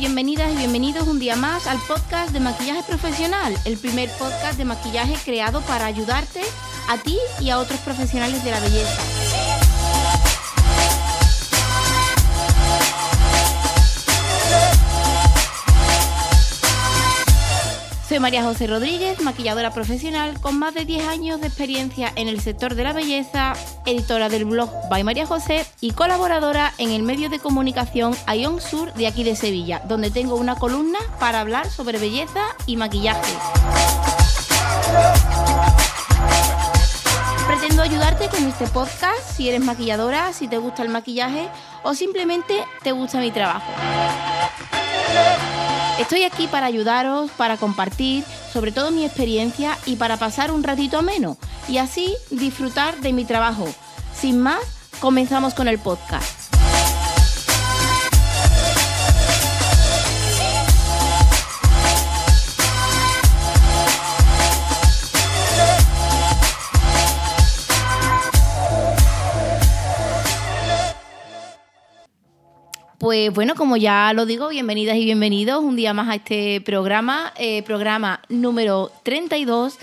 Bienvenidas 0.00 0.52
y 0.52 0.56
bienvenidos 0.56 1.08
un 1.08 1.18
día 1.18 1.36
más 1.36 1.66
al 1.66 1.78
podcast 1.80 2.32
de 2.32 2.40
Maquillaje 2.40 2.82
Profesional, 2.82 3.54
el 3.64 3.76
primer 3.76 4.08
podcast 4.18 4.56
de 4.56 4.64
maquillaje 4.64 5.14
creado 5.24 5.60
para 5.62 5.86
ayudarte 5.86 6.40
a 6.88 6.96
ti 6.96 7.18
y 7.40 7.50
a 7.50 7.58
otros 7.58 7.80
profesionales 7.80 8.42
de 8.42 8.50
la 8.50 8.60
belleza. 8.60 9.19
Soy 18.10 18.18
María 18.18 18.42
José 18.42 18.66
Rodríguez, 18.66 19.20
maquilladora 19.20 19.70
profesional 19.70 20.40
con 20.40 20.58
más 20.58 20.74
de 20.74 20.84
10 20.84 21.06
años 21.06 21.40
de 21.40 21.46
experiencia 21.46 22.12
en 22.16 22.26
el 22.26 22.40
sector 22.40 22.74
de 22.74 22.82
la 22.82 22.92
belleza, 22.92 23.52
editora 23.86 24.28
del 24.28 24.46
blog 24.46 24.68
By 24.90 25.04
María 25.04 25.26
José 25.26 25.64
y 25.80 25.92
colaboradora 25.92 26.72
en 26.78 26.90
el 26.90 27.04
medio 27.04 27.30
de 27.30 27.38
comunicación 27.38 28.16
Ion 28.36 28.60
Sur 28.60 28.92
de 28.94 29.06
aquí 29.06 29.22
de 29.22 29.36
Sevilla, 29.36 29.82
donde 29.86 30.10
tengo 30.10 30.34
una 30.34 30.56
columna 30.56 30.98
para 31.20 31.38
hablar 31.38 31.70
sobre 31.70 32.00
belleza 32.00 32.40
y 32.66 32.76
maquillaje. 32.76 33.32
Pretendo 37.46 37.80
ayudarte 37.80 38.26
con 38.26 38.44
este 38.44 38.66
podcast 38.66 39.20
si 39.36 39.48
eres 39.48 39.60
maquilladora, 39.60 40.32
si 40.32 40.48
te 40.48 40.58
gusta 40.58 40.82
el 40.82 40.88
maquillaje 40.88 41.48
o 41.84 41.94
simplemente 41.94 42.64
te 42.82 42.90
gusta 42.90 43.20
mi 43.20 43.30
trabajo. 43.30 43.70
Estoy 46.00 46.22
aquí 46.22 46.46
para 46.46 46.64
ayudaros, 46.64 47.30
para 47.32 47.58
compartir 47.58 48.24
sobre 48.50 48.72
todo 48.72 48.90
mi 48.90 49.04
experiencia 49.04 49.76
y 49.84 49.96
para 49.96 50.16
pasar 50.16 50.50
un 50.50 50.62
ratito 50.62 50.96
ameno 50.96 51.36
y 51.68 51.76
así 51.76 52.16
disfrutar 52.30 52.96
de 53.02 53.12
mi 53.12 53.26
trabajo. 53.26 53.66
Sin 54.14 54.40
más, 54.40 54.62
comenzamos 54.98 55.52
con 55.52 55.68
el 55.68 55.78
podcast. 55.78 56.39
Pues 73.00 73.32
bueno, 73.32 73.54
como 73.54 73.78
ya 73.78 74.12
lo 74.12 74.26
digo, 74.26 74.50
bienvenidas 74.50 74.94
y 74.98 75.06
bienvenidos 75.06 75.64
un 75.64 75.74
día 75.74 75.94
más 75.94 76.10
a 76.10 76.16
este 76.16 76.60
programa, 76.60 77.32
eh, 77.38 77.62
programa 77.62 78.20
número 78.28 78.92
32, 79.04 79.78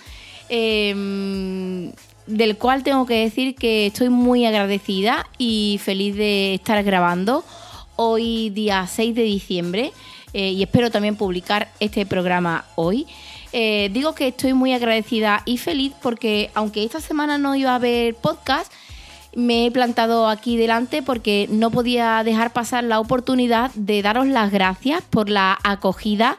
eh, 0.50 1.92
del 2.28 2.58
cual 2.58 2.84
tengo 2.84 3.08
que 3.08 3.16
decir 3.16 3.56
que 3.56 3.88
estoy 3.88 4.10
muy 4.10 4.46
agradecida 4.46 5.26
y 5.40 5.80
feliz 5.84 6.16
de 6.16 6.54
estar 6.54 6.84
grabando 6.84 7.44
hoy 7.96 8.52
día 8.52 8.86
6 8.86 9.16
de 9.16 9.24
diciembre 9.24 9.94
eh, 10.34 10.52
y 10.52 10.62
espero 10.62 10.92
también 10.92 11.16
publicar 11.16 11.70
este 11.80 12.06
programa 12.06 12.66
hoy. 12.76 13.08
Eh, 13.52 13.90
digo 13.94 14.14
que 14.14 14.28
estoy 14.28 14.54
muy 14.54 14.74
agradecida 14.74 15.42
y 15.46 15.58
feliz 15.58 15.94
porque 16.04 16.52
aunque 16.54 16.84
esta 16.84 17.02
semana 17.02 17.40
no 17.40 17.56
iba 17.56 17.72
a 17.72 17.76
haber 17.76 18.14
podcast, 18.14 18.72
me 19.36 19.66
he 19.66 19.72
plantado 19.72 20.28
aquí 20.28 20.58
delante 20.58 21.04
porque 21.04 21.48
no 21.50 21.72
podía 21.72 22.24
dejar 22.24 22.54
pasar 22.54 22.84
la 22.84 23.00
oportunidad 23.00 23.72
de 23.76 24.02
daros 24.02 24.28
las 24.28 24.52
gracias 24.52 25.04
por 25.10 25.30
la 25.30 25.58
acogida 25.64 26.38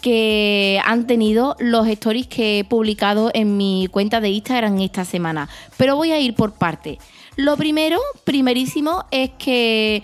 que 0.00 0.80
han 0.84 1.06
tenido 1.06 1.56
los 1.58 1.86
stories 1.88 2.26
que 2.26 2.60
he 2.60 2.64
publicado 2.64 3.30
en 3.34 3.56
mi 3.56 3.88
cuenta 3.90 4.20
de 4.20 4.30
Instagram 4.30 4.80
esta 4.80 5.04
semana. 5.04 5.48
Pero 5.76 5.96
voy 5.96 6.12
a 6.12 6.20
ir 6.20 6.34
por 6.34 6.52
parte. 6.52 6.98
Lo 7.36 7.56
primero, 7.56 8.00
primerísimo, 8.24 9.04
es 9.10 9.30
que 9.38 10.02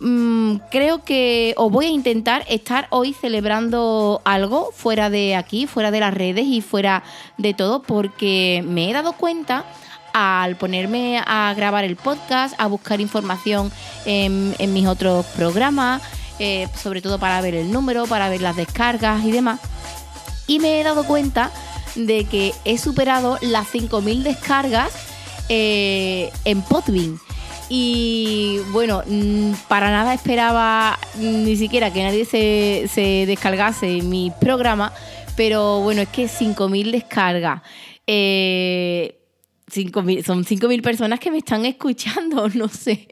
mmm, 0.00 0.56
creo 0.70 1.04
que 1.04 1.54
os 1.56 1.70
voy 1.72 1.86
a 1.86 1.90
intentar 1.90 2.44
estar 2.48 2.86
hoy 2.90 3.14
celebrando 3.14 4.20
algo 4.24 4.70
fuera 4.72 5.10
de 5.10 5.36
aquí, 5.36 5.66
fuera 5.66 5.90
de 5.90 6.00
las 6.00 6.14
redes 6.14 6.46
y 6.46 6.60
fuera 6.60 7.02
de 7.38 7.54
todo, 7.54 7.82
porque 7.82 8.62
me 8.66 8.90
he 8.90 8.92
dado 8.92 9.14
cuenta 9.14 9.64
al 10.12 10.56
ponerme 10.56 11.22
a 11.24 11.52
grabar 11.54 11.84
el 11.84 11.96
podcast, 11.96 12.54
a 12.58 12.66
buscar 12.66 13.00
información 13.00 13.70
en, 14.04 14.54
mis 14.72 14.86
otros 14.86 15.26
programas, 15.26 16.02
eh, 16.38 16.68
sobre 16.80 17.02
todo 17.02 17.18
para 17.18 17.40
ver 17.40 17.54
el 17.54 17.70
número, 17.70 18.06
para 18.06 18.28
ver 18.28 18.40
las 18.40 18.56
descargas 18.56 19.24
y 19.24 19.30
demás. 19.30 19.60
Y 20.46 20.58
me 20.58 20.80
he 20.80 20.84
dado 20.84 21.04
cuenta 21.04 21.50
de 21.94 22.24
que 22.24 22.52
he 22.64 22.78
superado 22.78 23.38
las 23.42 23.72
5.000 23.72 24.22
descargas 24.22 24.92
eh, 25.48 26.30
en 26.44 26.62
Podbean. 26.62 27.18
Y 27.68 28.58
bueno, 28.70 29.02
mm, 29.06 29.52
para 29.68 29.90
nada 29.90 30.12
esperaba 30.12 30.98
ni 31.16 31.56
siquiera 31.56 31.92
que 31.92 32.02
nadie 32.02 32.24
se, 32.26 32.88
se 32.92 33.24
descargase 33.26 34.02
mi 34.02 34.30
programa, 34.40 34.92
pero 35.36 35.80
bueno, 35.80 36.02
es 36.02 36.08
que 36.08 36.26
5.000 36.26 36.90
descargas. 36.90 37.62
Eh, 38.06 39.21
mil, 40.02 40.24
son 40.24 40.44
5.000 40.44 40.82
personas 40.82 41.20
que 41.20 41.30
me 41.30 41.38
están 41.38 41.64
escuchando, 41.64 42.48
no 42.54 42.68
sé. 42.68 43.08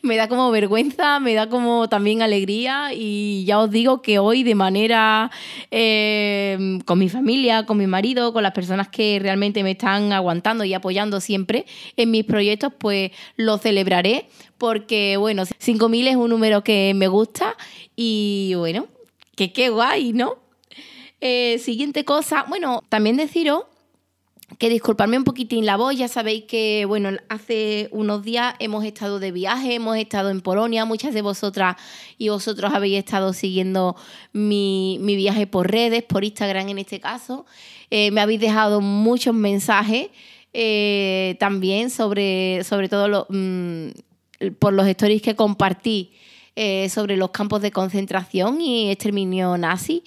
Me 0.00 0.16
da 0.16 0.28
como 0.28 0.50
vergüenza, 0.50 1.20
me 1.20 1.34
da 1.34 1.50
como 1.50 1.90
también 1.90 2.22
alegría 2.22 2.94
y 2.94 3.44
ya 3.44 3.58
os 3.58 3.70
digo 3.70 4.00
que 4.00 4.18
hoy 4.18 4.42
de 4.42 4.54
manera 4.54 5.30
eh, 5.70 6.78
con 6.86 6.98
mi 6.98 7.10
familia, 7.10 7.66
con 7.66 7.76
mi 7.76 7.86
marido, 7.86 8.32
con 8.32 8.42
las 8.42 8.52
personas 8.52 8.88
que 8.88 9.18
realmente 9.20 9.62
me 9.62 9.72
están 9.72 10.12
aguantando 10.12 10.64
y 10.64 10.72
apoyando 10.72 11.20
siempre 11.20 11.66
en 11.98 12.10
mis 12.10 12.24
proyectos, 12.24 12.72
pues 12.78 13.10
lo 13.36 13.58
celebraré 13.58 14.30
porque 14.56 15.18
bueno, 15.18 15.42
5.000 15.42 16.08
es 16.08 16.16
un 16.16 16.30
número 16.30 16.64
que 16.64 16.94
me 16.96 17.08
gusta 17.08 17.54
y 17.94 18.54
bueno, 18.56 18.86
que 19.36 19.52
qué 19.52 19.68
guay, 19.68 20.14
¿no? 20.14 20.38
Eh, 21.20 21.58
siguiente 21.58 22.06
cosa, 22.06 22.46
bueno, 22.48 22.82
también 22.88 23.18
deciros 23.18 23.64
que 24.56 24.70
disculparme 24.70 25.18
un 25.18 25.24
poquitín 25.24 25.66
la 25.66 25.76
voz, 25.76 25.94
ya 25.94 26.08
sabéis 26.08 26.44
que, 26.44 26.86
bueno, 26.86 27.10
hace 27.28 27.88
unos 27.92 28.22
días 28.22 28.54
hemos 28.60 28.84
estado 28.84 29.18
de 29.18 29.30
viaje, 29.30 29.74
hemos 29.74 29.96
estado 29.98 30.30
en 30.30 30.40
Polonia, 30.40 30.86
muchas 30.86 31.12
de 31.12 31.20
vosotras 31.20 31.76
y 32.16 32.30
vosotros 32.30 32.72
habéis 32.72 32.98
estado 32.98 33.34
siguiendo 33.34 33.94
mi, 34.32 34.98
mi 35.02 35.16
viaje 35.16 35.46
por 35.46 35.70
redes, 35.70 36.02
por 36.02 36.24
Instagram 36.24 36.70
en 36.70 36.78
este 36.78 36.98
caso. 36.98 37.44
Eh, 37.90 38.10
me 38.10 38.22
habéis 38.22 38.40
dejado 38.40 38.80
muchos 38.80 39.34
mensajes 39.34 40.08
eh, 40.54 41.36
también 41.38 41.90
sobre, 41.90 42.64
sobre 42.64 42.88
todo 42.88 43.26
mmm, 43.28 43.88
por 44.58 44.72
los 44.72 44.86
stories 44.86 45.20
que 45.20 45.36
compartí 45.36 46.12
eh, 46.56 46.88
sobre 46.88 47.16
los 47.16 47.30
campos 47.30 47.60
de 47.60 47.70
concentración 47.70 48.60
y 48.60 48.90
exterminio 48.90 49.56
nazi 49.58 50.02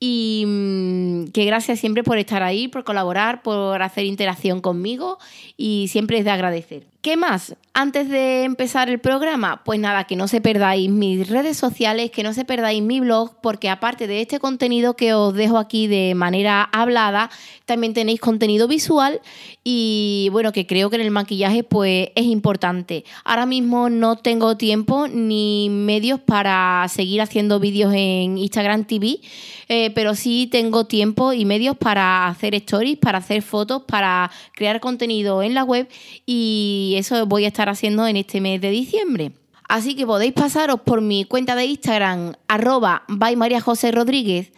y 0.00 0.44
mmm, 0.46 1.26
que 1.26 1.44
gracias 1.44 1.78
siempre 1.78 2.02
por 2.02 2.18
estar 2.18 2.42
ahí, 2.42 2.66
por 2.68 2.84
colaborar, 2.84 3.42
por 3.42 3.82
hacer 3.82 4.06
interacción 4.06 4.60
conmigo 4.60 5.18
y 5.56 5.88
siempre 5.88 6.18
es 6.18 6.24
de 6.24 6.30
agradecer. 6.30 6.86
¿Qué 7.02 7.16
más? 7.16 7.56
Antes 7.72 8.10
de 8.10 8.42
empezar 8.42 8.90
el 8.90 8.98
programa, 8.98 9.62
pues 9.64 9.80
nada, 9.80 10.04
que 10.04 10.16
no 10.16 10.28
se 10.28 10.42
perdáis 10.42 10.90
mis 10.90 11.28
redes 11.30 11.56
sociales, 11.56 12.10
que 12.10 12.22
no 12.22 12.34
se 12.34 12.44
perdáis 12.44 12.82
mi 12.82 13.00
blog, 13.00 13.40
porque 13.40 13.70
aparte 13.70 14.06
de 14.06 14.20
este 14.20 14.38
contenido 14.38 14.96
que 14.96 15.14
os 15.14 15.32
dejo 15.32 15.56
aquí 15.56 15.86
de 15.86 16.14
manera 16.14 16.64
hablada, 16.64 17.30
también 17.64 17.94
tenéis 17.94 18.20
contenido 18.20 18.68
visual 18.68 19.20
y 19.62 20.28
bueno, 20.32 20.52
que 20.52 20.66
creo 20.66 20.90
que 20.90 20.96
en 20.96 21.02
el 21.02 21.10
maquillaje 21.10 21.62
pues 21.62 22.08
es 22.16 22.24
importante. 22.26 23.04
Ahora 23.24 23.46
mismo 23.46 23.88
no 23.88 24.16
tengo 24.16 24.56
tiempo 24.56 25.06
ni 25.06 25.68
medios 25.70 26.18
para 26.20 26.84
seguir 26.88 27.22
haciendo 27.22 27.60
vídeos 27.60 27.94
en 27.94 28.36
Instagram 28.36 28.84
TV, 28.84 29.20
eh, 29.68 29.90
pero 29.94 30.16
sí 30.16 30.48
tengo 30.50 30.86
tiempo 30.86 31.32
y 31.32 31.44
medios 31.44 31.76
para 31.76 32.26
hacer 32.26 32.54
stories, 32.56 32.98
para 32.98 33.18
hacer 33.18 33.42
fotos, 33.42 33.84
para 33.86 34.30
crear 34.54 34.80
contenido 34.80 35.42
en 35.42 35.54
la 35.54 35.62
web 35.62 35.88
y 36.26 36.89
y 36.90 36.96
eso 36.96 37.24
voy 37.26 37.44
a 37.44 37.48
estar 37.48 37.68
haciendo 37.68 38.06
en 38.06 38.16
este 38.16 38.40
mes 38.40 38.60
de 38.60 38.70
diciembre. 38.70 39.32
Así 39.68 39.94
que 39.94 40.04
podéis 40.04 40.32
pasaros 40.32 40.80
por 40.80 41.00
mi 41.00 41.24
cuenta 41.24 41.54
de 41.54 41.66
Instagram, 41.66 42.34
arroba 42.48 43.04
by 43.06 43.36
María 43.36 43.60
José 43.60 43.92
Rodríguez, 43.92 44.50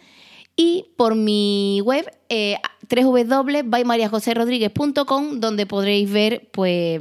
y 0.55 0.87
por 0.97 1.13
mi 1.13 1.81
web, 1.81 2.05
eh, 2.29 2.57
donde 5.39 5.65
podréis 5.67 6.11
ver 6.11 6.49
pues 6.51 6.99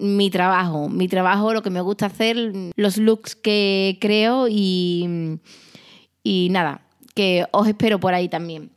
mi 0.00 0.30
trabajo, 0.30 0.88
mi 0.88 1.08
trabajo, 1.08 1.52
lo 1.52 1.62
que 1.62 1.70
me 1.70 1.82
gusta 1.82 2.06
hacer, 2.06 2.52
los 2.74 2.96
looks 2.96 3.36
que 3.36 3.98
creo 4.00 4.48
y, 4.48 5.38
y 6.22 6.48
nada, 6.50 6.86
que 7.14 7.44
os 7.52 7.68
espero 7.68 8.00
por 8.00 8.14
ahí 8.14 8.30
también. 8.30 8.70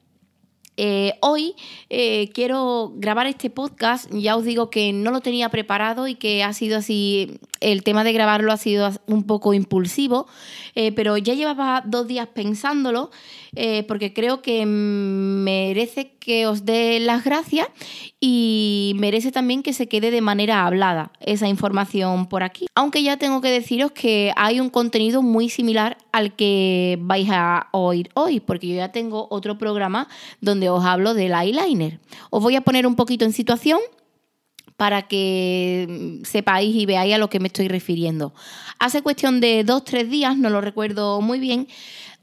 Eh, 0.77 1.13
hoy 1.22 1.56
eh, 1.89 2.30
quiero 2.33 2.92
grabar 2.95 3.27
este 3.27 3.50
podcast, 3.50 4.10
ya 4.12 4.36
os 4.36 4.44
digo 4.44 4.69
que 4.69 4.92
no 4.92 5.12
lo 5.12 5.22
tenía 5.22 5.50
preparado 5.50 6.07
y 6.07 6.16
que 6.16 6.44
ha 6.44 6.54
sido 6.54 6.77
así, 6.77 7.39
el 7.60 7.84
tema 7.84 8.04
de 8.04 8.13
grabarlo 8.13 8.52
ha 8.52 8.57
sido 8.57 8.90
un 9.07 9.24
poco 9.24 9.54
impulsivo, 9.54 10.28
eh, 10.75 10.92
pero 10.92 11.18
ya 11.18 11.34
llevaba 11.34 11.84
dos 11.86 12.07
días 12.07 12.28
pensándolo 12.28 13.12
porque 13.88 14.12
creo 14.12 14.42
que 14.42 14.66
merece 14.66 16.12
que 16.19 16.46
os 16.46 16.66
dé 16.66 17.00
las 17.00 17.24
gracias 17.24 17.68
y 18.19 18.94
merece 18.98 19.31
también 19.31 19.63
que 19.63 19.72
se 19.72 19.88
quede 19.88 20.12
de 20.12 20.19
manera 20.19 20.66
hablada 20.66 21.12
esa 21.22 21.48
información 21.48 22.28
por 22.28 22.44
aquí. 22.44 22.66
Aunque 22.75 23.04
ya 23.04 23.18
tengo 23.18 23.42
que 23.42 23.50
deciros 23.50 23.92
que 23.92 24.34
hay 24.36 24.60
un 24.60 24.69
contenido 24.69 25.22
muy 25.22 25.50
similar 25.50 25.98
al 26.12 26.36
que 26.36 26.98
vais 27.02 27.30
a 27.31 27.69
oír 27.72 28.10
hoy, 28.16 28.40
porque 28.40 28.68
yo 28.68 28.75
ya 28.75 28.92
tengo 28.92 29.28
otro 29.30 29.57
programa 29.57 30.07
donde 30.42 30.69
os 30.69 30.84
hablo 30.84 31.13
del 31.13 31.34
eyeliner. 31.34 32.00
Os 32.30 32.42
voy 32.42 32.56
a 32.56 32.62
poner 32.62 32.88
un 32.88 32.96
poquito 32.96 33.25
en 33.25 33.34
situación 33.34 33.80
para 34.77 35.07
que 35.07 36.19
sepáis 36.24 36.75
y 36.75 36.86
veáis 36.86 37.16
a 37.16 37.18
lo 37.18 37.30
que 37.30 37.39
me 37.39 37.48
estoy 37.48 37.68
refiriendo. 37.68 38.33
Hace 38.80 39.01
cuestión 39.01 39.39
de 39.39 39.63
dos, 39.63 39.83
tres 39.83 40.10
días, 40.10 40.38
no 40.38 40.50
lo 40.50 40.62
recuerdo 40.62 41.22
muy 41.22 41.39
bien, 41.39 41.68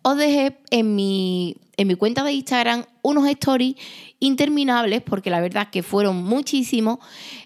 os 0.03 0.17
dejé 0.17 0.59
en 0.71 0.95
mi, 0.95 1.57
en 1.77 1.89
mi 1.89 1.95
cuenta 1.95 2.25
de 2.25 2.33
Instagram 2.33 2.85
unos 3.03 3.27
stories 3.29 3.77
interminables, 4.19 5.01
porque 5.01 5.31
la 5.31 5.41
verdad 5.41 5.71
que 5.71 5.83
fueron 5.83 6.23
muchísimos, 6.23 6.99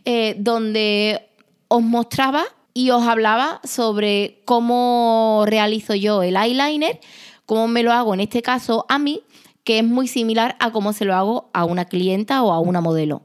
eh, 0.05 0.35
donde 0.39 1.29
os 1.69 1.83
mostraba 1.83 2.45
y 2.75 2.91
os 2.91 3.07
hablaba 3.07 3.61
sobre 3.65 4.43
cómo 4.45 5.45
realizo 5.47 5.95
yo 5.95 6.23
el 6.23 6.37
eyeliner, 6.37 7.01
cómo 7.45 7.69
me 7.69 7.83
lo 7.83 7.93
hago 7.93 8.15
en 8.15 8.21
este 8.21 8.43
caso 8.43 8.87
a 8.89 8.99
mí, 8.99 9.23
que 9.65 9.79
es 9.79 9.85
muy 9.85 10.09
similar 10.09 10.57
a 10.59 10.73
cómo 10.73 10.93
se 10.93 11.05
lo 11.05 11.15
hago 11.15 11.51
a 11.53 11.65
una 11.65 11.87
clienta 11.87 12.43
o 12.43 12.53
a 12.53 12.61
una 12.61 12.81
modelo 12.81 13.23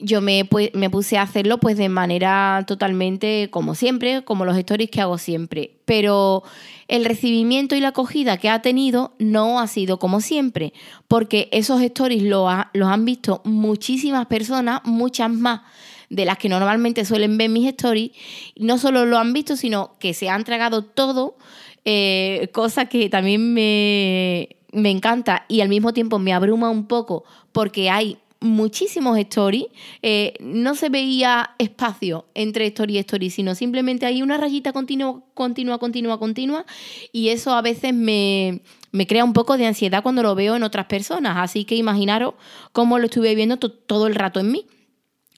yo 0.00 0.20
me, 0.20 0.44
puse 0.44 1.18
a 1.18 1.22
hacerlo 1.22 1.58
pues 1.58 1.76
de 1.76 1.88
manera 1.88 2.64
totalmente 2.66 3.48
como 3.50 3.74
siempre, 3.74 4.22
como 4.24 4.44
los 4.44 4.56
stories 4.56 4.90
que 4.90 5.00
hago 5.00 5.18
siempre. 5.18 5.72
Pero 5.84 6.42
el 6.88 7.04
recibimiento 7.04 7.74
y 7.74 7.80
la 7.80 7.88
acogida 7.88 8.36
que 8.38 8.48
ha 8.48 8.62
tenido 8.62 9.12
no 9.18 9.60
ha 9.60 9.66
sido 9.66 9.98
como 9.98 10.20
siempre, 10.20 10.72
porque 11.08 11.48
esos 11.52 11.80
stories 11.82 12.22
los 12.22 12.48
han 12.88 13.04
visto 13.04 13.42
muchísimas 13.44 14.26
personas, 14.26 14.80
muchas 14.84 15.30
más 15.30 15.60
de 16.08 16.24
las 16.24 16.38
que 16.38 16.48
normalmente 16.48 17.04
suelen 17.04 17.38
ver 17.38 17.50
mis 17.50 17.68
stories. 17.68 18.12
No 18.56 18.78
solo 18.78 19.06
lo 19.06 19.18
han 19.18 19.32
visto, 19.32 19.56
sino 19.56 19.92
que 19.98 20.14
se 20.14 20.28
han 20.28 20.44
tragado 20.44 20.82
todo, 20.82 21.36
eh, 21.84 22.48
cosa 22.52 22.86
que 22.86 23.08
también 23.08 23.54
me 23.54 24.48
encanta 24.72 25.44
y 25.48 25.60
al 25.60 25.68
mismo 25.68 25.92
tiempo 25.92 26.18
me 26.18 26.32
abruma 26.32 26.70
un 26.70 26.86
poco 26.86 27.24
porque 27.52 27.90
hay 27.90 28.18
muchísimos 28.40 29.18
stories, 29.18 29.66
eh, 30.02 30.34
no 30.40 30.74
se 30.74 30.88
veía 30.88 31.50
espacio 31.58 32.26
entre 32.34 32.66
story 32.66 32.96
y 32.96 32.98
story, 32.98 33.30
sino 33.30 33.54
simplemente 33.54 34.06
hay 34.06 34.22
una 34.22 34.38
rayita 34.38 34.72
continua, 34.72 35.22
continua, 35.34 35.78
continua, 35.78 36.18
continua, 36.18 36.64
y 37.12 37.28
eso 37.28 37.52
a 37.52 37.62
veces 37.62 37.92
me, 37.94 38.62
me 38.92 39.06
crea 39.06 39.24
un 39.24 39.34
poco 39.34 39.56
de 39.56 39.66
ansiedad 39.66 40.02
cuando 40.02 40.22
lo 40.22 40.34
veo 40.34 40.56
en 40.56 40.62
otras 40.62 40.86
personas. 40.86 41.36
Así 41.38 41.64
que 41.64 41.76
imaginaros 41.76 42.34
cómo 42.72 42.98
lo 42.98 43.06
estuve 43.06 43.34
viendo 43.34 43.58
todo 43.58 44.06
el 44.06 44.14
rato 44.14 44.40
en 44.40 44.50
mí. 44.50 44.66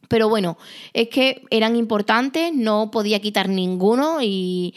Pero 0.08 0.28
bueno, 0.28 0.58
es 0.92 1.08
que 1.08 1.42
eran 1.50 1.74
importantes, 1.74 2.52
no 2.52 2.90
podía 2.90 3.20
quitar 3.20 3.48
ninguno 3.48 4.18
y 4.20 4.74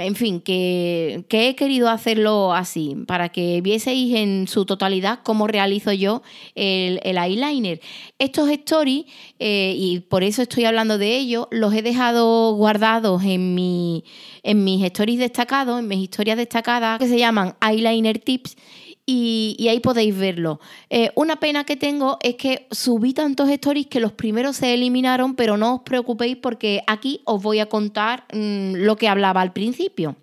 en 0.00 0.14
fin, 0.14 0.40
que, 0.40 1.24
he 1.30 1.56
querido 1.56 1.88
hacerlo 1.88 2.52
así, 2.52 2.96
para 3.06 3.30
que 3.30 3.60
vieseis 3.60 4.14
en 4.14 4.48
su 4.48 4.64
totalidad 4.64 5.20
cómo 5.22 5.46
realizo 5.46 5.92
yo 5.92 6.22
el, 6.54 7.00
eyeliner. 7.04 7.80
Estos 8.18 8.50
stories, 8.50 9.06
eh, 9.38 9.74
y 9.76 10.00
por 10.00 10.22
eso 10.22 10.42
estoy 10.42 10.64
hablando 10.64 10.98
de 10.98 11.16
ellos, 11.16 11.48
los 11.50 11.74
he 11.74 11.82
dejado 11.82 12.54
guardados 12.54 13.22
en, 13.24 13.54
mi, 13.54 14.04
en 14.42 14.64
mis 14.64 14.84
stories 14.84 15.18
destacados, 15.18 15.80
en 15.80 15.88
mis 15.88 16.00
historias 16.00 16.36
destacadas, 16.36 16.98
que 16.98 17.08
se 17.08 17.18
llaman 17.18 17.54
Eyeliner 17.60 18.18
Tips 18.18 18.56
y, 19.04 19.66
ahí 19.68 19.80
podéis 19.80 20.16
verlo. 20.16 20.60
Eh, 20.88 21.10
una 21.16 21.36
pena 21.36 21.64
que 21.64 21.76
tengo 21.76 22.18
es 22.22 22.36
que 22.36 22.68
subí 22.70 23.12
tantos 23.12 23.48
stories 23.48 23.88
que 23.88 24.00
los 24.00 24.12
primeros 24.12 24.56
se 24.56 24.74
eliminaron, 24.74 25.34
pero 25.34 25.56
no 25.56 25.76
os 25.76 25.80
preocupéis 25.82 26.36
porque 26.36 26.82
aquí 26.86 27.20
os 27.24 27.42
voy 27.42 27.58
a 27.58 27.66
contar 27.66 28.24
mm, 28.32 28.74
lo 28.76 28.96
que 28.96 29.08
hablaba 29.08 29.40
al 29.40 29.52
principio 29.52 30.16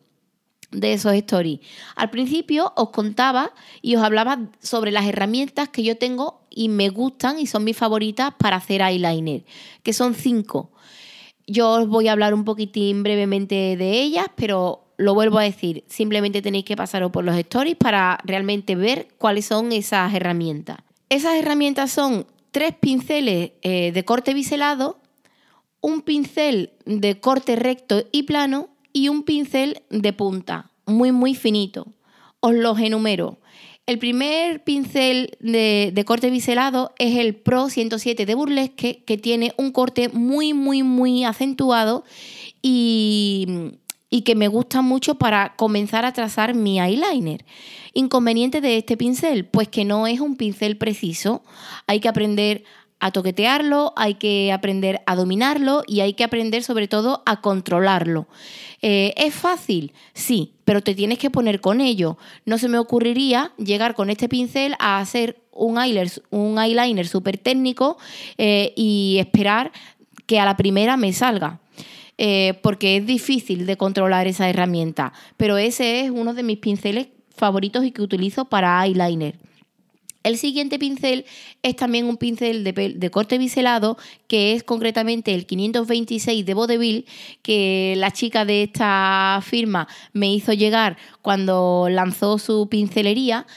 de 0.71 0.93
esos 0.93 1.13
stories. 1.13 1.59
Al 1.95 2.09
principio 2.09 2.73
os 2.75 2.91
contaba 2.91 3.51
y 3.81 3.95
os 3.95 4.03
hablaba 4.03 4.39
sobre 4.61 4.91
las 4.91 5.05
herramientas 5.05 5.69
que 5.69 5.83
yo 5.83 5.97
tengo 5.97 6.41
y 6.49 6.69
me 6.69 6.89
gustan 6.89 7.39
y 7.39 7.47
son 7.47 7.63
mis 7.63 7.75
favoritas 7.75 8.33
para 8.37 8.57
hacer 8.57 8.81
eyeliner, 8.81 9.43
que 9.83 9.93
son 9.93 10.13
cinco. 10.13 10.71
Yo 11.47 11.71
os 11.71 11.87
voy 11.87 12.07
a 12.07 12.11
hablar 12.11 12.33
un 12.33 12.45
poquitín 12.45 13.01
brevemente 13.01 13.75
de 13.75 14.01
ellas, 14.01 14.27
pero 14.35 14.88
lo 14.99 15.13
vuelvo 15.13 15.39
a 15.39 15.43
decir, 15.43 15.85
simplemente 15.87 16.41
tenéis 16.41 16.65
que 16.65 16.75
pasaros 16.75 17.09
por 17.09 17.23
los 17.23 17.37
stories 17.37 17.77
para 17.77 18.19
realmente 18.25 18.75
ver 18.75 19.07
cuáles 19.17 19.45
son 19.45 19.71
esas 19.71 20.13
herramientas. 20.13 20.79
Esas 21.07 21.37
herramientas 21.37 21.89
son 21.89 22.27
tres 22.51 22.75
pinceles 22.77 23.53
eh, 23.61 23.93
de 23.93 24.05
corte 24.05 24.33
biselado, 24.33 24.99
un 25.79 26.01
pincel 26.01 26.73
de 26.85 27.17
corte 27.21 27.55
recto 27.55 28.03
y 28.11 28.23
plano 28.23 28.67
y 28.91 29.07
un 29.07 29.23
pincel 29.23 29.83
de 29.89 30.11
punta, 30.11 30.69
muy 30.85 31.13
muy 31.13 31.33
finito. 31.33 31.87
Os 32.41 32.53
los 32.53 32.77
enumero. 32.79 33.39
El 33.85 33.99
primer 33.99 34.65
pincel 34.65 35.37
de, 35.39 35.91
de, 35.93 36.05
corte 36.05 36.29
biselado 36.29 36.93
es 36.99 37.17
el 37.17 37.35
Pro 37.35 37.69
107 37.69 38.25
de 38.25 38.35
Burlesque, 38.35 39.03
que 39.05 39.17
tiene 39.17 39.53
un 39.57 39.71
corte 39.71 40.09
muy, 40.09 40.53
muy, 40.53 40.83
muy 40.83 41.23
acentuado 41.23 42.03
y, 42.61 43.47
y 44.09 44.21
que 44.21 44.35
me 44.35 44.47
gusta 44.47 44.81
mucho 44.81 45.15
para 45.15 45.55
comenzar 45.55 46.05
a 46.05 46.13
trazar 46.13 46.55
mi 46.55 46.79
eyeliner. 46.79 47.45
Inconveniente 47.93 48.61
de 48.61 48.77
este 48.77 48.97
pincel, 48.97 49.45
pues 49.45 49.67
que 49.67 49.85
no 49.85 50.07
es 50.07 50.19
un 50.19 50.35
pincel 50.35 50.77
preciso. 50.77 51.43
Hay 51.87 51.99
que 51.99 52.09
aprender 52.09 52.63
a 52.99 53.11
toquetearlo, 53.11 53.93
hay 53.95 54.15
que 54.15 54.51
aprender 54.51 55.01
a 55.05 55.15
dominarlo 55.15 55.83
y 55.87 56.01
hay 56.01 56.13
que 56.13 56.23
aprender 56.23 56.63
sobre 56.63 56.87
todo 56.87 57.23
a 57.25 57.39
controlarlo. 57.39 58.27
Eh, 58.81 59.13
¿Es 59.15 59.33
fácil? 59.33 59.93
Sí, 60.13 60.53
pero 60.65 60.81
te 60.81 60.95
tienes 60.95 61.17
que 61.17 61.29
poner 61.29 61.61
con 61.61 61.79
ello. 61.79 62.17
No 62.45 62.57
se 62.57 62.67
me 62.67 62.77
ocurriría 62.77 63.53
llegar 63.57 63.95
con 63.95 64.09
este 64.09 64.27
pincel 64.27 64.75
a 64.79 64.99
hacer 64.99 65.41
un 65.51 65.79
eyeliner, 65.79 66.11
un 66.29 66.59
eyeliner 66.59 67.07
súper 67.07 67.37
técnico 67.37 67.97
eh, 68.37 68.73
y 68.75 69.17
esperar 69.19 69.71
que 70.25 70.39
a 70.39 70.45
la 70.45 70.57
primera 70.57 70.97
me 70.97 71.13
salga. 71.13 71.59
Eh, 72.21 72.59
porque 72.61 72.97
es 72.97 73.05
difícil 73.05 73.65
de 73.65 73.77
controlar 73.77 74.27
esa 74.27 74.49
herramienta. 74.49 75.13
Pero 75.37 75.57
ese 75.57 76.01
es 76.01 76.11
uno 76.11 76.33
de 76.33 76.43
mis 76.43 76.57
pinceles 76.57 77.07
favoritos 77.33 77.85
y 77.85 77.91
que 77.91 78.01
utilizo 78.01 78.43
para 78.43 78.85
eyeliner. 78.85 79.35
El 80.23 80.37
siguiente 80.37 80.77
pincel 80.77 81.23
es 81.63 81.77
también 81.77 82.05
un 82.05 82.17
pincel 82.17 82.65
de, 82.65 83.09
corte 83.09 83.37
biselado, 83.37 83.97
que 84.27 84.51
es 84.51 84.63
concretamente 84.63 85.33
el 85.33 85.45
526 85.45 86.45
de 86.45 86.53
Vodevil, 86.53 87.05
que 87.41 87.93
la 87.95 88.11
chica 88.11 88.43
de 88.43 88.63
esta 88.63 89.39
firma 89.41 89.87
me 90.11 90.29
hizo 90.29 90.51
llegar 90.51 90.97
cuando 91.21 91.87
lanzó 91.89 92.37
su 92.37 92.67
pincelería. 92.67 93.47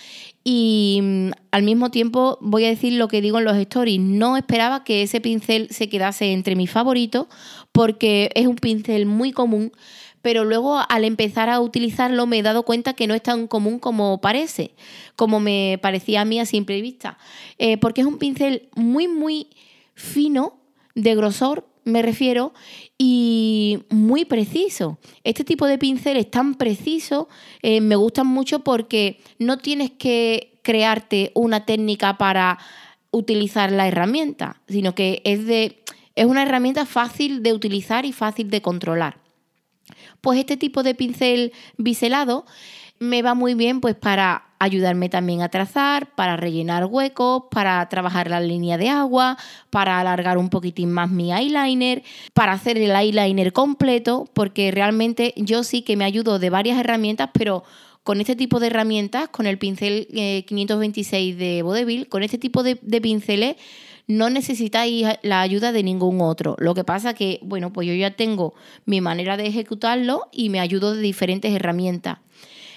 Y 0.45 1.01
mm, 1.03 1.31
al 1.51 1.63
mismo 1.63 1.91
tiempo 1.91 2.39
voy 2.41 2.65
a 2.65 2.69
decir 2.69 2.95
lo 2.95 3.09
que 3.09 3.21
digo 3.21 3.39
en 3.39 3.45
los 3.45 3.57
stories, 3.57 4.01
no 4.01 4.37
esperaba 4.37 4.85
que 4.85 5.03
ese 5.03 5.21
pincel 5.21 5.69
se 5.71 5.89
quedase 5.89 6.33
entre 6.33 6.57
mis 6.57 6.71
favoritos 6.71 7.27
porque 7.71 8.31
es 8.35 8.47
un 8.47 8.57
pincel 8.57 9.07
muy 9.07 9.33
común, 9.33 9.73
pero 10.21 10.45
luego 10.45 10.81
al 10.89 11.05
empezar 11.05 11.49
a 11.49 11.61
utilizarlo 11.61 12.27
me 12.27 12.39
he 12.39 12.43
dado 12.43 12.65
cuenta 12.65 12.95
que 12.95 13.07
no 13.07 13.15
es 13.15 13.23
tan 13.23 13.47
común 13.47 13.79
como 13.79 14.21
parece, 14.21 14.75
como 15.17 15.41
me 15.41 15.79
parecía 15.83 16.23
a 16.23 16.25
mí 16.25 16.41
a 16.41 16.47
simple 16.47 16.81
vista, 16.81 17.19
eh, 17.59 17.77
porque 17.79 18.01
es 18.01 18.07
un 18.07 18.19
pincel 18.19 18.69
muy, 18.75 19.09
muy 19.09 19.49
fino, 19.95 20.59
de 20.95 21.15
grosor, 21.15 21.67
me 21.85 22.03
refiero, 22.03 22.53
y 23.05 23.83
muy 23.91 24.25
preciso. 24.25 24.97
Este 25.25 25.43
tipo 25.43 25.67
de 25.67 25.77
pinceles 25.77 26.31
tan 26.31 26.55
precisos 26.55 27.27
eh, 27.61 27.81
me 27.81 27.97
gustan 27.97 28.29
mucho 28.29 28.61
porque 28.61 29.19
no 29.41 29.59
tienes 29.59 29.91
que 29.91 30.61
crearte 30.63 31.33
una 31.35 31.67
técnica 31.67 32.17
para 32.17 32.61
utilizar 33.11 33.73
la 33.73 33.89
herramienta, 33.89 34.63
sino 34.69 34.95
que 34.95 35.21
es 35.25 35.47
de 35.47 35.83
es 36.15 36.27
una 36.27 36.45
herramienta 36.45 36.87
fácil 36.87 37.43
de 37.43 37.53
utilizar 37.53 38.05
y 38.05 38.13
fácil 38.13 38.51
de 38.51 38.63
controlar. 38.63 39.19
Pues 40.21 40.39
este 40.39 40.57
tipo 40.57 40.85
de 40.85 40.95
pincel 40.95 41.53
biselado 41.79 42.47
me 43.01 43.23
va 43.23 43.35
muy 43.35 43.55
bien 43.55 43.81
pues 43.81 43.97
para 43.97 44.52
ayudarme 44.63 45.09
también 45.09 45.43
a 45.43 45.49
trazar, 45.49 46.15
para 46.15 46.37
rellenar 46.37 46.87
huecos, 46.87 47.45
para 47.51 47.89
trabajar 47.89 48.31
la 48.31 48.41
línea 48.41 48.79
de 48.79 48.89
agua, 48.89 49.37
para 49.71 49.99
alargar 49.99 50.39
un 50.39 50.51
poquitín 50.51 50.93
más 50.93 51.11
mi 51.11 51.33
eyeliner, 51.33 52.03
para 52.33 52.53
hacer 52.53 52.79
el 52.79 52.95
eyeliner 52.95 53.53
completo, 53.53 54.29
porque 54.33 54.71
realmente 54.71 55.35
yo 55.37 55.65
sí 55.65 55.83
que 55.83 55.97
me 55.97 56.05
ayudo 56.05 56.39
de 56.39 56.51
varias 56.51 56.79
herramientas, 56.79 57.31
pero 57.33 57.65
con 58.03 58.21
este 58.21 58.37
tipo 58.37 58.61
de 58.61 58.69
herramientas, 58.69 59.29
con 59.29 59.47
el 59.47 59.59
pincel 59.59 60.07
526 60.47 61.35
eh, 61.35 61.37
de 61.37 61.63
Vodevil, 61.63 62.09
con 62.09 62.23
este 62.23 62.39
tipo 62.39 62.63
de, 62.63 62.77
pinceles 62.77 63.57
no 64.09 64.31
necesitáis 64.31 65.07
la 65.23 65.41
ayuda 65.41 65.71
de 65.71 65.83
ningún 65.83 66.21
otro. 66.21 66.57
Lo 66.59 66.75
que 66.75 66.83
pasa 66.83 67.15
que, 67.15 67.39
bueno, 67.43 67.73
pues 67.73 67.87
yo 67.87 67.95
ya 67.95 68.11
tengo 68.11 68.53
mi 68.85 69.01
manera 69.01 69.37
de 69.37 69.47
ejecutarlo 69.47 70.29
y 70.33 70.51
me 70.51 70.59
ayudo 70.59 70.95
de 70.95 71.01
diferentes 71.01 71.55
herramientas. 71.55 72.19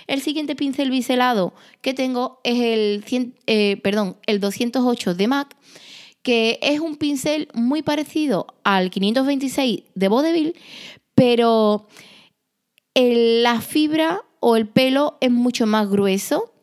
El 0.08 0.22
siguiente 0.22 0.56
pincel 0.56 0.92
biselado 0.92 1.54
que 1.82 1.94
tengo 1.94 2.40
es 2.44 2.60
el, 2.60 3.04
eh, 3.48 3.78
perdón, 3.84 4.18
el 4.28 4.40
208 4.40 5.16
de 5.16 5.28
MAC, 5.28 5.56
que 6.22 6.60
es 6.62 6.80
un 6.80 6.96
pincel 6.96 7.50
muy 7.54 7.82
parecido 7.82 8.48
al 8.64 8.90
526 8.90 9.84
de 9.94 10.08
Vodevil, 10.08 10.56
pero 11.16 11.88
la 12.96 13.62
fibra 13.62 14.24
o 14.40 14.56
el 14.56 14.68
pelo 14.68 15.18
es 15.22 15.32
mucho 15.32 15.66
más 15.66 15.90
grueso, 15.90 16.54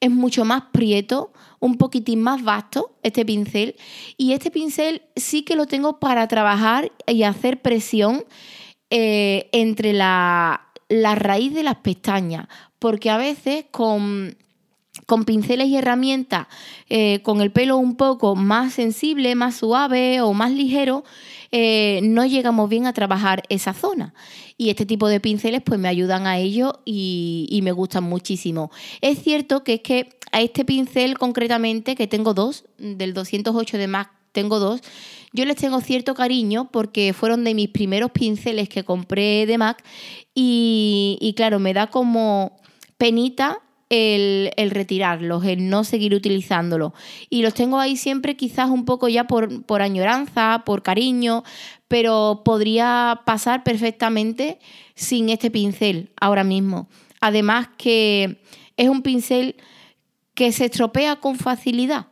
es 0.00 0.10
mucho 0.10 0.44
más 0.44 0.64
prieto, 0.72 1.32
un 1.60 1.76
poquitín 1.78 2.22
más 2.22 2.42
vasto 2.42 2.96
este 3.02 3.24
pincel. 3.24 3.76
Y 4.16 4.32
este 4.32 4.50
pincel 4.50 5.02
sí 5.16 5.42
que 5.42 5.56
lo 5.56 5.66
tengo 5.66 5.98
para 5.98 6.28
trabajar 6.28 6.92
y 7.06 7.22
hacer 7.22 7.62
presión 7.62 8.24
eh, 8.90 9.48
entre 9.52 9.92
la, 9.92 10.68
la 10.88 11.14
raíz 11.14 11.54
de 11.54 11.62
las 11.62 11.76
pestañas, 11.76 12.48
porque 12.84 13.08
a 13.08 13.16
veces 13.16 13.64
con 13.70 14.36
con 15.06 15.24
pinceles 15.24 15.68
y 15.68 15.76
herramientas, 15.76 16.48
eh, 16.90 17.20
con 17.22 17.40
el 17.40 17.50
pelo 17.50 17.78
un 17.78 17.96
poco 17.96 18.36
más 18.36 18.74
sensible, 18.74 19.34
más 19.34 19.56
suave 19.56 20.20
o 20.20 20.34
más 20.34 20.52
ligero, 20.52 21.02
eh, 21.50 22.00
no 22.02 22.26
llegamos 22.26 22.68
bien 22.68 22.86
a 22.86 22.92
trabajar 22.92 23.42
esa 23.48 23.72
zona. 23.72 24.12
Y 24.58 24.68
este 24.68 24.84
tipo 24.84 25.08
de 25.08 25.18
pinceles 25.18 25.62
pues 25.62 25.80
me 25.80 25.88
ayudan 25.88 26.26
a 26.26 26.36
ello 26.36 26.80
y, 26.84 27.58
me 27.62 27.72
gustan 27.72 28.04
muchísimo. 28.04 28.70
Es 29.00 29.22
cierto 29.22 29.64
que 29.64 29.74
es 29.74 29.80
que 29.80 30.10
a 30.30 30.42
este 30.42 30.66
pincel 30.66 31.16
concretamente, 31.16 31.94
que 31.96 32.06
tengo 32.06 32.34
dos, 32.34 32.66
del 32.76 33.14
208 33.14 33.78
de 33.78 33.86
MAC 33.86 34.10
tengo 34.32 34.58
dos, 34.58 34.82
yo 35.32 35.46
les 35.46 35.56
tengo 35.56 35.80
cierto 35.80 36.14
cariño 36.14 36.68
porque 36.70 37.14
fueron 37.14 37.44
de 37.44 37.54
mis 37.54 37.70
primeros 37.70 38.10
pinceles 38.10 38.68
que 38.68 38.84
compré 38.84 39.46
de 39.46 39.56
MAC 39.56 39.82
y 40.34 41.32
claro, 41.34 41.58
me 41.60 41.72
da 41.72 41.86
como 41.86 42.58
penita 42.98 43.60
el, 43.88 44.70
retirarlos, 44.70 45.44
el 45.44 45.68
no 45.68 45.84
seguir 45.84 46.14
utilizándolos. 46.14 46.92
Y 47.30 47.42
los 47.42 47.54
tengo 47.54 47.78
ahí 47.78 47.96
siempre 47.96 48.36
quizás 48.36 48.70
un 48.70 48.84
poco 48.84 49.08
ya 49.08 49.24
por, 49.24 49.64
por 49.64 49.82
añoranza, 49.82 50.62
por 50.64 50.82
cariño, 50.82 51.44
pero 51.88 52.42
podría 52.44 53.20
pasar 53.24 53.62
perfectamente 53.62 54.58
sin 54.94 55.28
este 55.28 55.50
pincel 55.50 56.10
ahora 56.20 56.44
mismo. 56.44 56.88
Además 57.20 57.68
que 57.76 58.40
es 58.76 58.88
un 58.88 59.02
pincel 59.02 59.56
que 60.34 60.52
se 60.52 60.66
estropea 60.66 61.16
con 61.16 61.36
facilidad. 61.36 62.08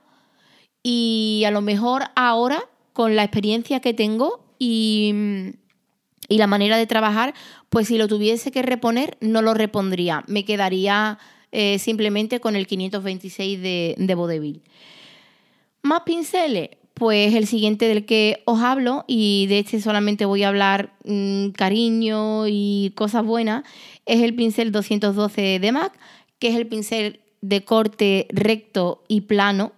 Y 0.82 1.44
a 1.46 1.50
lo 1.50 1.60
mejor 1.60 2.04
ahora, 2.16 2.64
con 2.92 3.16
la 3.16 3.24
experiencia 3.24 3.80
que 3.80 3.94
tengo 3.94 4.44
y, 4.58 5.14
y 6.28 6.38
la 6.38 6.46
manera 6.46 6.76
de 6.76 6.86
trabajar, 6.86 7.34
pues 7.72 7.88
si 7.88 7.96
lo 7.96 8.06
tuviese 8.06 8.52
que 8.52 8.60
reponer, 8.60 9.16
no 9.22 9.40
lo 9.40 9.54
repondría. 9.54 10.24
Me 10.26 10.44
quedaría 10.44 11.18
eh, 11.52 11.78
simplemente 11.78 12.38
con 12.38 12.54
el 12.54 12.66
526 12.66 13.62
de, 13.62 13.94
de. 13.96 14.60
Más 15.80 16.02
pinceles, 16.02 16.68
pues 16.92 17.34
el 17.34 17.46
siguiente 17.46 17.88
del 17.88 18.04
que 18.04 18.42
os 18.44 18.60
hablo, 18.60 19.06
y 19.08 19.46
de 19.46 19.60
este 19.60 19.80
solamente 19.80 20.26
voy 20.26 20.42
a 20.42 20.48
hablar 20.48 20.92
mm, 21.06 21.52
cariño 21.52 22.46
y 22.46 22.92
cosas 22.94 23.24
buenas, 23.24 23.64
es 24.04 24.20
el 24.20 24.34
pincel 24.34 24.70
212 24.70 25.58
de 25.58 25.72
MAC, 25.72 25.94
que 26.38 26.48
es 26.48 26.56
el 26.56 26.66
pincel 26.66 27.20
de 27.40 27.64
corte 27.64 28.26
recto 28.28 29.02
y 29.08 29.22
plano 29.22 29.72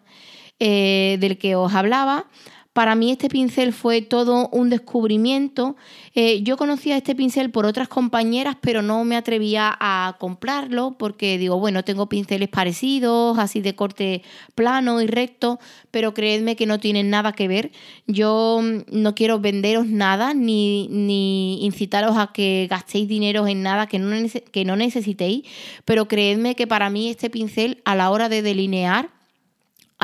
eh, 0.59 1.17
del 1.21 1.39
que 1.39 1.55
os 1.55 1.73
hablaba. 1.73 2.27
Para 2.75 2.97
mí 2.97 3.13
este 3.13 3.29
pincel 3.29 3.73
fue 3.73 4.03
todo 4.03 4.49
un 4.49 4.69
descubrimiento. 4.69 5.77
Eh, 6.17 6.43
yo 6.43 6.57
conocía 6.57 6.97
este 6.97 7.15
pincel 7.15 7.53
por 7.53 7.67
otras 7.67 7.87
compañeras, 7.87 8.57
pero 8.61 8.83
no 8.83 9.05
me 9.05 9.15
atrevía 9.15 9.73
a 9.79 10.17
comprarlo 10.19 10.97
porque 10.99 11.39
digo, 11.39 11.61
bueno, 11.61 11.85
tengo 11.85 12.09
pinceles 12.09 12.49
parecidos, 12.49 13.39
así 13.39 13.61
de 13.61 13.77
corte 13.77 14.23
plano 14.57 15.01
y 15.01 15.07
recto, 15.07 15.61
pero 15.93 16.15
creedme 16.15 16.57
que 16.57 16.67
no 16.67 16.81
tienen 16.81 17.11
nada 17.11 17.33
que 17.33 17.47
ver. 17.47 17.71
Yo 18.09 18.61
mm, 18.61 18.91
no 18.91 19.15
quiero 19.15 19.39
venderos 19.39 19.87
nada 19.87 20.35
ni, 20.35 20.89
ni 20.89 21.65
incitaros 21.65 22.17
a 22.17 22.33
que 22.33 22.67
gastéis 22.69 23.07
dinero 23.07 23.47
en 23.47 23.63
nada 23.63 23.87
que 23.87 24.01
no, 24.01 24.17
que 24.51 24.65
no 24.65 24.75
necesitéis, 24.75 25.45
pero 25.85 26.09
creedme 26.09 26.57
que 26.57 26.67
para 26.67 26.91
mí 26.91 27.09
este 27.09 27.31
pincel 27.31 27.81
a 27.85 27.95
la 27.95 28.11
hora 28.11 28.29
de 28.29 28.43
delinear 28.43 29.11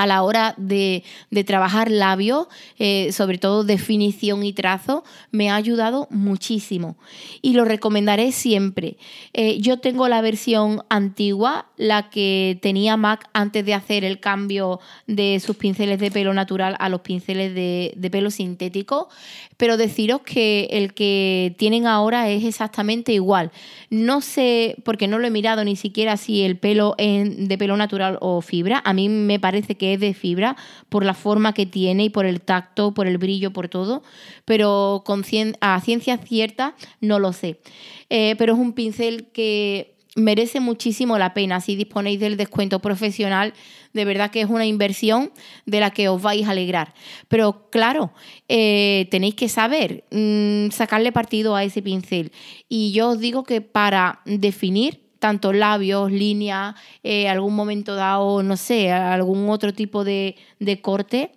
a 0.01 0.07
la 0.07 0.23
hora 0.23 0.55
de, 0.57 1.05
trabajar 1.45 1.91
labios, 1.91 2.47
eh, 2.79 3.13
sobre 3.13 3.37
todo 3.37 3.65
definición 3.65 4.43
y 4.45 4.55
trazo, 4.55 5.05
me 5.31 5.51
ha 5.51 5.57
ayudado 5.57 6.09
muchísimo 6.11 6.97
y 7.43 7.53
lo 7.53 7.67
recomendaré 7.67 8.33
siempre. 8.33 8.97
Eh, 9.35 9.61
yo 9.61 9.79
tengo 9.79 10.09
la 10.09 10.23
versión 10.23 10.85
antigua, 10.89 11.67
la 11.77 12.09
que 12.09 12.59
tenía 12.63 12.97
Mac 12.97 13.29
antes 13.35 13.67
de 13.67 13.75
hacer 13.75 14.05
el 14.05 14.21
cambio 14.21 14.81
de 15.07 15.39
sus 15.39 15.57
pinceles 15.57 15.99
de 15.99 16.11
pelo 16.11 16.33
natural 16.33 16.77
a 16.79 16.89
los 16.89 17.03
pinceles 17.03 17.55
de, 17.55 18.09
pelo 18.11 18.31
sintético, 18.31 19.11
pero 19.59 19.77
deciros 19.77 20.23
que 20.23 20.67
el 20.71 20.95
que 20.95 21.55
tienen 21.59 21.87
ahora 21.87 22.31
es 22.31 22.45
exactamente 22.45 23.13
igual. 23.13 23.51
No 23.91 24.23
sé, 24.23 24.77
porque 24.83 25.09
no 25.09 25.19
lo 25.19 25.27
he 25.27 25.31
mirado 25.31 25.63
ni 25.63 25.77
siquiera 25.77 26.17
si 26.17 26.41
el 26.41 26.57
pelo 26.57 26.95
es 26.97 27.49
de 27.49 27.59
pelo 27.59 27.77
natural 27.77 28.17
o 28.23 28.41
fibra, 28.41 28.81
a 28.83 28.95
mí 28.95 29.11
me 29.11 29.39
parece 29.39 29.75
que 29.75 29.90
de 29.99 30.15
fibra 30.15 30.57
por 30.89 31.05
la 31.05 31.15
forma 31.15 31.55
que 31.55 31.67
tiene 31.67 32.05
y 32.05 32.11
por 32.11 32.27
el 32.27 32.41
tacto, 32.41 32.93
por 32.95 33.07
el 33.07 33.19
brillo, 33.19 33.53
por 33.53 33.69
todo, 33.69 34.03
pero 34.45 35.03
con 35.05 35.25
a 35.61 35.81
ciencia 35.81 36.19
cierta 36.19 36.75
no 37.01 37.19
lo 37.19 37.33
sé. 37.33 37.61
Eh, 38.09 38.35
pero 38.39 38.55
es 38.55 38.59
un 38.59 38.73
pincel 38.73 39.29
que 39.33 39.95
merece 40.17 40.61
muchísimo 40.61 41.19
la 41.19 41.35
pena 41.35 41.61
si 41.61 41.77
disponéis 41.77 42.21
del 42.21 42.37
descuento 42.37 42.81
profesional. 42.81 43.55
De 43.93 44.05
verdad 44.05 44.31
que 44.31 44.41
es 44.41 44.49
una 44.49 44.67
inversión 44.67 45.33
de 45.67 45.81
la 45.81 45.91
que 45.91 46.09
os 46.09 46.21
vais 46.21 46.47
a 46.47 46.51
alegrar. 46.51 46.95
Pero 47.29 47.69
claro, 47.71 48.13
eh, 48.49 49.09
tenéis 49.11 49.35
que 49.35 49.49
saber 49.49 50.05
mm, 50.11 50.71
sacarle 50.71 51.13
partido 51.13 51.57
a 51.57 51.65
ese 51.65 51.83
pincel. 51.83 52.33
Y 52.69 52.93
yo 52.93 53.11
os 53.11 53.21
digo 53.21 53.45
que 53.45 53.61
para 53.61 54.21
definir 54.25 55.10
tanto 55.21 55.53
labios, 55.53 56.11
líneas, 56.11 56.75
eh, 57.05 57.29
algún 57.29 57.55
momento 57.55 57.95
dado, 57.95 58.43
no 58.43 58.57
sé, 58.57 58.91
algún 58.91 59.49
otro 59.51 59.73
tipo 59.73 60.03
de, 60.03 60.35
corte, 60.83 61.31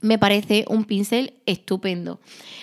me 0.00 0.18
parece 0.18 0.64
un 0.68 0.84
pincel 0.84 1.34
estupendo. 1.46 2.18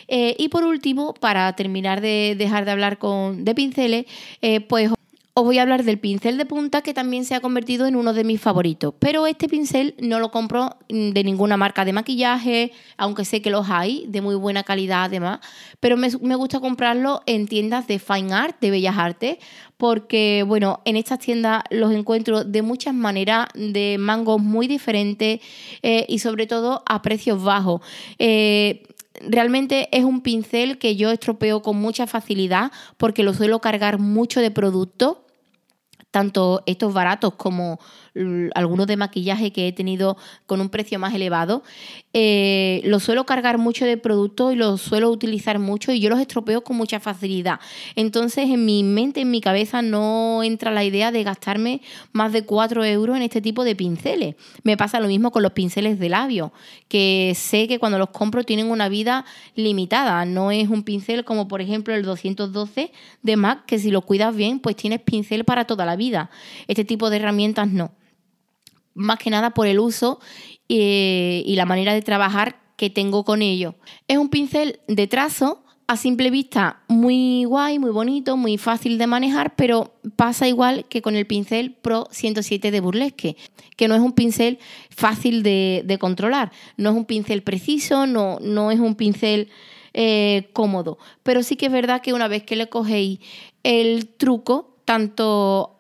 Eh, 0.08 0.36
y 0.38 0.50
por 0.50 0.66
último, 0.66 1.14
para 1.14 1.54
terminar 1.54 2.02
de 2.02 2.36
dejar 2.38 2.66
de 2.66 2.72
hablar 2.72 2.98
con, 2.98 3.46
de 3.46 3.56
pinceles, 3.56 4.06
eh, 4.42 4.60
pues 4.60 4.92
os 5.39 5.44
voy 5.44 5.60
a 5.60 5.62
hablar 5.62 5.84
del 5.84 6.00
pincel 6.00 6.36
de 6.39 6.48
punta 6.48 6.82
que 6.82 6.96
también 6.96 7.24
se 7.24 7.36
ha 7.36 7.41
convertido 7.41 7.86
en 7.86 7.96
uno 7.96 8.12
de 8.12 8.24
mis 8.24 8.41
favoritos. 8.41 8.96
Pero 8.98 9.27
este 9.27 9.48
pincel 9.48 9.94
no 10.00 10.20
lo 10.20 10.32
compro 10.32 10.77
mm, 10.89 11.12
de 11.12 11.24
ninguna 11.24 11.58
marca 11.58 11.86
de 11.86 11.94
maquillaje, 11.94 12.72
aunque 12.98 13.24
sé 13.24 13.39
que 13.39 13.51
los 13.51 13.70
hay 13.70 14.06
de 14.08 14.22
muy 14.22 14.34
buena 14.34 14.63
calidad 14.63 15.03
además. 15.03 15.41
Pero 15.79 15.96
me, 15.96 16.10
gusta 16.36 16.60
comprarlo 16.60 17.22
en 17.27 17.48
tiendas 17.48 17.86
de 17.86 18.00
fine 18.00 18.34
art, 18.34 18.60
de 18.62 18.72
bellas 18.72 18.98
artes, 18.98 19.38
porque 19.77 20.44
bueno, 20.48 20.82
en 20.86 20.96
estas 20.96 21.20
tiendas 21.20 21.62
los 21.70 21.94
encuentro 21.94 22.44
de 22.44 22.63
muchas 22.63 22.96
maneras, 22.96 23.46
de 23.53 23.98
mangos 24.00 24.41
muy 24.41 24.65
diferentes 24.65 25.39
eh, 25.84 26.06
y 26.10 26.17
sobre 26.17 26.48
todo 26.48 26.82
a 26.88 27.03
precios 27.03 27.44
bajos. 27.44 27.82
Eh, 28.17 28.88
realmente 29.22 29.88
es 29.91 30.03
un 30.03 30.22
pincel 30.22 30.79
que 30.79 30.96
yo 30.96 31.12
estropeo 31.12 31.62
con 31.62 31.77
mucha 31.77 32.08
facilidad 32.08 32.72
porque 32.98 33.22
lo 33.22 33.36
suelo 33.36 33.62
cargar 33.62 34.00
mucho 34.00 34.41
de 34.41 34.50
producto 34.50 35.25
tanto 36.18 36.64
estos 36.66 36.92
baratos 36.96 37.36
como 37.36 37.80
algunos 38.56 38.88
de 38.88 38.98
maquillaje 38.98 39.52
que 39.52 39.68
he 39.68 39.72
tenido 39.72 40.18
con 40.46 40.62
un 40.62 40.70
precio 40.70 41.00
más 41.00 41.14
elevado, 41.14 41.64
eh, 42.14 42.82
los 42.84 43.04
suelo 43.04 43.26
cargar 43.26 43.58
mucho 43.58 43.86
de 43.86 43.98
producto 43.98 44.52
y 44.52 44.56
los 44.56 44.82
suelo 44.82 45.12
utilizar 45.12 45.60
mucho 45.60 45.92
y 45.92 46.00
yo 46.00 46.10
los 46.10 46.20
estropeo 46.20 46.64
con 46.64 46.76
mucha 46.76 47.00
facilidad. 47.00 47.60
Entonces 47.96 48.50
en 48.50 48.66
mi 48.66 48.84
mente, 48.84 49.22
en 49.22 49.30
mi 49.30 49.42
cabeza 49.42 49.82
no 49.82 50.42
entra 50.44 50.72
la 50.72 50.84
idea 50.84 51.12
de 51.12 51.24
gastarme 51.24 51.82
más 52.14 52.34
de 52.34 52.44
4 52.44 52.84
euros 52.86 53.16
en 53.16 53.22
este 53.22 53.42
tipo 53.42 53.64
de 53.64 53.76
pinceles. 53.76 54.36
Me 54.64 54.78
pasa 54.78 55.00
lo 55.00 55.08
mismo 55.08 55.32
con 55.32 55.44
los 55.44 55.52
pinceles 55.52 56.00
de 56.00 56.10
labio, 56.10 56.54
que 56.88 57.34
sé 57.36 57.68
que 57.68 57.80
cuando 57.80 58.00
los 58.00 58.10
compro 58.10 58.44
tienen 58.44 58.72
una 58.72 58.90
vida 58.90 59.26
limitada. 59.56 60.26
No 60.26 60.52
es 60.52 60.70
un 60.70 60.84
pincel 60.84 61.24
como 61.24 61.48
por 61.48 61.62
ejemplo 61.62 61.94
el 61.94 62.04
212 62.04 62.92
de 63.22 63.36
MAC, 63.36 63.66
que 63.66 63.80
si 63.80 63.92
lo 63.92 64.02
cuidas 64.02 64.36
bien, 64.36 64.60
pues 64.60 64.76
tienes 64.76 65.02
pincel 65.02 65.46
para 65.46 65.66
toda 65.66 65.86
la 65.86 65.96
vida. 65.96 66.30
Este 66.68 66.84
tipo 66.84 67.10
de 67.10 67.18
herramientas 67.18 67.68
no 67.68 67.92
más 68.98 69.20
que 69.20 69.30
nada 69.30 69.51
por 69.51 69.68
el 69.68 69.80
uso 69.80 70.20
eh, 70.68 71.44
y 71.46 71.56
la 71.56 71.66
manera 71.66 71.94
de 71.94 72.01
trabajar 72.01 72.60
que 72.75 72.89
tengo 72.89 73.24
con 73.24 73.42
ello. 73.42 73.75
Es 74.08 74.18
un 74.18 74.30
pincel 74.30 74.80
de 74.88 75.08
trazo 75.08 75.63
a 75.88 75.96
simple 75.96 76.30
vista 76.30 76.82
muy 76.89 77.46
guay, 77.46 77.80
muy 77.80 77.92
bonito, 77.92 78.36
muy 78.36 78.58
fácil 78.58 78.98
de 78.98 79.08
manejar, 79.08 79.56
pero 79.56 79.94
pasa 80.18 80.48
igual 80.48 80.86
que 80.89 81.01
con 81.01 81.16
el 81.16 81.25
pincel 81.25 81.75
Pro 81.75 82.10
107 82.12 82.72
de 82.72 82.80
Burlesque, 82.82 83.38
que 83.77 83.88
no 83.88 83.96
es 83.96 84.01
un 84.01 84.12
pincel 84.12 84.60
fácil 84.89 85.44
de, 85.44 85.98
controlar, 86.00 86.51
no 86.75 86.89
es 86.89 86.96
un 86.96 87.06
pincel 87.06 87.42
preciso, 87.42 88.06
no, 88.06 88.38
no 88.42 88.70
es 88.72 88.82
un 88.82 88.96
pincel 88.96 89.50
eh, 89.94 90.50
cómodo, 90.51 90.98
pero 91.24 91.42
sí 91.42 91.56
que 91.56 91.68
es 91.68 91.72
verdad 91.72 92.01
que 92.01 92.13
una 92.13 92.27
vez 92.27 92.44
que 92.44 92.58
le 92.58 92.68
cogéis 92.68 93.20
el 93.63 94.10
truco, 94.10 94.82
tanto 94.84 95.80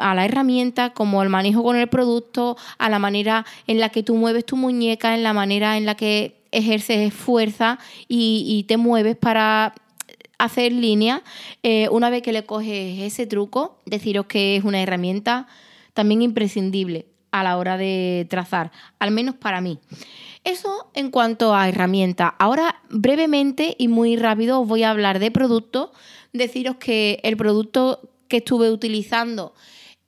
a 0.00 0.14
la 0.14 0.24
herramienta 0.24 0.90
como 0.90 1.20
al 1.20 1.28
manejo 1.28 1.62
con 1.62 1.76
el 1.76 1.88
producto, 1.88 2.56
a 2.78 2.88
la 2.88 2.98
manera 2.98 3.44
en 3.66 3.80
la 3.80 3.90
que 3.90 4.02
tú 4.02 4.14
mueves 4.14 4.44
tu 4.44 4.56
muñeca, 4.56 5.14
en 5.14 5.22
la 5.22 5.32
manera 5.32 5.76
en 5.76 5.86
la 5.86 5.94
que 5.94 6.40
ejerces 6.52 7.12
fuerza 7.14 7.78
y, 8.08 8.64
te 8.68 8.76
mueves 8.76 9.16
para 9.16 9.74
hacer 10.38 10.72
línea. 10.72 11.22
Eh, 11.62 11.88
una 11.90 12.10
vez 12.10 12.22
que 12.22 12.32
le 12.32 12.44
coges 12.44 13.00
ese 13.00 13.26
truco, 13.26 13.78
deciros 13.84 14.26
que 14.26 14.56
es 14.56 14.64
una 14.64 14.82
herramienta 14.82 15.46
también 15.94 16.22
imprescindible 16.22 17.06
a 17.30 17.42
la 17.42 17.56
hora 17.58 17.76
de 17.76 18.26
trazar, 18.28 18.72
al 18.98 19.10
menos 19.10 19.36
para 19.36 19.60
mí. 19.60 19.78
Eso 20.44 20.90
en 20.94 21.10
cuanto 21.10 21.54
a 21.54 21.68
herramienta. 21.68 22.28
Ahora, 22.38 22.82
brevemente 22.88 23.76
y 23.78 23.88
muy 23.88 24.16
rápido, 24.16 24.60
os 24.60 24.68
voy 24.68 24.82
a 24.82 24.90
hablar 24.90 25.18
de 25.18 25.30
producto. 25.30 25.92
Deciros 26.32 26.76
que 26.76 27.20
el 27.22 27.36
producto 27.36 28.00
que 28.28 28.38
estuve 28.38 28.70
utilizando 28.70 29.54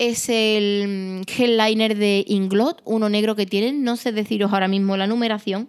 es 0.02 0.28
el 0.28 1.22
mm, 1.22 1.30
gel 1.30 1.56
liner 1.56 1.96
de 1.96 2.24
Inglot, 2.26 2.82
uno 2.84 3.08
negro 3.08 3.36
que 3.36 3.46
tienen, 3.46 3.84
no 3.84 3.96
sé 3.96 4.10
deciros 4.10 4.52
ahora 4.52 4.66
mismo 4.66 4.96
la 4.96 5.06
numeración, 5.06 5.68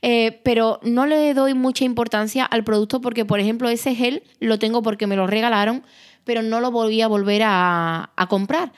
eh, 0.00 0.40
pero 0.42 0.80
no 0.82 1.04
le 1.04 1.34
doy 1.34 1.52
mucha 1.52 1.84
importancia 1.84 2.46
al 2.46 2.64
producto 2.64 3.02
porque, 3.02 3.26
por 3.26 3.40
ejemplo, 3.40 3.68
ese 3.68 3.94
gel 3.94 4.22
lo 4.40 4.58
tengo 4.58 4.82
porque 4.82 5.06
me 5.06 5.16
lo 5.16 5.26
regalaron, 5.26 5.82
pero 6.24 6.40
no 6.40 6.60
lo 6.60 6.70
voy 6.70 7.02
a 7.02 7.08
volver 7.08 7.42
a, 7.44 8.10
comprar, 8.30 8.72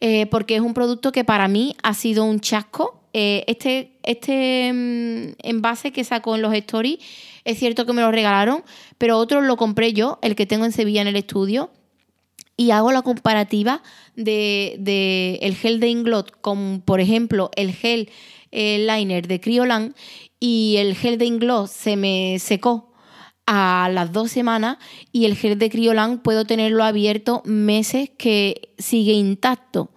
eh, 0.00 0.26
porque 0.26 0.54
es 0.54 0.60
un 0.60 0.74
producto 0.74 1.10
que 1.10 1.24
para 1.24 1.48
mí 1.48 1.74
ha 1.82 1.94
sido 1.94 2.24
un 2.24 2.38
chasco. 2.38 3.00
Eh, 3.14 3.44
este, 3.48 3.98
este 4.04 4.72
mm, 4.72 5.32
envase 5.42 5.90
que 5.90 6.04
sacó 6.04 6.36
en 6.36 6.42
los 6.42 6.54
stories, 6.54 7.00
es 7.44 7.58
cierto 7.58 7.84
que 7.84 7.92
me 7.92 8.02
lo 8.02 8.12
regalaron, 8.12 8.62
pero 8.96 9.18
otro 9.18 9.40
lo 9.40 9.56
compré 9.56 9.92
yo, 9.92 10.20
el 10.22 10.36
que 10.36 10.46
tengo 10.46 10.64
en 10.64 10.72
Sevilla 10.72 11.02
en 11.02 11.08
el 11.08 11.16
estudio 11.16 11.72
y 12.62 12.70
hago 12.70 12.92
la 12.92 13.02
comparativa 13.02 13.82
de, 14.14 15.38
el 15.42 15.56
gel 15.56 15.80
de 15.80 15.88
Inglot 15.88 16.40
con, 16.40 16.80
por 16.80 17.00
ejemplo, 17.00 17.50
el 17.56 17.72
gel 17.72 18.08
liner 18.52 19.26
de 19.26 19.40
Criolan 19.40 19.96
y 20.38 20.76
el 20.78 20.94
gel 20.94 21.18
de 21.18 21.24
Inglot 21.24 21.66
se 21.66 21.96
me 21.96 22.38
secó 22.38 22.92
a 23.46 23.90
las 23.92 24.12
dos 24.12 24.30
semanas 24.30 24.78
y 25.10 25.24
el 25.24 25.34
gel 25.34 25.58
de 25.58 25.70
Criolan 25.70 26.22
puedo 26.22 26.44
tenerlo 26.44 26.84
abierto 26.84 27.42
meses 27.44 28.10
que 28.16 28.72
sigue 28.78 29.12
intacto. 29.12 29.90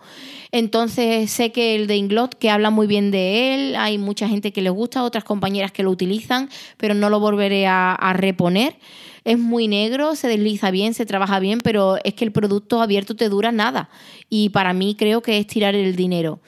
Entonces 0.52 1.30
sé 1.30 1.52
que 1.52 1.76
el 1.76 1.86
de 1.86 1.98
Inglot, 1.98 2.34
que 2.34 2.50
habla 2.50 2.72
muy 2.72 2.88
bien 2.88 3.12
de 3.12 3.54
él, 3.54 3.76
hay 3.76 4.00
mucha 4.00 4.28
gente 4.28 4.52
que 4.52 4.62
le 4.64 4.72
gusta, 4.72 5.04
otras 5.04 5.24
compañeras 5.24 5.72
que 5.72 5.84
lo 5.84 5.92
utilizan, 5.92 6.50
pero 6.78 6.96
no 6.96 7.12
lo 7.12 7.20
volveré 7.20 7.68
a 7.68 8.14
reponer 8.16 8.78
es 9.26 9.40
muy 9.40 9.68
negro, 9.68 10.16
se 10.16 10.28
desliza 10.28 10.72
bien, 10.72 10.94
se 10.94 11.06
trabaja 11.06 11.40
bien, 11.40 11.60
pero 11.62 11.98
es 12.04 12.14
que 12.14 12.24
el 12.24 12.32
producto 12.32 12.82
abierto 12.82 13.16
te 13.16 13.28
dura 13.28 13.52
nada. 13.52 13.90
Y 14.30 14.50
para 14.50 14.72
mí 14.74 14.96
creo 14.98 15.22
que 15.22 15.40
es 15.40 15.48
tirar 15.48 15.74
el 15.74 15.96
dinero. 15.96 16.40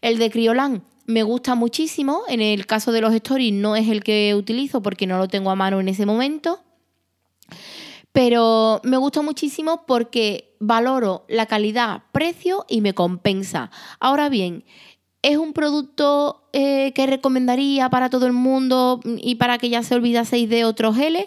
El 0.00 0.18
de 0.18 0.30
Criolan 0.30 0.82
me 1.04 1.22
gusta 1.22 1.54
muchísimo. 1.54 2.22
En 2.28 2.40
el 2.40 2.66
caso 2.66 2.90
de 2.90 3.02
los 3.02 3.12
stories 3.14 3.52
no 3.52 3.76
es 3.76 3.88
el 3.88 4.02
que 4.02 4.34
utilizo 4.34 4.82
porque 4.82 5.06
no 5.06 5.18
lo 5.18 5.28
tengo 5.28 5.50
a 5.50 5.56
mano 5.56 5.78
en 5.78 5.88
ese 5.88 6.06
momento. 6.06 6.60
Pero 8.12 8.80
me 8.82 8.96
gusta 8.96 9.20
muchísimo 9.20 9.84
porque 9.86 10.54
valoro 10.58 11.26
la 11.28 11.46
calidad, 11.46 12.02
precio 12.12 12.64
y 12.66 12.80
me 12.80 12.94
compensa. 12.94 13.70
Ahora 14.00 14.30
bien, 14.30 14.64
¿es 15.20 15.36
un 15.36 15.52
producto 15.52 16.44
eh, 16.54 16.92
que 16.94 17.06
recomendaría 17.06 17.90
para 17.90 18.08
todo 18.08 18.26
el 18.26 18.32
mundo 18.32 19.00
y 19.04 19.34
para 19.34 19.58
que 19.58 19.68
ya 19.68 19.82
se 19.82 19.94
olvidaseis 19.94 20.48
de 20.48 20.64
otros 20.64 20.96
geles? 20.96 21.26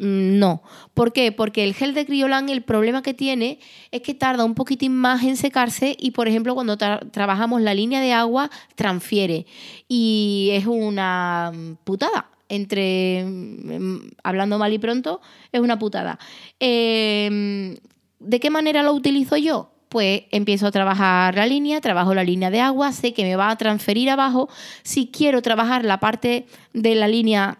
Mm, 0.00 0.38
no. 0.38 0.62
¿Por 0.94 1.12
qué? 1.12 1.30
Porque 1.30 1.62
el 1.62 1.74
gel 1.74 1.92
de 1.92 2.06
Criolan, 2.06 2.48
el 2.48 2.62
problema 2.62 3.02
que 3.02 3.12
tiene 3.12 3.58
es 3.90 4.00
que 4.00 4.14
tarda 4.14 4.44
un 4.44 4.54
poquitín 4.54 4.96
más 4.96 5.22
en 5.22 5.36
secarse 5.36 5.94
y, 5.98 6.12
por 6.12 6.26
ejemplo, 6.26 6.54
cuando 6.54 6.78
trabajamos 6.78 7.60
la 7.60 7.74
línea 7.74 8.00
de 8.00 8.12
agua, 8.12 8.50
transfiere. 8.74 9.46
Y 9.88 10.50
es 10.52 10.66
una 10.66 11.52
putada. 11.84 12.30
Entre, 12.48 13.24
mm, 13.24 14.10
hablando 14.24 14.58
mal 14.58 14.72
y 14.72 14.78
pronto, 14.78 15.20
es 15.52 15.60
una 15.60 15.78
putada. 15.78 16.18
Em, 16.58 17.76
¿De 18.18 18.40
qué 18.40 18.50
manera 18.50 18.82
lo 18.82 18.92
utilizo 18.92 19.36
yo? 19.36 19.70
pues 19.90 20.22
empiezo 20.30 20.68
a 20.68 20.70
trabajar 20.70 21.34
la 21.34 21.46
línea, 21.46 21.80
trabajo 21.80 22.14
la 22.14 22.22
línea 22.22 22.48
de 22.48 22.60
agua, 22.60 22.92
sé 22.92 23.12
que 23.12 23.24
me 23.24 23.34
va 23.34 23.50
a 23.50 23.56
transferir 23.56 24.08
abajo. 24.08 24.48
Si 24.84 25.08
quiero 25.08 25.42
trabajar 25.42 25.84
la 25.84 25.98
parte 25.98 26.46
de 26.72 26.94
la 26.94 27.08
línea 27.08 27.58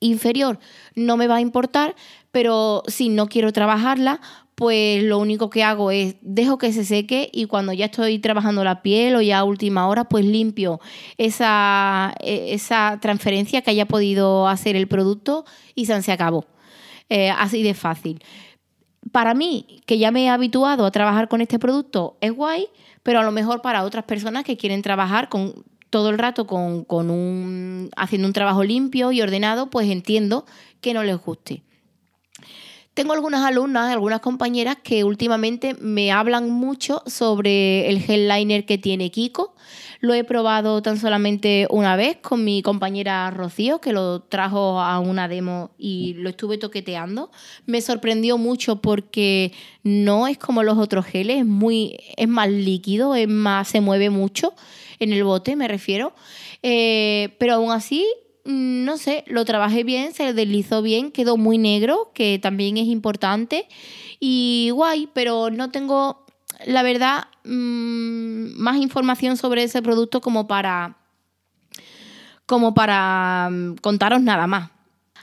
inferior 0.00 0.58
no 0.94 1.16
me 1.16 1.26
va 1.26 1.36
a 1.36 1.40
importar, 1.40 1.94
pero 2.32 2.82
si 2.86 3.08
no 3.08 3.28
quiero 3.28 3.52
trabajarla, 3.52 4.20
pues 4.54 5.02
lo 5.02 5.18
único 5.18 5.48
que 5.48 5.64
hago 5.64 5.90
es 5.90 6.16
dejo 6.20 6.58
que 6.58 6.72
se 6.72 6.84
seque 6.84 7.30
y 7.32 7.46
cuando 7.46 7.72
ya 7.72 7.86
estoy 7.86 8.18
trabajando 8.18 8.62
la 8.62 8.82
piel 8.82 9.16
o 9.16 9.22
ya 9.22 9.38
a 9.38 9.44
última 9.44 9.88
hora, 9.88 10.04
pues 10.04 10.24
limpio 10.26 10.80
esa, 11.16 12.12
e, 12.20 12.52
esa 12.52 12.98
transferencia 13.00 13.62
que 13.62 13.70
haya 13.70 13.86
podido 13.86 14.48
hacer 14.48 14.76
el 14.76 14.86
producto 14.86 15.46
y 15.74 15.86
se 15.86 16.12
acabó. 16.12 16.44
Eh, 17.08 17.30
así 17.30 17.62
de 17.62 17.72
fácil. 17.72 18.22
Para 19.12 19.32
mí, 19.32 19.80
que 19.86 19.98
ya 19.98 20.10
me 20.10 20.24
he 20.24 20.28
habituado 20.28 20.84
a 20.84 20.90
trabajar 20.90 21.28
con 21.28 21.40
este 21.40 21.58
producto, 21.58 22.18
es 22.20 22.32
guay, 22.32 22.68
pero 23.02 23.20
a 23.20 23.24
lo 23.24 23.32
mejor 23.32 23.62
para 23.62 23.82
otras 23.82 24.04
personas 24.04 24.44
que 24.44 24.58
quieren 24.58 24.82
trabajar 24.82 25.30
con 25.30 25.64
todo 25.90 26.10
el 26.10 26.18
rato 26.18 26.46
con, 26.46 27.10
un, 27.10 27.90
haciendo 27.96 28.28
un 28.28 28.32
trabajo 28.32 28.64
limpio 28.64 29.12
y 29.12 29.20
ordenado, 29.20 29.68
pues 29.68 29.90
entiendo 29.90 30.46
que 30.80 30.94
no 30.94 31.02
les 31.02 31.16
guste. 31.18 31.62
Tengo 32.94 33.12
algunas 33.12 33.44
alumnas, 33.44 33.92
algunas 33.92 34.20
compañeras 34.20 34.76
que 34.82 35.04
últimamente 35.04 35.74
me 35.74 36.10
hablan 36.10 36.50
mucho 36.50 37.02
sobre 37.06 37.88
el 37.88 38.00
gel 38.00 38.28
liner 38.28 38.66
que 38.66 38.78
tiene 38.78 39.10
Kiko. 39.10 39.54
Lo 40.00 40.12
he 40.14 40.24
probado 40.24 40.82
tan 40.82 40.98
solamente 40.98 41.66
una 41.70 41.94
vez 41.94 42.16
con 42.16 42.44
mi 42.44 42.62
compañera 42.62 43.30
Rocío, 43.30 43.80
que 43.80 43.92
lo 43.92 44.20
trajo 44.20 44.80
a 44.80 44.98
una 44.98 45.28
demo 45.28 45.70
y 45.78 46.14
lo 46.14 46.30
estuve 46.30 46.58
toqueteando. 46.58 47.30
Me 47.66 47.80
sorprendió 47.80 48.38
mucho 48.38 48.80
porque 48.80 49.52
no 49.82 50.26
es 50.26 50.38
como 50.38 50.62
los 50.62 50.78
otros 50.78 51.04
geles, 51.06 51.38
es, 51.38 51.46
muy, 51.46 51.96
es 52.16 52.28
más 52.28 52.48
líquido, 52.48 53.14
es 53.14 53.28
más, 53.28 53.68
se 53.68 53.80
mueve 53.80 54.10
mucho 54.10 54.54
en 55.00 55.12
el 55.12 55.24
bote, 55.24 55.56
me 55.56 55.66
refiero. 55.66 56.12
Eh, 56.62 57.34
pero 57.40 57.54
aún 57.54 57.72
así, 57.72 58.06
mm, 58.44 58.84
no 58.84 58.96
sé, 58.98 59.24
lo 59.26 59.44
trabajé 59.44 59.82
bien, 59.82 60.12
se 60.14 60.32
deslizó 60.32 60.82
bien, 60.82 61.10
quedó 61.10 61.36
muy 61.36 61.58
negro, 61.58 62.12
que 62.14 62.38
también 62.40 62.76
es 62.76 62.86
importante. 62.86 63.66
Y 64.20 64.70
guay, 64.72 65.08
pero 65.12 65.50
no 65.50 65.70
tengo, 65.70 66.26
la 66.66 66.82
verdad, 66.82 67.24
mm, 67.44 68.60
más 68.60 68.76
información 68.76 69.36
sobre 69.36 69.64
ese 69.64 69.82
producto 69.82 70.20
como 70.20 70.46
para, 70.46 70.98
como 72.46 72.74
para 72.74 73.48
mm, 73.50 73.76
contaros 73.76 74.20
nada 74.22 74.46
más. 74.46 74.70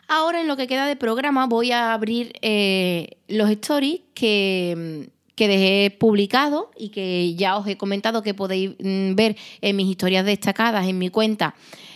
Ahora 0.09 0.39
en 0.39 0.47
lo 0.47 0.55
que 0.55 0.67
queda 0.67 0.87
de 0.87 0.95
programa 0.95 1.47
voy 1.47 1.71
a 1.71 1.93
abrir 1.93 2.33
eh, 2.41 3.17
los 3.27 3.49
stories 3.49 4.01
que 4.13 5.11
que 5.37 5.47
dejé 5.47 5.95
publicado 5.97 6.71
y 6.75 6.89
que 6.89 7.35
ya 7.35 7.57
os 7.57 7.67
he 7.67 7.77
comentado 7.77 8.23
que 8.23 8.33
podéis 8.33 8.71
mm, 8.79 9.13
ver 9.13 9.37
en 9.61 9.75
mis 9.75 9.87
historias 9.87 10.25
destacadas 10.25 10.87
en 10.87 10.97
mi 10.97 11.09
cuenta 11.09 11.53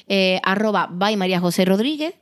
eh, 0.08 0.40
arroba 0.44 0.88
by 0.92 1.18
María 1.18 1.40
José 1.40 1.66
Rodríguez. 1.66 2.14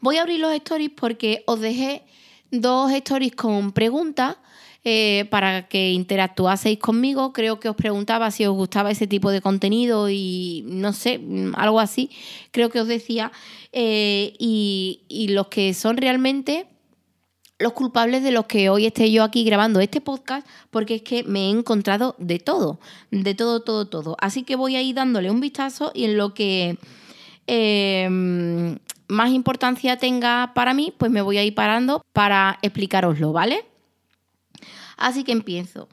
Voy 0.00 0.16
a 0.16 0.22
abrir 0.22 0.38
los 0.38 0.52
stories 0.54 0.92
porque 0.96 1.42
os 1.46 1.60
dejé 1.60 2.04
dos 2.52 2.92
stories 2.92 3.34
con 3.34 3.72
preguntas 3.72 4.36
eh, 4.84 5.26
para 5.30 5.66
que 5.66 5.90
interactuaseis 5.90 6.78
conmigo. 6.78 7.32
Creo 7.32 7.58
que 7.58 7.68
os 7.68 7.74
preguntaba 7.74 8.30
si 8.30 8.46
os 8.46 8.54
gustaba 8.54 8.92
ese 8.92 9.08
tipo 9.08 9.32
de 9.32 9.40
contenido 9.40 10.08
y 10.10 10.62
no 10.66 10.92
sé, 10.92 11.18
mm, 11.18 11.54
algo 11.56 11.80
así. 11.80 12.10
Creo 12.52 12.70
que 12.70 12.80
os 12.80 12.86
decía. 12.86 13.32
Eh, 13.72 14.34
y, 14.38 15.02
y 15.08 15.28
los 15.28 15.48
que 15.48 15.74
son 15.74 15.96
realmente 15.96 16.66
los 17.62 17.72
culpables 17.72 18.22
de 18.22 18.32
los 18.32 18.46
que 18.46 18.68
hoy 18.68 18.86
esté 18.86 19.10
yo 19.10 19.22
aquí 19.22 19.44
grabando 19.44 19.80
este 19.80 20.00
podcast, 20.00 20.46
porque 20.70 20.96
es 20.96 21.02
que 21.02 21.22
me 21.22 21.46
he 21.46 21.50
encontrado 21.50 22.14
de 22.18 22.38
todo, 22.38 22.80
de 23.10 23.34
todo, 23.34 23.60
todo, 23.60 23.86
todo. 23.86 24.16
Así 24.20 24.42
que 24.42 24.56
voy 24.56 24.76
a 24.76 24.82
ir 24.82 24.94
dándole 24.96 25.30
un 25.30 25.40
vistazo 25.40 25.92
y 25.94 26.04
en 26.04 26.16
lo 26.16 26.34
que 26.34 26.78
em, 27.46 28.78
más 29.08 29.30
importancia 29.30 29.96
tenga 29.96 30.52
para 30.54 30.74
mí, 30.74 30.92
pues 30.96 31.10
me 31.10 31.22
voy 31.22 31.38
a 31.38 31.44
ir 31.44 31.54
parando 31.54 32.04
para 32.12 32.58
explicaroslo, 32.62 33.32
¿vale? 33.32 33.64
Así 34.96 35.24
que 35.24 35.32
empiezo. 35.32 35.88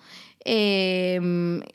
Eh, 0.45 1.19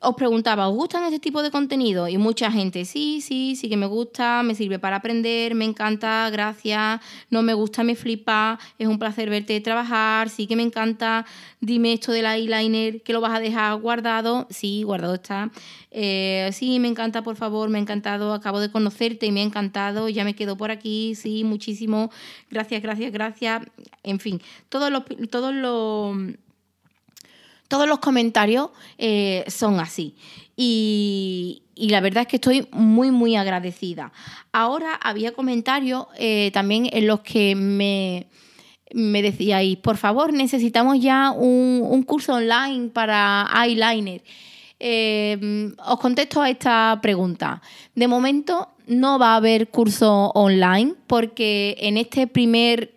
os 0.01 0.15
preguntaba, 0.15 0.69
¿os 0.69 0.75
gustan 0.75 1.05
este 1.05 1.19
tipo 1.19 1.43
de 1.43 1.51
contenido? 1.51 2.09
Y 2.09 2.17
mucha 2.17 2.51
gente, 2.51 2.85
sí, 2.85 3.21
sí, 3.21 3.57
sí 3.57 3.69
que 3.69 3.77
me 3.77 3.87
gusta, 3.87 4.43
me 4.43 4.55
sirve 4.55 4.79
para 4.79 4.97
aprender, 4.97 5.55
me 5.55 5.67
encanta, 5.67 6.31
gracias, 6.31 7.01
no 7.31 7.43
me 7.43 7.53
gusta, 7.53 7.85
me 7.85 7.95
flipa, 7.95 8.59
es 8.79 8.89
un 8.89 8.99
placer 8.99 9.29
verte 9.29 9.61
trabajar, 9.61 10.31
sí 10.31 10.47
que 10.47 10.57
me 10.57 10.63
encanta, 10.63 11.27
dime 11.61 11.93
esto 11.93 12.13
del 12.13 12.25
eyeliner, 12.25 13.03
que 13.03 13.13
lo 13.13 13.21
vas 13.21 13.35
a 13.35 13.41
dejar 13.41 13.79
guardado, 13.81 14.47
sí, 14.51 14.83
guardado 14.83 15.15
está, 15.15 15.51
eh, 15.91 16.49
sí, 16.53 16.79
me 16.81 16.89
encanta, 16.89 17.23
por 17.23 17.37
favor, 17.37 17.69
me 17.69 17.79
ha 17.79 17.83
encantado, 17.83 18.33
acabo 18.33 18.61
de 18.61 18.71
conocerte 18.71 19.27
y 19.27 19.33
me 19.33 19.41
ha 19.41 19.45
encantado, 19.45 20.09
ya 20.09 20.25
me 20.25 20.35
quedo 20.35 20.57
por 20.57 20.71
aquí, 20.71 21.15
sí, 21.15 21.45
muchísimo, 21.45 22.11
gracias, 22.51 22.83
gracias, 22.83 23.13
gracias, 23.13 23.63
en 24.03 24.21
fin, 24.21 24.41
todos 24.69 24.91
los... 24.91 25.05
Todos 25.31 25.53
los 25.53 26.17
todos 27.75 27.89
los 27.89 27.99
comentarios 27.99 28.71
eh, 28.99 29.43
son 29.49 29.81
así. 29.81 30.15
Y, 30.57 31.65
la 31.75 32.01
verdad 32.01 32.21
es 32.21 32.29
que 32.29 32.37
estoy 32.37 32.69
muy, 32.71 33.11
muy 33.11 33.35
agradecida. 33.35 34.13
Ahora 34.53 34.95
había 35.03 35.33
comentarios 35.33 36.07
eh, 36.17 36.53
también 36.55 36.89
en 36.93 37.09
los 37.09 37.23
que 37.23 37.57
me, 37.57 38.29
me 38.93 39.23
decíais, 39.23 39.77
por 39.79 39.97
favor, 39.97 40.33
necesitamos 40.33 41.01
ya 41.01 41.33
un, 41.33 42.05
curso 42.05 42.35
online 42.35 42.91
para 42.91 43.51
eyeliner. 43.65 44.23
Eh, 44.79 45.73
os 45.85 45.99
contesto 45.99 46.43
a 46.43 46.51
esta 46.51 46.97
pregunta. 47.03 47.61
De 47.97 48.07
momento 48.07 48.69
no 48.87 49.19
va 49.19 49.33
a 49.33 49.37
haber 49.37 49.69
curso 49.71 50.31
online 50.37 50.95
porque 51.09 51.77
en 51.81 51.97
este 51.97 52.29
primer 52.29 52.94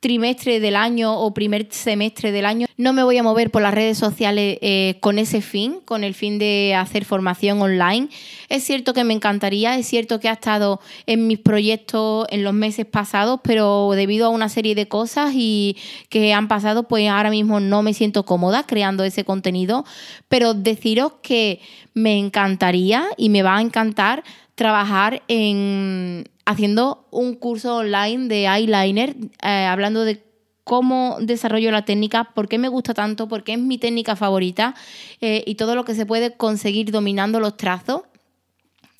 trimestre 0.00 0.60
del 0.60 0.76
año 0.76 1.18
o 1.20 1.32
primer 1.34 1.68
semestre 1.70 2.32
del 2.32 2.46
año. 2.46 2.66
No 2.78 2.94
me 2.94 3.02
voy 3.02 3.18
a 3.18 3.22
mover 3.22 3.50
por 3.50 3.60
las 3.60 3.74
redes 3.74 3.98
sociales 3.98 4.58
eh, 4.62 4.96
con 5.00 5.18
ese 5.18 5.42
fin, 5.42 5.80
con 5.84 6.04
el 6.04 6.14
fin 6.14 6.38
de 6.38 6.74
hacer 6.74 7.04
formación 7.04 7.60
online. 7.60 8.08
Es 8.48 8.64
cierto 8.64 8.94
que 8.94 9.04
me 9.04 9.12
encantaría, 9.12 9.76
es 9.78 9.86
cierto 9.86 10.18
que 10.18 10.30
ha 10.30 10.32
estado 10.32 10.80
en 11.04 11.26
mis 11.26 11.38
proyectos 11.38 12.26
en 12.30 12.42
los 12.42 12.54
meses 12.54 12.86
pasados, 12.86 13.40
pero 13.44 13.90
debido 13.94 14.26
a 14.26 14.30
una 14.30 14.48
serie 14.48 14.74
de 14.74 14.88
cosas 14.88 15.32
y 15.34 15.76
que 16.08 16.32
han 16.32 16.48
pasado, 16.48 16.88
pues 16.88 17.08
ahora 17.08 17.30
mismo 17.30 17.60
no 17.60 17.82
me 17.82 17.92
siento 17.92 18.24
cómoda 18.24 18.66
creando 18.66 19.04
ese 19.04 19.24
contenido. 19.24 19.84
Pero 20.28 20.54
deciros 20.54 21.12
que 21.22 21.60
me 21.92 22.18
encantaría 22.18 23.04
y 23.18 23.28
me 23.28 23.42
va 23.42 23.58
a 23.58 23.60
encantar 23.60 24.24
trabajar 24.54 25.22
en, 25.28 26.24
haciendo 26.44 27.06
un 27.10 27.34
curso 27.34 27.76
online 27.76 28.28
de 28.28 28.46
eyeliner, 28.46 29.16
eh, 29.42 29.66
hablando 29.66 30.04
de 30.04 30.22
cómo 30.64 31.16
desarrollo 31.20 31.70
la 31.70 31.84
técnica, 31.84 32.30
por 32.34 32.48
qué 32.48 32.58
me 32.58 32.68
gusta 32.68 32.94
tanto, 32.94 33.28
por 33.28 33.42
qué 33.42 33.54
es 33.54 33.58
mi 33.58 33.78
técnica 33.78 34.16
favorita 34.16 34.74
eh, 35.20 35.42
y 35.46 35.56
todo 35.56 35.74
lo 35.74 35.84
que 35.84 35.94
se 35.94 36.06
puede 36.06 36.36
conseguir 36.36 36.90
dominando 36.90 37.40
los 37.40 37.56
trazos. 37.56 38.02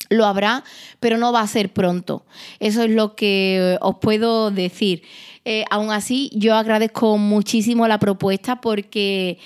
Lo 0.09 0.25
habrá, 0.25 0.65
pero 0.99 1.17
no 1.17 1.31
va 1.31 1.39
a 1.39 1.47
ser 1.47 1.71
pronto. 1.71 2.25
Eso 2.59 2.83
es 2.83 2.89
lo 2.89 3.15
que 3.15 3.77
os 3.79 3.95
puedo 4.01 4.51
decir. 4.51 5.03
Eh, 5.43 5.65
aún 5.71 5.89
así, 5.91 6.29
yo 6.35 6.53
agradezco 6.53 7.17
muchísimo 7.17 7.87
la 7.87 7.97
propuesta 7.97 8.61
porque 8.61 9.39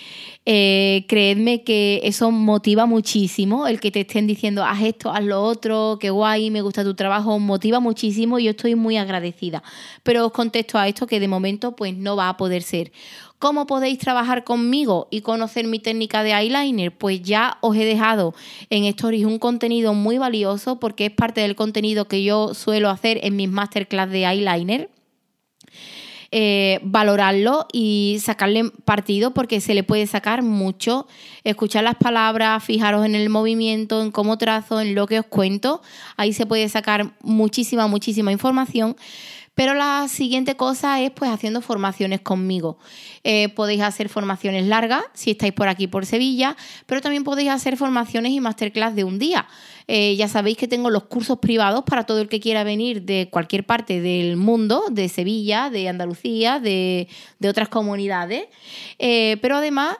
eh, 0.45 1.05
creedme 1.08 1.63
que 1.63 2.01
eso 2.03 2.31
motiva 2.31 2.86
muchísimo. 2.86 3.65
El 3.65 3.79
que 3.79 3.91
te 3.91 4.01
estén 4.01 4.27
diciendo, 4.27 4.65
haz 4.65 4.81
esto, 4.84 5.12
haz 5.12 5.23
lo 5.23 5.41
otro, 5.41 5.97
qué 6.01 6.10
guay, 6.10 6.51
me 6.51 6.62
gusta 6.62 6.84
tu 6.84 6.95
trabajo, 6.95 7.39
motiva 7.39 7.79
muchísimo 7.79 8.39
y 8.39 8.45
yo 8.45 8.51
estoy 8.51 8.75
muy 8.75 8.97
agradecida. 8.97 9.63
Pero 10.03 10.25
os 10.25 10.34
contesto 10.34 10.77
a 10.77 10.88
esto 10.89 11.08
que 11.08 11.21
de 11.21 11.29
momento 11.29 11.77
pues 11.77 11.95
no 11.95 12.17
va 12.17 12.27
a 12.27 12.36
poder 12.36 12.62
ser. 12.62 12.91
¿Cómo 13.39 13.65
podéis 13.65 13.99
trabajar 13.99 14.43
conmigo 14.43 15.08
y 15.12 15.21
conocer 15.21 15.65
mi 15.65 15.79
técnica 15.79 16.23
de 16.23 16.31
eyeliner? 16.34 16.91
Pues 16.97 17.21
ya 17.21 17.58
os 17.62 17.75
he 17.77 17.86
dejado 17.86 18.34
en 18.69 18.86
Stories 18.86 19.25
un 19.25 19.39
contenido 19.39 19.93
muy 19.93 20.17
valioso 20.17 20.79
porque 20.79 21.05
es 21.05 21.12
parte 21.12 21.41
del 21.41 21.55
contenido 21.55 22.08
que 22.08 22.23
yo 22.23 22.53
suelo 22.53 22.89
hacer 22.89 23.19
en 23.23 23.36
mis 23.36 23.49
masterclass 23.49 24.10
de 24.10 24.25
eyeliner. 24.25 24.89
Eh, 26.38 26.82
valorarlo 26.84 27.65
y 27.71 28.17
sacarle 28.21 28.69
partido 28.84 29.34
porque 29.34 29.62
se 29.62 29.74
le 29.74 29.84
puede 29.84 30.06
sacar 30.06 30.41
mucho. 30.41 31.08
Escuchar 31.45 31.86
las 31.86 31.95
palabras, 31.95 32.62
fijaros 32.62 33.06
en 33.06 33.15
el 33.15 33.30
movimiento, 33.30 34.02
en 34.02 34.12
cómo 34.12 34.38
trazo, 34.38 34.82
en 34.82 34.95
lo 34.95 35.08
que 35.08 35.19
os 35.19 35.26
cuento. 35.28 35.82
Ahí 36.17 36.34
se 36.34 36.45
puede 36.45 36.67
sacar 36.67 37.13
muchísima, 37.21 37.88
muchísima 37.88 38.34
información. 38.34 38.98
Pero 39.56 39.74
la 39.74 40.08
siguiente 40.10 40.56
cosa 40.56 41.02
es 41.02 41.12
pues 41.12 41.32
haciendo 41.32 41.62
formaciones 41.62 42.20
conmigo. 42.20 42.78
Eh, 43.24 43.50
podéis 43.50 43.82
hacer 43.82 44.10
formaciones 44.10 44.65
largas 44.65 45.04
si 45.13 45.32
estáis 45.32 45.54
por 45.54 45.70
aquí 45.70 45.88
por 45.88 46.06
Sevilla, 46.06 46.58
pero 46.86 47.02
también 47.02 47.24
podéis 47.24 47.50
hacer 47.50 47.78
formaciones 47.78 48.34
y 48.34 48.41
masterclass 48.41 48.96
de 48.96 49.06
un 49.06 49.18
día. 49.18 49.48
Eh, 49.88 50.15
ya 50.18 50.28
sabéis 50.28 50.58
que 50.58 50.68
tengo 50.68 50.89
los 50.89 51.06
cursos 51.06 51.39
privados 51.39 51.84
para 51.86 52.04
todo 52.04 52.20
el 52.20 52.28
que 52.28 52.41
quiera 52.41 52.63
venir 52.65 53.04
de 53.04 53.30
cualquier 53.32 53.65
parte 53.65 54.02
del 54.02 54.36
mundo, 54.36 54.84
de 54.91 55.08
Sevilla, 55.08 55.70
de 55.70 55.88
Andalucía, 55.88 56.60
de, 56.60 57.08
otras 57.48 57.70
comunidades. 57.70 58.46
Eh, 59.00 59.38
pero 59.41 59.58
además 59.58 59.96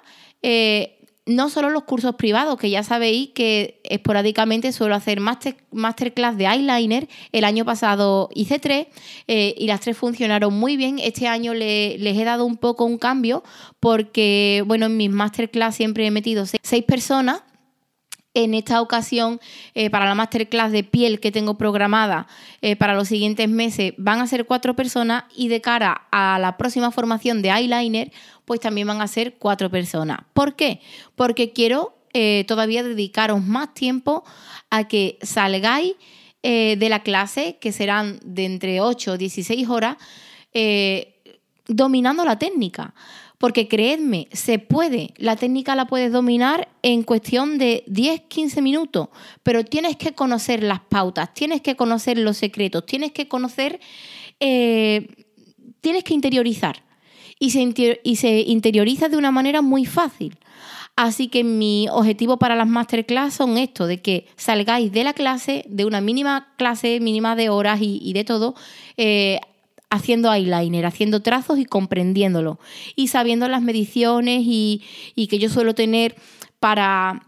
no 1.25 1.49
solo 1.49 1.69
los 1.69 1.83
cursos 1.83 2.15
privados, 2.15 2.57
que 2.57 2.69
ya 2.69 2.83
sabéis 2.83 3.29
que 3.33 3.81
esporádicamente 3.83 4.71
suelo 4.71 4.95
hacer 4.95 5.19
master, 5.19 5.55
masterclass 5.71 6.38
de 6.38 6.45
eyeliner. 6.45 7.07
El 7.31 7.45
año 7.45 7.65
pasado 7.65 8.29
hice 8.33 8.59
tres 8.59 8.88
eh, 9.27 9.55
y 9.57 9.65
las 9.67 9.79
tres 9.81 9.97
funcionaron 9.97 10.53
muy 10.53 10.77
bien. 10.77 10.99
Este 10.99 11.27
año 11.27 11.53
les 11.53 11.99
he 11.99 12.23
dado 12.23 12.45
un 12.45 12.57
poco 12.57 12.85
un 12.85 12.97
cambio 12.97 13.43
porque, 13.79 14.63
bueno, 14.67 14.85
en 14.85 14.97
mis 14.97 15.09
masterclass 15.09 15.75
siempre 15.75 16.05
he 16.05 16.11
metido 16.11 16.45
seis 16.45 16.83
personas 16.83 17.41
en 18.35 18.53
esta 18.53 18.81
ocasión, 18.81 19.39
eh, 19.73 19.89
para 19.89 20.05
la 20.05 20.13
masterclass 20.13 20.71
de 20.71 20.83
piel 20.83 21.19
que 21.19 21.31
tengo 21.31 21.57
programada 21.57 22.27
eh, 22.61 22.75
para 22.75 22.93
los 22.93 23.07
siguientes 23.07 23.49
meses, 23.49 23.93
van 23.97 24.19
a 24.19 24.27
ser 24.27 24.45
cuatro 24.45 24.75
personas 24.75 25.23
y 25.35 25.47
de 25.47 25.61
cara 25.61 26.07
a 26.11 26.38
la 26.38 26.57
próxima 26.57 26.91
formación 26.91 27.41
de 27.41 27.49
eyeliner, 27.49 28.11
pues 28.45 28.60
también 28.60 28.88
van 28.88 29.01
a 29.01 29.08
ser 29.08 29.36
cuatro 29.36 29.69
personas. 29.69 30.19
¿Por 30.34 30.55
qué? 30.55 30.81
Porque 31.15 31.51
quiero 31.51 31.97
eh, 32.13 32.45
todavía 32.47 32.84
dedicaros 32.84 33.43
más 33.43 33.73
tiempo 33.73 34.23
a 34.69 34.88
que 34.88 35.17
salgáis 35.21 35.93
de 36.43 36.89
la 36.89 37.01
clase, 37.01 37.58
que 37.60 37.71
serán 37.71 38.19
de 38.23 38.45
entre 38.45 38.79
8 38.79 39.13
o 39.13 39.17
16 39.17 39.67
horas, 39.67 39.97
dominando 41.67 42.23
la 42.23 42.38
técnica. 42.38 42.93
Porque 43.38 43.67
creedme, 43.67 44.27
se 44.31 44.60
puede, 44.60 45.13
la 45.17 45.36
técnica 45.36 45.75
la 45.75 45.88
puedes 45.88 46.12
dominar 46.12 46.69
en 46.81 47.03
cuestión 47.03 47.58
de 47.58 47.84
10-15 47.88 48.62
minutos, 48.62 49.10
pero 49.43 49.65
tienes 49.65 49.97
que 49.97 50.13
conocer 50.13 50.63
las 50.63 50.79
pautas, 50.79 51.34
tienes 51.34 51.62
que 51.62 51.75
conocer 51.75 52.17
los 52.17 52.38
secretos, 52.38 52.86
tienes 52.86 53.12
que 53.12 53.27
conocer, 53.27 53.79
eh, 54.39 55.08
tienes 55.81 56.03
que 56.05 56.13
interiorizar. 56.13 56.84
Y 57.39 57.52
se, 57.52 58.00
y 58.04 58.15
se 58.15 58.41
interioriza 58.41 59.10
de 59.10 59.17
una 59.17 59.32
manera 59.32 59.62
muy 59.62 59.86
fácil. 59.86 60.38
Así 60.95 61.28
que 61.28 61.43
mi 61.43 61.88
objetivo 61.91 62.38
para 62.38 62.56
las 62.56 62.67
masterclass 62.67 63.34
son 63.34 63.58
esto, 63.58 63.86
de 63.86 64.02
que 64.02 64.28
salgáis 64.38 64.93
de 64.93 65.04
la 65.04 65.13
clase, 65.13 65.65
de 65.67 65.84
una 65.84 66.00
mínima 66.00 66.54
clase, 66.58 67.02
mínima 67.02 67.36
de 67.36 67.50
horas 67.50 67.80
y, 67.82 68.13
de 68.13 68.24
todo, 68.24 68.56
eh, 68.95 69.41
haciendo 69.89 70.32
eyeliner, 70.32 70.86
haciendo 70.86 71.21
trazos 71.21 71.60
y 71.60 71.65
comprendiéndolo. 71.65 72.60
Y 72.95 73.10
sabiendo 73.10 73.50
las 73.50 73.62
mediciones 73.62 74.43
y, 74.45 74.84
que 75.30 75.38
yo 75.38 75.50
suelo 75.50 75.76
tener 75.76 76.15
para, 76.62 77.28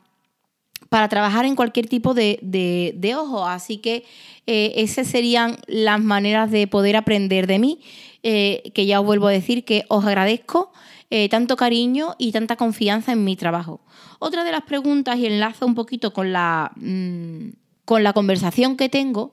para 0.87 1.09
trabajar 1.09 1.45
en 1.45 1.57
cualquier 1.57 1.87
tipo 1.87 2.13
de, 2.13 3.15
ojo. 3.17 3.45
Así 3.45 3.79
que 3.79 4.05
eh, 4.45 4.75
esas 4.77 5.07
serían 5.07 5.57
las 5.67 6.01
maneras 6.01 6.51
de 6.51 6.67
poder 6.67 6.95
aprender 6.95 7.47
de 7.47 7.59
mí, 7.59 7.79
eh, 8.23 8.71
que 8.73 8.85
ya 8.85 8.99
os 8.99 9.05
vuelvo 9.05 9.27
a 9.27 9.31
decir 9.31 9.65
que 9.65 9.85
os 9.89 10.05
agradezco 10.05 10.71
eh, 11.09 11.29
tanto 11.29 11.55
cariño 11.55 12.15
y 12.17 12.31
tanta 12.31 12.55
confianza 12.57 13.13
en 13.13 13.23
mi 13.23 13.35
trabajo. 13.35 13.81
Otra 14.19 14.43
de 14.43 14.51
las 14.51 14.63
preguntas, 14.63 15.17
y 15.17 15.25
enlazo 15.25 15.65
un 15.65 15.75
poquito 15.75 16.11
con 16.11 16.33
la, 16.33 16.71
mm, 16.75 17.49
con 17.85 18.03
la 18.03 18.13
conversación 18.13 18.75
que 18.75 18.89
tengo, 18.89 19.31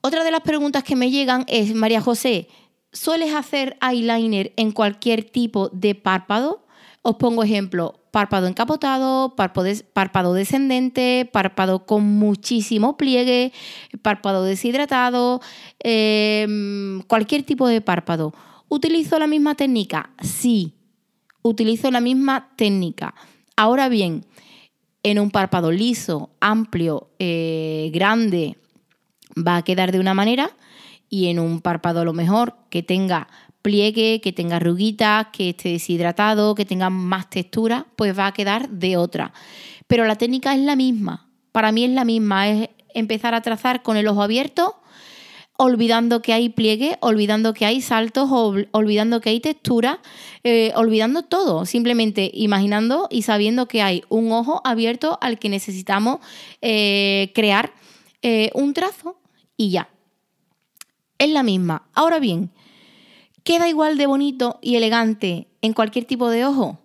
otra 0.00 0.24
de 0.24 0.30
las 0.30 0.40
preguntas 0.40 0.82
que 0.82 0.96
me 0.96 1.10
llegan 1.10 1.44
es, 1.46 1.74
María 1.74 2.00
José, 2.00 2.48
¿sueles 2.92 3.34
hacer 3.34 3.76
eyeliner 3.82 4.52
en 4.56 4.72
cualquier 4.72 5.24
tipo 5.24 5.68
de 5.68 5.94
párpado? 5.94 6.64
Os 7.02 7.16
pongo 7.16 7.42
ejemplo, 7.42 7.99
párpado 8.10 8.46
encapotado, 8.46 9.34
párpado 9.36 10.34
descendente, 10.34 11.28
párpado 11.32 11.86
con 11.86 12.04
muchísimo 12.04 12.96
pliegue, 12.96 13.52
párpado 14.02 14.44
deshidratado, 14.44 15.40
em, 15.78 17.02
cualquier 17.02 17.42
tipo 17.42 17.68
de 17.68 17.80
párpado. 17.80 18.32
¿Utilizo 18.68 19.18
la 19.18 19.26
misma 19.26 19.54
técnica? 19.54 20.10
Sí, 20.22 20.74
utilizo 21.42 21.90
la 21.90 22.00
misma 22.00 22.50
técnica. 22.56 23.14
Ahora 23.56 23.88
bien, 23.88 24.26
en 25.02 25.18
un 25.18 25.30
párpado 25.30 25.72
liso, 25.72 26.30
amplio, 26.40 27.10
eh, 27.18 27.90
grande, 27.92 28.58
va 29.36 29.56
a 29.56 29.62
quedar 29.62 29.92
de 29.92 30.00
una 30.00 30.14
manera 30.14 30.50
y 31.08 31.28
en 31.28 31.38
un 31.38 31.60
párpado 31.60 32.00
a 32.00 32.04
lo 32.04 32.12
mejor 32.12 32.56
que 32.70 32.82
tenga 32.82 33.28
pliegue, 33.62 34.20
que 34.20 34.32
tenga 34.32 34.56
arruguitas, 34.56 35.28
que 35.32 35.50
esté 35.50 35.70
deshidratado, 35.70 36.54
que 36.54 36.64
tenga 36.64 36.90
más 36.90 37.30
textura, 37.30 37.86
pues 37.96 38.18
va 38.18 38.26
a 38.26 38.32
quedar 38.32 38.68
de 38.70 38.96
otra. 38.96 39.32
Pero 39.86 40.04
la 40.04 40.16
técnica 40.16 40.54
es 40.54 40.60
la 40.60 40.76
misma. 40.76 41.28
Para 41.52 41.72
mí 41.72 41.84
es 41.84 41.90
la 41.90 42.04
misma, 42.04 42.48
es 42.48 42.70
empezar 42.94 43.34
a 43.34 43.42
trazar 43.42 43.82
con 43.82 43.96
el 43.96 44.08
ojo 44.08 44.22
abierto, 44.22 44.80
olvidando 45.56 46.22
que 46.22 46.32
hay 46.32 46.48
pliegue, 46.48 46.96
olvidando 47.00 47.52
que 47.52 47.66
hay 47.66 47.82
saltos, 47.82 48.30
olvidando 48.70 49.20
que 49.20 49.28
hay 49.28 49.40
textura, 49.40 50.00
eh, 50.42 50.72
olvidando 50.74 51.22
todo, 51.22 51.66
simplemente 51.66 52.30
imaginando 52.32 53.08
y 53.10 53.22
sabiendo 53.22 53.68
que 53.68 53.82
hay 53.82 54.02
un 54.08 54.32
ojo 54.32 54.62
abierto 54.64 55.18
al 55.20 55.38
que 55.38 55.50
necesitamos 55.50 56.20
eh, 56.62 57.30
crear 57.34 57.74
eh, 58.22 58.50
un 58.54 58.72
trazo 58.72 59.20
y 59.56 59.70
ya. 59.70 59.90
Es 61.18 61.28
la 61.28 61.42
misma. 61.42 61.86
Ahora 61.92 62.18
bien, 62.20 62.50
¿queda 63.50 63.68
igual 63.68 63.98
de 63.98 64.06
bonito 64.06 64.60
y 64.62 64.76
elegante 64.76 65.48
en 65.60 65.72
cualquier 65.72 66.04
tipo 66.04 66.30
de 66.30 66.44
ojo? 66.44 66.78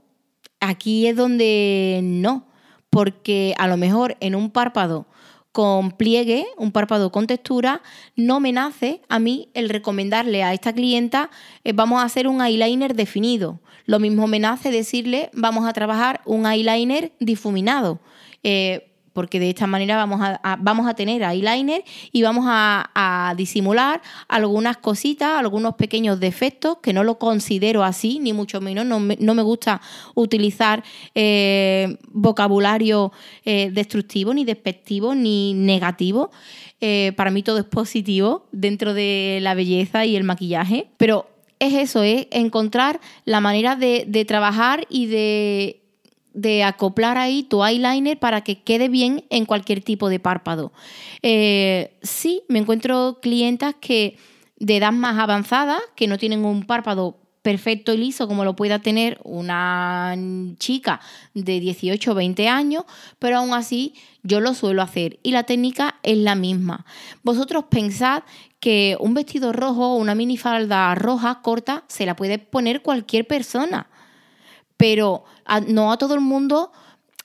Aquí 0.59 1.05
es 1.05 1.15
donde 1.15 1.99
no, 2.01 2.47
porque 2.89 3.53
a 3.59 3.67
lo 3.67 3.77
mejor 3.77 4.17
en 4.19 4.33
un 4.33 4.49
párpado 4.49 5.05
con 5.51 5.91
pliegue, 5.91 6.47
un 6.57 6.71
párpado 6.71 7.11
con 7.11 7.27
textura, 7.27 7.83
no 8.15 8.39
me 8.39 8.51
nace 8.51 9.03
a 9.09 9.19
mí 9.19 9.49
el 9.53 9.69
recomendarle 9.69 10.41
a 10.41 10.53
esta 10.55 10.73
clienta 10.73 11.29
eh, 11.63 11.71
vamos 11.71 12.01
a 12.01 12.05
hacer 12.05 12.27
un 12.27 12.41
eyeliner 12.41 12.95
definido. 12.95 13.59
Lo 13.85 13.99
mismo 13.99 14.25
me 14.25 14.39
nace 14.39 14.71
decirle 14.71 15.29
vamos 15.33 15.67
a 15.67 15.73
trabajar 15.73 16.21
un 16.25 16.47
eyeliner 16.47 17.11
difuminado. 17.19 17.99
Eh, 18.41 18.94
porque 19.15 19.39
de 19.39 19.49
esta 19.49 19.65
manera 19.65 19.95
vamos 19.95 20.19
a, 20.21 20.57
vamos 20.59 20.87
a 20.87 20.93
tener 20.93 21.23
eyeliner 21.23 21.85
y 22.11 22.21
vamos 22.21 22.45
a, 22.47 23.33
disimular 23.37 24.01
algunas 24.27 24.77
cositas, 24.77 25.39
algunos 25.39 25.75
pequeños 25.75 26.19
defectos, 26.19 26.77
que 26.83 26.91
no 26.91 27.03
lo 27.03 27.17
considero 27.17 27.83
así, 27.83 28.19
ni 28.19 28.33
mucho 28.33 28.59
menos, 28.59 28.85
no 28.85 28.99
me, 28.99 29.41
gusta 29.41 29.81
utilizar 30.15 30.83
eh, 31.15 31.97
vocabulario 32.09 33.13
eh, 33.45 33.69
destructivo, 33.71 34.33
ni 34.33 34.43
despectivo, 34.43 35.15
ni 35.15 35.53
negativo. 35.53 36.31
Eh, 36.81 37.13
para 37.15 37.31
mí 37.31 37.41
todo 37.41 37.59
es 37.59 37.65
positivo 37.65 38.47
dentro 38.51 38.93
de 38.93 39.39
la 39.41 39.53
belleza 39.53 40.05
y 40.05 40.17
el 40.17 40.25
maquillaje, 40.25 40.89
pero 40.97 41.29
es 41.59 41.73
eso, 41.73 42.03
es 42.03 42.27
encontrar 42.31 42.99
la 43.23 43.39
manera 43.39 43.77
de 43.77 44.25
trabajar 44.27 44.85
y 44.89 45.05
de 45.05 45.84
de 46.35 46.63
acoplar 46.63 47.17
ahí 47.17 47.43
tu 47.43 47.63
eyeliner 47.63 48.19
para 48.19 48.41
que 48.41 48.61
quede 48.61 48.89
bien 48.89 49.23
en 49.29 49.45
cualquier 49.45 49.81
tipo 49.81 50.09
de 50.09 50.19
párpado. 50.19 50.73
Eh, 51.23 51.97
sí, 52.03 52.43
me 52.49 52.59
encuentro 52.59 53.19
clientas 53.21 53.75
que 53.79 54.17
de 54.57 54.77
edad 54.77 54.91
más 54.91 55.17
avanzada, 55.17 55.79
que 55.95 56.07
no 56.07 56.17
tienen 56.17 56.45
un 56.45 56.65
párpado 56.65 57.17
perfecto 57.41 57.93
y 57.93 57.97
liso 57.97 58.27
como 58.27 58.43
lo 58.43 58.55
pueda 58.55 58.79
tener 58.79 59.19
una 59.23 60.15
chica 60.57 60.99
de 61.33 61.59
18 61.59 62.11
o 62.11 62.15
20 62.15 62.49
años, 62.49 62.83
pero 63.19 63.37
aún 63.37 63.53
así 63.53 63.93
yo 64.23 64.39
lo 64.41 64.53
suelo 64.55 64.81
hacer 64.81 65.19
y 65.23 65.31
la 65.31 65.43
técnica 65.43 65.99
es 66.03 66.17
la 66.17 66.35
misma. 66.35 66.85
Vosotros 67.23 67.65
pensad 67.69 68.23
que 68.59 68.97
un 68.99 69.13
vestido 69.13 69.53
rojo 69.53 69.93
o 69.93 69.97
una 69.97 70.15
minifalda 70.15 70.95
roja 70.95 71.41
corta 71.43 71.85
se 71.87 72.05
la 72.05 72.15
puede 72.15 72.39
poner 72.39 72.81
cualquier 72.81 73.25
persona 73.27 73.89
pero 74.77 75.23
no 75.67 75.91
a 75.91 75.97
todo 75.97 76.15
el 76.15 76.21
mundo 76.21 76.71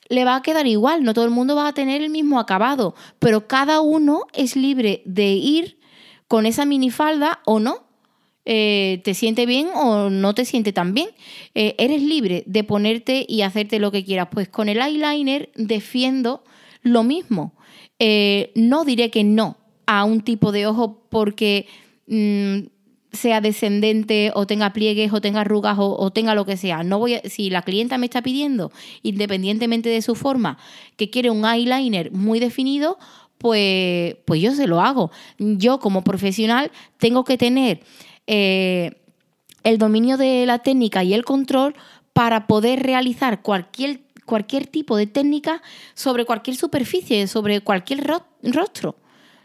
le 0.09 0.24
va 0.24 0.37
a 0.37 0.42
quedar 0.42 0.66
igual, 0.66 1.04
no 1.04 1.14
todo 1.14 1.24
el 1.24 1.30
mundo 1.30 1.54
va 1.54 1.68
a 1.68 1.72
tener 1.72 2.02
el 2.02 2.11
mismo 2.11 2.40
acabado, 2.40 2.94
pero 3.18 3.46
cada 3.46 3.80
uno 3.80 4.26
es 4.33 4.56
libre 4.56 5.02
de 5.06 5.28
ir 5.28 5.78
con 6.26 6.46
esa 6.46 6.64
minifalda 6.64 7.40
o 7.46 7.61
no. 7.61 7.88
Eh, 8.44 9.02
te 9.04 9.14
siente 9.14 9.46
bien 9.46 9.68
o 9.74 10.11
no 10.11 10.35
te 10.35 10.44
siente 10.44 10.72
tan 10.72 10.94
bien. 10.94 11.09
Eh, 11.54 11.74
eres 11.78 12.02
libre 12.02 12.42
de 12.46 12.64
ponerte 12.64 13.24
y 13.28 13.42
hacerte 13.42 13.78
lo 13.78 13.92
que 13.92 14.04
quieras. 14.04 14.28
Pues 14.30 14.48
con 14.48 14.68
el 14.68 14.80
eyeliner 14.80 15.50
defiendo 15.54 16.42
lo 16.83 17.02
mismo. 17.04 17.54
Eh, 17.98 18.50
no 18.54 18.85
diré 18.85 19.11
que 19.11 19.24
no 19.24 19.59
a 19.87 20.04
un 20.04 20.22
tipo 20.22 20.52
de 20.52 20.66
ojo 20.66 21.06
porque 21.11 21.66
mm, 22.06 22.61
sea 23.12 23.40
descendente 23.40 24.30
o 24.34 24.46
tenga 24.46 24.72
pliegues 24.72 25.12
o 25.12 25.20
tenga 25.20 25.40
arrugas 25.40 25.76
o, 25.78 26.10
tenga 26.10 26.34
lo 26.34 26.44
que 26.44 26.56
sea. 26.56 26.82
No 26.82 26.98
voy 26.98 27.20
si 27.24 27.50
la 27.50 27.62
clienta 27.62 27.98
me 27.98 28.06
está 28.06 28.22
pidiendo, 28.22 28.72
independientemente 29.02 29.88
de 29.88 30.02
su 30.02 30.14
forma, 30.14 30.58
que 30.96 31.10
quiere 31.10 31.30
un 31.30 31.44
eyeliner 31.44 32.12
muy 32.12 32.40
definido, 32.40 32.98
pues, 33.38 34.16
pues 34.24 34.40
yo 34.40 34.54
se 34.54 34.66
lo 34.66 34.80
hago. 34.80 35.10
Yo 35.38 35.80
como 35.80 36.04
profesional 36.04 36.70
tengo 36.98 37.24
que 37.24 37.38
tener 37.38 37.80
eh, 38.26 38.92
el 39.64 39.78
dominio 39.78 40.16
de 40.16 40.46
la 40.46 40.60
técnica 40.60 41.02
y 41.02 41.14
el 41.14 41.24
control 41.24 41.74
para 42.12 42.46
poder 42.46 42.82
realizar 42.82 43.42
cualquier, 43.42 44.00
cualquier 44.24 44.66
tipo 44.66 44.96
de 44.96 45.06
técnica 45.06 45.62
sobre 45.94 46.24
cualquier 46.24 46.56
superficie, 46.56 47.26
sobre 47.26 47.60
cualquier 47.60 48.06
rostro. 48.42 48.96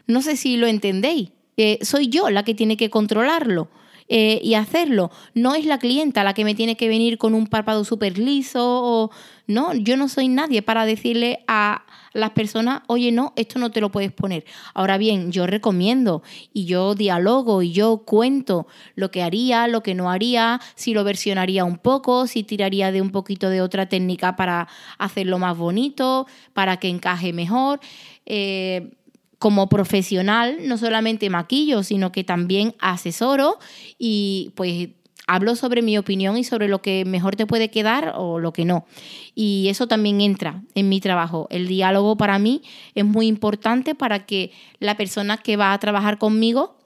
No 0.06 0.22
sé 0.22 0.36
si 0.36 0.56
lo 0.56 0.66
entendéis. 0.66 1.30
Eh, 1.56 1.78
soy 1.82 2.08
yo 2.08 2.30
la 2.30 2.44
que 2.44 2.54
tiene 2.54 2.76
que 2.76 2.90
controlarlo. 2.90 3.68
Eh, 4.08 4.38
y 4.40 4.54
hacerlo. 4.54 5.10
No 5.34 5.56
es 5.56 5.66
la 5.66 5.80
clienta 5.80 6.22
la 6.22 6.32
que 6.32 6.44
me 6.44 6.54
tiene 6.54 6.76
que 6.76 6.86
venir 6.86 7.18
con 7.18 7.34
un 7.34 7.48
párpado 7.48 7.84
súper 7.84 8.18
liso 8.18 8.62
o 8.64 9.10
no, 9.48 9.74
yo 9.74 9.96
no 9.96 10.08
soy 10.08 10.28
nadie 10.28 10.62
para 10.62 10.86
decirle 10.86 11.40
a 11.48 11.84
las 12.12 12.30
personas, 12.30 12.82
oye, 12.86 13.10
no, 13.10 13.32
esto 13.36 13.58
no 13.58 13.70
te 13.70 13.80
lo 13.80 13.90
puedes 13.90 14.12
poner. 14.12 14.44
Ahora 14.74 14.96
bien, 14.96 15.32
yo 15.32 15.46
recomiendo 15.46 16.22
y 16.52 16.66
yo 16.66 16.94
dialogo 16.94 17.62
y 17.62 17.72
yo 17.72 17.98
cuento 17.98 18.66
lo 18.94 19.10
que 19.10 19.22
haría, 19.22 19.66
lo 19.66 19.82
que 19.82 19.94
no 19.94 20.10
haría, 20.10 20.60
si 20.76 20.94
lo 20.94 21.02
versionaría 21.02 21.64
un 21.64 21.78
poco, 21.78 22.26
si 22.28 22.44
tiraría 22.44 22.92
de 22.92 23.02
un 23.02 23.10
poquito 23.10 23.50
de 23.50 23.60
otra 23.60 23.88
técnica 23.88 24.36
para 24.36 24.68
hacerlo 24.98 25.38
más 25.38 25.58
bonito, 25.58 26.26
para 26.54 26.78
que 26.78 26.88
encaje 26.88 27.32
mejor. 27.32 27.80
Eh, 28.24 28.92
como 29.38 29.68
profesional 29.68 30.58
no 30.62 30.78
solamente 30.78 31.30
maquillo, 31.30 31.82
sino 31.82 32.12
que 32.12 32.24
también 32.24 32.74
asesoro 32.78 33.58
y 33.98 34.52
pues 34.54 34.88
hablo 35.26 35.56
sobre 35.56 35.82
mi 35.82 35.98
opinión 35.98 36.36
y 36.36 36.44
sobre 36.44 36.68
lo 36.68 36.80
que 36.80 37.04
mejor 37.04 37.36
te 37.36 37.46
puede 37.46 37.70
quedar 37.70 38.14
o 38.16 38.38
lo 38.38 38.52
que 38.52 38.64
no. 38.64 38.86
Y 39.34 39.66
eso 39.68 39.88
también 39.88 40.20
entra 40.20 40.62
en 40.74 40.88
mi 40.88 41.00
trabajo. 41.00 41.48
El 41.50 41.66
diálogo 41.66 42.16
para 42.16 42.38
mí 42.38 42.62
es 42.94 43.04
muy 43.04 43.26
importante 43.26 43.94
para 43.94 44.24
que 44.24 44.52
la 44.78 44.96
persona 44.96 45.36
que 45.38 45.56
va 45.56 45.72
a 45.72 45.78
trabajar 45.78 46.18
conmigo 46.18 46.76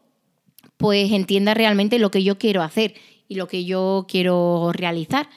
pues 0.76 1.12
entienda 1.12 1.52
realmente 1.52 1.98
lo 1.98 2.10
que 2.10 2.24
yo 2.24 2.38
quiero 2.38 2.62
hacer 2.62 2.94
y 3.28 3.34
lo 3.34 3.46
que 3.46 3.64
yo 3.64 4.06
quiero 4.08 4.70
realizar. 4.72 5.28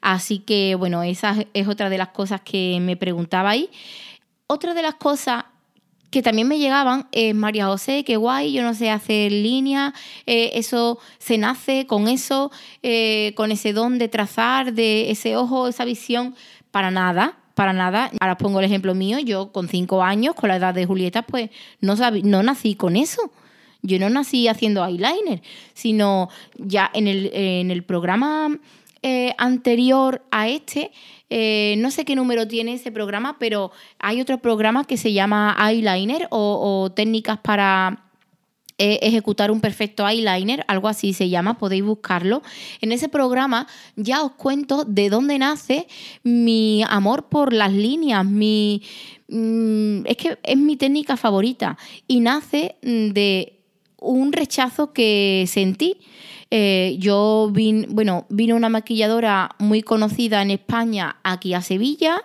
Así 0.00 0.38
que 0.38 0.74
bueno, 0.74 1.02
esa 1.02 1.36
es 1.52 1.68
otra 1.68 1.90
de 1.90 1.98
las 1.98 2.08
cosas 2.08 2.40
que 2.40 2.78
me 2.80 2.96
preguntaba 2.96 3.50
ahí. 3.50 3.68
Otra 4.46 4.72
de 4.72 4.80
las 4.80 4.94
cosas 4.94 5.44
que 6.10 6.22
también 6.22 6.48
me 6.48 6.58
llegaban, 6.58 7.06
eh, 7.12 7.34
María 7.34 7.66
José, 7.66 8.04
qué 8.04 8.16
guay, 8.16 8.52
yo 8.52 8.62
no 8.62 8.74
sé 8.74 8.90
hacer 8.90 9.30
línea, 9.30 9.94
eh, 10.26 10.52
eso 10.54 10.98
se 11.18 11.36
nace 11.38 11.86
con 11.86 12.08
eso, 12.08 12.50
eh, 12.82 13.32
con 13.36 13.52
ese 13.52 13.72
don 13.72 13.98
de 13.98 14.08
trazar, 14.08 14.72
de 14.72 15.10
ese 15.10 15.36
ojo, 15.36 15.68
esa 15.68 15.84
visión, 15.84 16.34
para 16.70 16.90
nada, 16.90 17.38
para 17.54 17.72
nada. 17.72 18.10
Ahora 18.20 18.32
os 18.34 18.38
pongo 18.38 18.60
el 18.60 18.66
ejemplo 18.66 18.94
mío, 18.94 19.18
yo 19.18 19.52
con 19.52 19.68
cinco 19.68 20.02
años, 20.02 20.34
con 20.34 20.48
la 20.48 20.56
edad 20.56 20.74
de 20.74 20.86
Julieta, 20.86 21.22
pues 21.22 21.50
no, 21.80 21.94
no 22.22 22.42
nací 22.42 22.74
con 22.74 22.96
eso. 22.96 23.30
Yo 23.82 23.98
no 24.00 24.10
nací 24.10 24.48
haciendo 24.48 24.84
eyeliner, 24.84 25.40
sino 25.72 26.30
ya 26.56 26.90
en 26.94 27.06
el, 27.06 27.30
en 27.32 27.70
el 27.70 27.84
programa 27.84 28.58
anterior 29.38 30.22
a 30.30 30.48
este, 30.48 30.90
eh, 31.30 31.74
no 31.78 31.90
sé 31.90 32.04
qué 32.04 32.16
número 32.16 32.48
tiene 32.48 32.74
ese 32.74 32.90
programa, 32.90 33.36
pero 33.38 33.70
hay 33.98 34.20
otro 34.20 34.38
programa 34.38 34.84
que 34.84 34.96
se 34.96 35.12
llama 35.12 35.56
Eyeliner 35.60 36.26
o, 36.30 36.90
técnicas 36.94 37.38
para 37.38 38.04
eh, 38.78 38.98
ejecutar 39.02 39.50
un 39.50 39.60
perfecto 39.60 40.08
eyeliner, 40.08 40.64
algo 40.68 40.88
así 40.88 41.12
se 41.12 41.28
llama, 41.28 41.58
podéis 41.58 41.84
buscarlo. 41.84 42.42
En 42.80 42.92
ese 42.92 43.08
programa 43.08 43.66
ya 43.96 44.22
os 44.22 44.32
cuento 44.32 44.84
de 44.84 45.10
dónde 45.10 45.38
nace 45.38 45.86
mi 46.22 46.82
amor 46.88 47.28
por 47.28 47.52
las 47.52 47.72
líneas, 47.72 48.24
mi, 48.24 48.82
mm, 49.28 50.06
es 50.06 50.16
que 50.16 50.38
es 50.42 50.56
mi 50.56 50.76
técnica 50.76 51.16
favorita 51.18 51.76
y 52.06 52.20
nace 52.20 52.76
mm, 52.82 53.08
de 53.08 53.58
un 54.00 54.32
rechazo 54.32 54.92
que 54.92 55.44
sentí 55.46 55.98
eh, 56.50 56.96
yo 56.98 57.50
vine, 57.52 57.86
bueno, 57.90 58.26
vino 58.28 58.56
una 58.56 58.68
maquilladora 58.68 59.50
muy 59.58 59.82
conocida 59.82 60.42
en 60.42 60.50
España 60.50 61.16
aquí 61.22 61.54
a 61.54 61.62
Sevilla. 61.62 62.22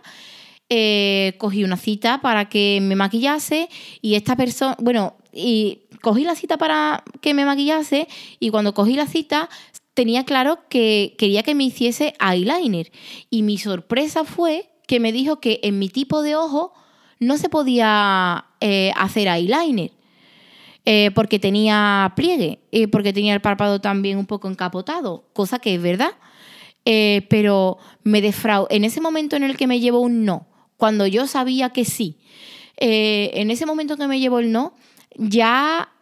Eh, 0.70 1.36
cogí 1.38 1.64
una 1.64 1.78
cita 1.78 2.22
para 2.22 2.50
que 2.50 2.80
me 2.82 2.96
maquillase 2.96 3.70
y 4.02 4.16
esta 4.16 4.36
persona, 4.36 4.76
bueno, 4.80 5.16
y 5.32 5.82
cogí 6.02 6.24
la 6.24 6.36
cita 6.36 6.58
para 6.58 7.04
que 7.22 7.34
me 7.34 7.46
maquillase 7.46 8.08
y 8.40 8.50
cuando 8.50 8.74
cogí 8.74 8.96
la 8.96 9.08
cita 9.08 9.50
tenía 9.94 10.26
claro 10.26 10.60
que 10.70 11.16
quería 11.18 11.44
que 11.44 11.54
me 11.54 11.66
hiciese 11.66 12.14
eyeliner 12.20 12.92
y 13.30 13.44
mi 13.44 13.58
sorpresa 13.58 14.24
fue 14.24 14.70
que 14.88 15.00
me 15.00 15.12
dijo 15.12 15.40
que 15.40 15.60
en 15.64 15.80
mi 15.80 15.90
tipo 15.90 16.22
de 16.22 16.36
ojo 16.36 16.74
no 17.20 17.38
se 17.38 17.50
podía 17.50 18.46
eh, 18.60 18.92
hacer 18.96 19.28
eyeliner. 19.28 19.92
Eh, 20.86 21.12
porque 21.16 21.40
tenía 21.40 22.12
pliegue, 22.16 22.60
eh, 22.72 22.88
porque 22.88 23.14
tenía 23.14 23.34
el 23.34 23.42
párpado 23.42 23.80
también 23.80 24.18
un 24.18 24.26
poco 24.26 24.50
encapotado, 24.50 25.30
cosa 25.34 25.60
que 25.60 25.76
es 25.76 25.82
verdad. 25.82 26.12
Eh, 26.86 27.26
pero 27.30 27.78
me 28.04 28.22
defraudó. 28.22 28.68
En 28.70 28.84
ese 28.84 29.00
momento 29.00 29.38
en 29.38 29.44
el 29.44 29.56
que 29.56 29.68
me 29.68 29.80
llevó 29.80 30.02
un 30.02 30.26
no, 30.26 30.48
cuando 30.76 31.08
yo 31.08 31.28
sabía 31.28 31.70
que 31.70 31.86
sí, 31.86 32.20
en 32.76 33.52
ese 33.52 33.66
momento 33.66 33.96
que 33.96 34.08
me 34.08 34.20
llevó 34.20 34.40
el 34.40 34.52
no, 34.52 34.76
ya 35.16 35.94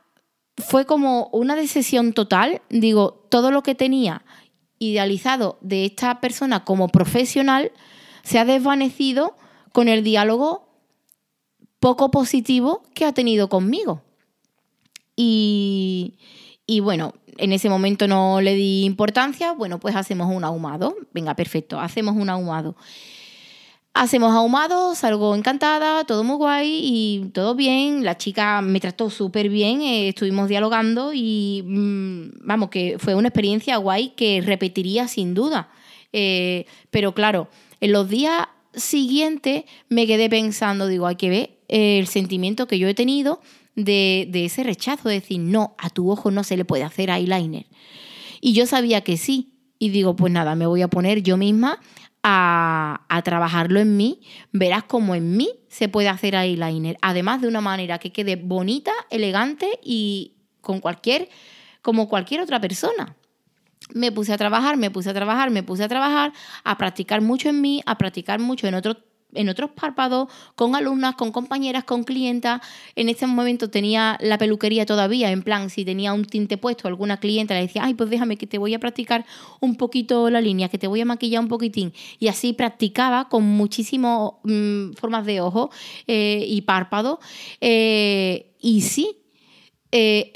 fue 0.58 0.86
como 0.86 1.30
una 1.32 1.56
decisión 1.56 2.14
total. 2.14 2.64
Digo, 2.70 3.28
todo 3.30 3.52
lo 3.52 3.62
que 3.62 3.76
tenía 3.76 4.24
idealizado 4.80 5.60
de 5.62 5.86
esta 5.86 6.20
persona 6.20 6.66
como 6.66 6.88
profesional 6.88 7.72
se 8.24 8.40
ha 8.40 8.46
desvanecido 8.46 9.36
con 9.74 9.88
el 9.88 10.04
diálogo 10.04 10.68
poco 11.80 12.10
positivo 12.10 12.82
que 12.96 13.06
ha 13.06 13.14
tenido 13.14 13.48
conmigo. 13.48 14.02
Y, 15.16 16.80
bueno, 16.82 17.14
en 17.38 17.52
ese 17.52 17.70
momento 17.70 18.08
no 18.08 18.42
le 18.42 18.56
di 18.56 18.84
importancia, 18.84 19.54
bueno, 19.54 19.80
pues 19.80 19.96
hacemos 19.96 20.34
un 20.34 20.44
ahumado. 20.44 20.96
Venga, 21.14 21.36
perfecto, 21.36 21.80
hacemos 21.80 22.16
un 22.16 22.30
ahumado. 22.30 22.76
Hacemos 23.94 24.32
ahumado, 24.32 24.96
salgo 24.96 25.36
encantada, 25.36 26.06
todo 26.06 26.24
muy 26.24 26.38
guay 26.38 26.80
y 26.82 27.30
todo 27.34 27.56
bien. 27.56 28.06
La 28.06 28.18
chica 28.18 28.62
me 28.62 28.80
trató 28.80 29.10
súper 29.10 29.50
bien, 29.50 29.82
eh, 29.82 30.08
estuvimos 30.08 30.48
dialogando 30.48 31.12
y 31.14 31.62
mm, 31.66 32.46
vamos, 32.48 32.70
que 32.70 32.96
fue 33.00 33.16
una 33.16 33.28
experiencia 33.28 33.76
guay 33.78 34.10
que 34.16 34.42
repetiría 34.42 35.10
sin 35.10 35.34
duda. 35.34 35.70
Eh, 36.14 36.66
pero 36.90 37.14
claro, 37.14 37.50
en 37.82 37.92
los 37.92 38.08
días 38.08 38.48
siguientes 38.74 39.66
me 39.90 40.08
quedé 40.08 40.30
pensando, 40.30 40.88
digo, 40.88 41.06
hay 41.06 41.18
que 41.18 41.30
ver 41.30 41.50
el 41.68 42.08
sentimiento 42.08 42.68
que 42.68 42.80
yo 42.80 42.88
he 42.88 42.94
tenido 42.94 43.42
de, 43.76 44.30
ese 44.34 44.64
rechazo, 44.64 45.10
de 45.10 45.16
decir, 45.16 45.40
no, 45.40 45.76
a 45.78 45.90
tu 45.90 46.10
ojo 46.12 46.32
no 46.32 46.44
se 46.44 46.58
le 46.58 46.66
puede 46.66 46.84
hacer 46.84 47.10
eyeliner. 47.10 47.66
Y 48.40 48.54
yo 48.54 48.66
sabía 48.66 49.02
que 49.02 49.18
sí. 49.18 49.54
Y 49.80 49.90
digo, 49.90 50.16
pues 50.16 50.32
nada, 50.32 50.56
me 50.56 50.68
voy 50.68 50.82
a 50.82 50.88
poner 50.88 51.24
yo 51.24 51.38
misma 51.38 51.80
a, 52.24 53.06
a, 53.10 53.22
trabajarlo 53.24 53.80
en 53.80 53.98
mí, 53.98 54.22
verás 54.52 54.84
cómo 54.84 55.16
en 55.16 55.36
mí 55.36 55.50
se 55.70 55.90
puede 55.90 56.08
hacer 56.08 56.36
eyeliner. 56.36 56.98
Además 57.02 57.42
de 57.42 57.48
una 57.48 57.62
manera 57.62 57.98
que 57.98 58.12
quede 58.12 58.36
bonita, 58.36 58.92
elegante 59.10 59.80
y 59.84 60.36
con 60.62 60.80
cualquier, 60.80 61.30
como 61.82 62.08
cualquier 62.08 62.42
otra 62.42 62.62
persona. 62.62 63.16
Me 63.94 64.12
puse 64.12 64.32
a 64.32 64.38
trabajar, 64.38 64.78
me 64.78 64.92
puse 64.92 65.10
a 65.10 65.14
trabajar, 65.14 65.50
me 65.50 65.64
puse 65.64 65.84
a 65.84 65.88
trabajar, 65.88 66.32
a 66.64 66.78
practicar 66.78 67.22
mucho 67.22 67.50
en 67.50 67.60
mí, 67.60 67.82
a 67.88 67.98
practicar 67.98 68.40
mucho 68.40 68.68
en 68.68 68.76
otros 68.76 68.98
en 69.34 69.50
otros 69.50 69.72
párpados, 69.72 70.30
con 70.56 70.76
alumnas, 70.76 71.16
con 71.16 71.32
compañeras, 71.32 71.84
con 71.84 72.04
clientas. 72.04 72.62
En 72.96 73.10
este 73.10 73.28
momento 73.28 73.70
tenía 73.70 74.18
la 74.22 74.38
peluquería 74.38 74.86
todavía, 74.86 75.32
en 75.32 75.44
plan, 75.44 75.70
si 75.70 75.86
tenía 75.86 76.14
un 76.14 76.26
tinte 76.26 76.58
puesto, 76.58 76.88
alguna 76.88 77.18
clienta 77.18 77.54
le 77.54 77.62
decía, 77.62 77.84
ay, 77.84 77.94
pues 77.94 78.10
déjame 78.10 78.38
que 78.38 78.48
te 78.48 78.58
voy 78.58 78.74
a 78.74 78.80
practicar 78.80 79.26
un 79.60 79.76
poquito 79.76 80.30
la 80.30 80.42
línea, 80.42 80.70
que 80.70 80.78
te 80.78 80.88
voy 80.88 81.02
a 81.02 81.06
maquillar 81.06 81.42
un 81.42 81.50
poquitín. 81.50 81.94
Y 82.20 82.28
así 82.28 82.54
practicaba 82.54 83.30
con 83.30 83.44
muchísimas 83.44 84.32
mm, 84.44 84.94
formas 84.94 85.26
de 85.26 85.42
ojo 85.42 85.72
eh, 86.08 86.46
y 86.48 86.62
párpado. 86.62 87.20
Eh, 87.60 88.56
y 88.60 88.82
sí, 88.82 89.18
eh, 89.92 90.32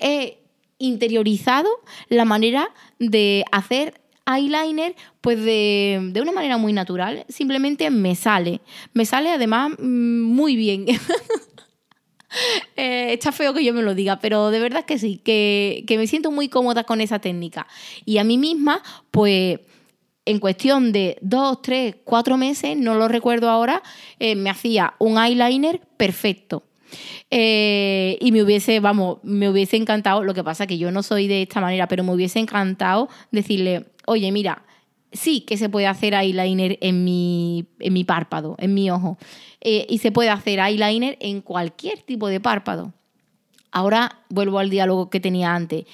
he 0.00 0.38
interiorizado 0.78 1.68
la 2.08 2.24
manera 2.24 2.68
de 2.98 3.44
hacer 3.50 4.00
eyeliner 4.26 4.94
pues 5.20 5.42
de, 5.42 6.12
una 6.20 6.32
manera 6.32 6.56
muy 6.56 6.72
natural. 6.72 7.24
Simplemente 7.28 7.90
me 7.90 8.14
sale. 8.14 8.60
Me 8.92 9.04
sale 9.04 9.30
además 9.30 9.72
mm, 9.78 10.22
muy 10.22 10.56
bien. 10.56 10.86
Eh, 12.76 13.14
está 13.14 13.32
feo 13.32 13.54
que 13.54 13.64
yo 13.64 13.72
me 13.72 13.82
lo 13.82 13.94
diga, 13.94 14.18
pero 14.18 14.50
de 14.50 14.58
verdad 14.58 14.84
que 14.84 14.98
sí, 14.98 15.16
que, 15.24 15.84
me 15.88 16.06
siento 16.06 16.30
muy 16.30 16.48
cómoda 16.48 16.84
con 16.84 17.00
esa 17.00 17.18
técnica. 17.18 17.66
Y 18.04 18.18
a 18.18 18.24
mí 18.24 18.36
misma, 18.36 18.82
pues 19.10 19.60
en 20.26 20.38
cuestión 20.38 20.92
de 20.92 21.16
dos, 21.22 21.62
tres, 21.62 21.94
cuatro 22.04 22.36
meses, 22.36 22.76
no 22.76 22.94
lo 22.94 23.08
recuerdo 23.08 23.48
ahora, 23.48 23.82
eh, 24.18 24.34
me 24.34 24.50
hacía 24.50 24.94
un 24.98 25.16
eyeliner 25.16 25.80
perfecto. 25.96 26.64
Eh, 27.30 28.18
y 28.20 28.32
me 28.32 28.42
hubiese, 28.42 28.80
vamos, 28.80 29.18
me 29.22 29.48
hubiese 29.48 29.76
encantado, 29.76 30.22
lo 30.24 30.34
que 30.34 30.44
pasa 30.44 30.66
que 30.66 30.78
yo 30.78 30.90
no 30.90 31.02
soy 31.02 31.28
de 31.28 31.42
esta 31.42 31.60
manera, 31.60 31.88
pero 31.88 32.04
me 32.04 32.12
hubiese 32.12 32.38
encantado 32.38 33.08
decirle, 33.30 33.86
oye, 34.06 34.30
mira, 34.32 34.64
sí 35.12 35.40
que 35.40 35.56
se 35.56 35.68
puede 35.68 35.86
hacer 35.86 36.14
eyeliner 36.14 36.78
en 36.80 37.04
mi, 37.04 37.66
en 37.80 37.92
mi 37.92 38.04
párpado, 38.04 38.56
en 38.58 38.74
mi 38.74 38.90
ojo. 38.90 39.18
Eh, 39.60 39.86
y 39.88 39.98
se 39.98 40.12
puede 40.12 40.30
hacer 40.30 40.58
eyeliner 40.58 41.16
en 41.20 41.40
cualquier 41.40 42.02
tipo 42.02 42.28
de 42.28 42.40
párpado. 42.40 42.92
Ahora 43.72 44.20
vuelvo 44.28 44.58
al 44.58 44.70
diálogo 44.70 45.10
que 45.10 45.20
tenía 45.20 45.54
antes. 45.54 45.84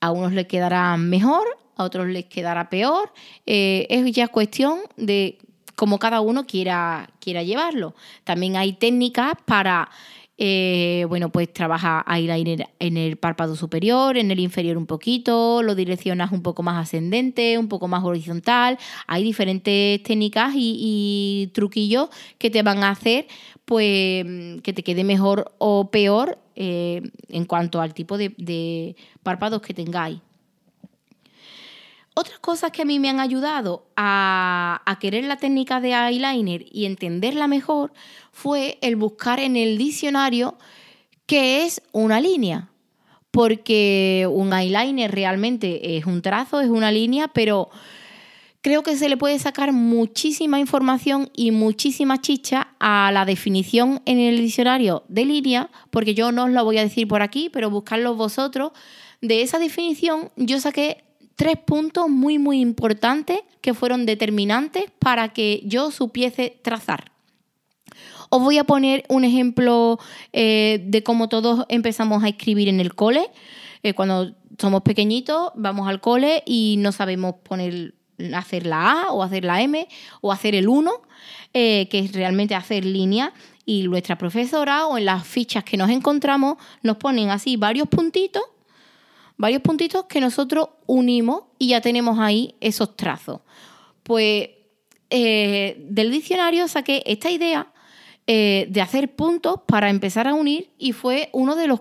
A 0.00 0.10
unos 0.10 0.32
les 0.32 0.46
quedará 0.46 0.96
mejor, 0.96 1.46
a 1.76 1.84
otros 1.84 2.06
les 2.08 2.26
quedará 2.26 2.70
peor. 2.70 3.12
Eh, 3.46 3.86
es 3.90 4.10
ya 4.12 4.28
cuestión 4.28 4.80
de 4.96 5.38
cómo 5.82 5.98
cada 5.98 6.20
uno 6.20 6.46
quiera, 6.46 7.10
quiera 7.18 7.42
llevarlo. 7.42 7.96
También 8.22 8.54
hay 8.56 8.74
técnicas 8.74 9.32
para 9.44 9.90
eh, 10.38 11.06
bueno, 11.08 11.32
pues 11.32 11.52
trabaja 11.52 12.04
eyeliner 12.08 12.68
en 12.78 12.96
el 12.96 13.16
párpado 13.16 13.56
superior, 13.56 14.16
en 14.16 14.30
el 14.30 14.38
inferior 14.38 14.76
un 14.76 14.86
poquito, 14.86 15.60
lo 15.64 15.74
direccionas 15.74 16.30
un 16.30 16.42
poco 16.42 16.62
más 16.62 16.80
ascendente, 16.80 17.58
un 17.58 17.66
poco 17.66 17.88
más 17.88 18.04
horizontal. 18.04 18.78
Hay 19.08 19.24
diferentes 19.24 20.00
técnicas 20.04 20.52
y, 20.54 21.50
truquillos 21.52 22.10
que 22.38 22.48
te 22.48 22.62
van 22.62 22.84
a 22.84 22.90
hacer 22.90 23.26
pues 23.64 24.24
que 24.62 24.72
te 24.72 24.84
quede 24.84 25.02
mejor 25.02 25.52
o 25.58 25.90
peor 25.90 26.38
eh, 26.54 27.02
en 27.28 27.44
cuanto 27.44 27.80
al 27.80 27.92
tipo 27.92 28.16
de 28.16 28.94
párpados 29.24 29.62
que 29.62 29.74
tengáis. 29.74 30.20
Otras 32.14 32.38
cosas 32.40 32.72
que 32.72 32.82
a 32.82 32.84
mí 32.84 32.98
me 32.98 33.08
han 33.08 33.20
ayudado 33.20 33.86
a, 33.96 34.80
querer 35.00 35.24
la 35.24 35.38
técnica 35.38 35.80
de 35.80 35.92
eyeliner 35.92 36.66
y 36.70 36.84
entenderla 36.84 37.46
mejor 37.46 37.92
fue 38.30 38.78
el 38.82 38.96
buscar 38.96 39.40
en 39.40 39.56
el 39.56 39.78
diccionario 39.78 40.58
qué 41.26 41.64
es 41.64 41.82
una 41.92 42.20
línea. 42.20 42.68
Porque 43.30 44.28
un 44.30 44.52
eyeliner 44.52 45.10
realmente 45.10 45.96
es 45.96 46.04
un 46.04 46.20
trazo, 46.20 46.60
es 46.60 46.68
una 46.68 46.92
línea, 46.92 47.28
pero 47.28 47.70
creo 48.60 48.82
que 48.82 48.98
se 48.98 49.08
le 49.08 49.16
puede 49.16 49.38
sacar 49.38 49.72
muchísima 49.72 50.60
información 50.60 51.30
y 51.34 51.50
muchísima 51.50 52.20
chicha 52.20 52.74
a 52.78 53.10
la 53.10 53.24
definición 53.24 54.02
en 54.04 54.18
el 54.18 54.36
diccionario 54.36 55.04
de 55.08 55.24
línea, 55.24 55.70
porque 55.90 56.14
yo 56.14 56.30
no 56.30 56.44
os 56.44 56.50
la 56.50 56.60
voy 56.60 56.76
a 56.76 56.82
decir 56.82 57.08
por 57.08 57.22
aquí, 57.22 57.48
pero 57.48 57.70
buscarlo 57.70 58.14
vosotros. 58.14 58.72
De 59.22 59.40
esa 59.40 59.58
definición 59.58 60.30
yo 60.36 60.60
saqué 60.60 61.04
tres 61.36 61.56
puntos 61.56 62.08
muy, 62.08 62.38
muy 62.38 62.60
importantes 62.60 63.40
que 63.60 63.74
fueron 63.74 64.06
determinantes 64.06 64.84
para 64.98 65.32
que 65.32 65.62
yo 65.64 65.90
supiese 65.90 66.58
trazar. 66.62 67.12
Os 68.34 68.42
voy 68.42 68.58
a 68.58 68.64
poner 68.64 69.04
un 69.08 69.24
ejemplo 69.24 69.98
eh, 70.32 70.82
de 70.86 71.02
cómo 71.02 71.28
todos 71.28 71.66
empezamos 71.68 72.24
a 72.24 72.28
escribir 72.28 72.68
en 72.68 72.80
el 72.80 72.94
cole. 72.94 73.28
Eh, 73.82 73.92
cuando 73.92 74.34
somos 74.58 74.82
pequeñitos, 74.82 75.50
vamos 75.54 75.86
al 75.88 76.00
cole 76.00 76.42
y 76.46 76.76
no 76.78 76.92
sabemos 76.92 77.34
poner, 77.42 77.94
hacer 78.34 78.66
la 78.66 79.02
A 79.02 79.12
o 79.12 79.22
hacer 79.22 79.44
la 79.44 79.60
M 79.60 79.86
o 80.22 80.32
hacer 80.32 80.54
el 80.54 80.68
1, 80.68 80.90
eh, 81.52 81.88
que 81.90 81.98
es 81.98 82.12
realmente 82.12 82.54
hacer 82.54 82.86
línea. 82.86 83.34
Y 83.66 83.86
nuestra 83.86 84.16
profesora 84.16 84.86
o 84.86 84.96
en 84.96 85.04
las 85.04 85.26
fichas 85.26 85.62
que 85.62 85.76
nos 85.76 85.90
encontramos 85.90 86.56
nos 86.82 86.96
ponen 86.96 87.30
así 87.30 87.56
varios 87.56 87.86
puntitos 87.88 88.42
varios 89.42 89.60
puntitos 89.60 90.04
que 90.04 90.20
nosotros 90.20 90.68
unimos 90.86 91.42
y 91.58 91.70
ya 91.70 91.80
tenemos 91.80 92.20
ahí 92.20 92.54
esos 92.60 92.94
trazos. 92.94 93.40
Pues 94.04 94.50
eh, 95.10 95.84
del 95.90 96.12
diccionario 96.12 96.68
saqué 96.68 97.02
esta 97.06 97.28
idea 97.28 97.66
eh, 98.28 98.66
de 98.70 98.80
hacer 98.80 99.16
puntos 99.16 99.56
para 99.66 99.90
empezar 99.90 100.28
a 100.28 100.34
unir 100.34 100.70
y 100.78 100.92
fue 100.92 101.28
uno 101.32 101.56
de 101.56 101.66
los 101.66 101.80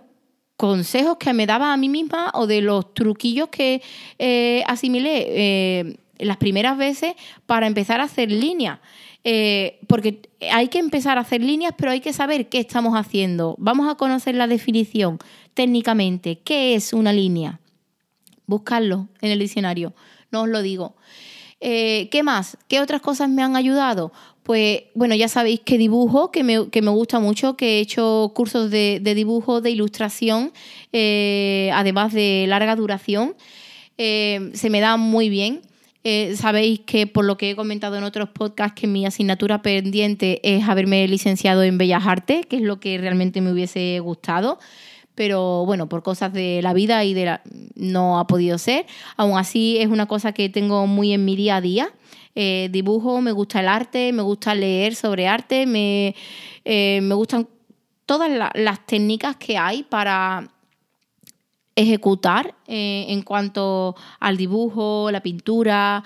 consejos 0.57 1.17
que 1.19 1.33
me 1.33 1.45
daba 1.45 1.71
a 1.71 1.77
mí 1.77 1.87
misma 1.87 2.31
o 2.33 2.47
de 2.47 2.61
los 2.61 2.95
truquillos 2.95 3.49
que 3.49 3.83
eh, 4.17 4.63
asimilé 4.65 5.99
las 6.17 6.37
primeras 6.37 6.79
veces 6.79 7.13
para 7.45 7.67
empezar 7.67 8.01
a 8.01 8.05
hacer 8.05 8.31
líneas. 8.31 8.79
Porque 9.87 10.29
hay 10.51 10.67
que 10.69 10.79
empezar 10.79 11.17
a 11.17 11.21
hacer 11.21 11.41
líneas, 11.41 11.73
pero 11.77 11.91
hay 11.91 12.01
que 12.01 12.13
saber 12.13 12.49
qué 12.49 12.59
estamos 12.59 12.93
haciendo. 12.95 13.55
Vamos 13.59 13.91
a 13.91 13.95
conocer 13.95 14.35
la 14.35 14.47
definición 14.47 15.19
técnicamente. 15.53 16.39
¿Qué 16.39 16.75
es 16.75 16.93
una 16.93 17.13
línea? 17.13 17.59
Buscarlo 18.47 19.07
en 19.21 19.31
el 19.31 19.39
diccionario, 19.39 19.93
no 20.31 20.41
os 20.43 20.49
lo 20.49 20.61
digo. 20.61 20.95
Eh, 21.63 22.09
¿Qué 22.11 22.23
más? 22.23 22.57
¿Qué 22.67 22.81
otras 22.81 23.01
cosas 23.01 23.29
me 23.29 23.43
han 23.43 23.55
ayudado? 23.55 24.11
Pues 24.41 24.85
bueno, 24.95 25.13
ya 25.13 25.27
sabéis 25.27 25.59
que 25.59 25.77
dibujo, 25.77 26.31
que 26.31 26.43
me, 26.43 26.57
gusta 26.57 27.19
mucho, 27.19 27.55
que 27.55 27.77
he 27.77 27.79
hecho 27.79 28.31
cursos 28.33 28.71
de, 28.71 28.99
dibujo, 28.99 29.61
de 29.61 29.69
ilustración, 29.69 30.51
eh, 30.91 31.69
además 31.73 32.13
de 32.13 32.45
larga 32.47 32.75
duración. 32.75 33.35
Eh, 33.99 34.49
se 34.55 34.71
me 34.71 34.79
da 34.79 34.97
muy 34.97 35.29
bien. 35.29 35.61
Eh, 36.03 36.35
sabéis 36.35 36.79
que 36.79 37.05
por 37.05 37.25
lo 37.25 37.37
que 37.37 37.51
he 37.51 37.55
comentado 37.55 37.95
en 37.95 38.03
otros 38.03 38.29
podcasts 38.29 38.79
que 38.79 38.87
mi 38.87 39.05
asignatura 39.05 39.61
pendiente 39.61 40.39
es 40.43 40.67
haberme 40.67 41.07
licenciado 41.07 41.63
en 41.63 41.77
Bellas 41.77 42.05
Artes, 42.07 42.45
que 42.47 42.55
es 42.57 42.63
lo 42.63 42.79
que 42.79 42.97
realmente 42.97 43.41
me 43.41 43.51
hubiese 43.51 43.99
gustado 43.99 44.59
pero 45.13 45.65
bueno, 45.65 45.87
por 45.87 46.03
cosas 46.03 46.33
de 46.33 46.61
la 46.63 46.73
vida 46.73 47.03
y 47.03 47.13
de 47.13 47.25
la, 47.25 47.41
no 47.75 48.17
ha 48.17 48.27
podido 48.27 48.57
ser. 48.57 48.85
Aún 49.17 49.37
así 49.37 49.77
es 49.77 49.87
una 49.87 50.07
cosa 50.07 50.31
que 50.31 50.49
tengo 50.49 50.87
muy 50.87 51.13
en 51.13 51.25
mi 51.25 51.35
día 51.35 51.57
a 51.57 51.61
día. 51.61 51.93
Eh, 52.33 52.69
dibujo, 52.71 53.21
me 53.21 53.31
gusta 53.31 53.59
el 53.59 53.67
arte, 53.67 54.13
me 54.13 54.21
gusta 54.21 54.55
leer 54.55 54.95
sobre 54.95 55.27
arte, 55.27 55.65
me, 55.65 56.15
eh, 56.63 57.01
me 57.03 57.13
gustan 57.13 57.47
todas 58.05 58.31
las 58.55 58.85
técnicas 58.85 59.35
que 59.35 59.57
hay 59.57 59.83
para 59.83 60.49
ejecutar 61.75 62.55
eh, 62.67 63.05
en 63.09 63.21
cuanto 63.21 63.95
al 64.19 64.37
dibujo, 64.37 65.09
la 65.11 65.21
pintura, 65.21 66.03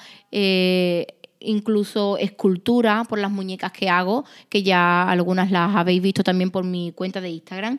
incluso 1.45 2.17
escultura 2.17 3.03
por 3.07 3.19
las 3.19 3.31
muñecas 3.31 3.71
que 3.71 3.89
hago, 3.89 4.25
que 4.49 4.63
ya 4.63 5.09
algunas 5.09 5.51
las 5.51 5.75
habéis 5.75 6.01
visto 6.01 6.23
también 6.23 6.51
por 6.51 6.63
mi 6.63 6.91
cuenta 6.91 7.21
de 7.21 7.29
Instagram. 7.29 7.77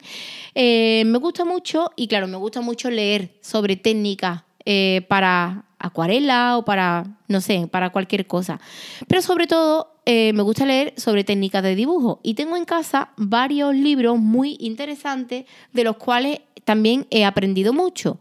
Eh, 0.55 1.05
me 1.07 1.19
gusta 1.19 1.45
mucho 1.45 1.91
y 1.97 2.09
claro, 2.09 2.29
me 2.29 2.37
gusta 2.37 2.61
mucho 2.61 2.91
leer 2.91 3.37
sobre 3.41 3.77
técnicas 3.77 4.43
eh, 4.65 5.05
para 5.09 5.65
acuarela 5.79 6.57
o 6.57 6.65
para, 6.65 7.19
no 7.29 7.41
sé, 7.41 7.69
para 7.71 7.91
cualquier 7.91 8.27
cosa. 8.27 8.61
Pero 9.07 9.23
sobre 9.23 9.47
todo 9.47 9.97
eh, 10.07 10.33
me 10.33 10.43
gusta 10.43 10.65
leer 10.65 10.95
sobre 10.97 11.25
técnicas 11.25 11.63
de 11.63 11.75
dibujo 11.75 12.21
y 12.23 12.35
tengo 12.35 12.57
en 12.57 12.65
casa 12.65 13.11
varios 13.17 13.75
libros 13.75 14.19
muy 14.19 14.57
interesantes 14.61 15.45
de 15.73 15.85
los 15.85 15.97
cuales 15.97 16.41
también 16.67 17.07
he 17.11 17.25
aprendido 17.25 17.73
mucho. 17.73 18.19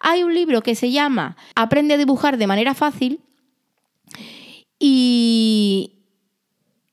Hay 0.00 0.24
un 0.24 0.34
libro 0.34 0.62
que 0.62 0.74
se 0.74 0.90
llama 0.90 1.36
Aprende 1.54 1.94
a 1.94 1.98
dibujar 1.98 2.38
de 2.38 2.48
manera 2.48 2.74
fácil 2.74 3.20
y 4.80 5.92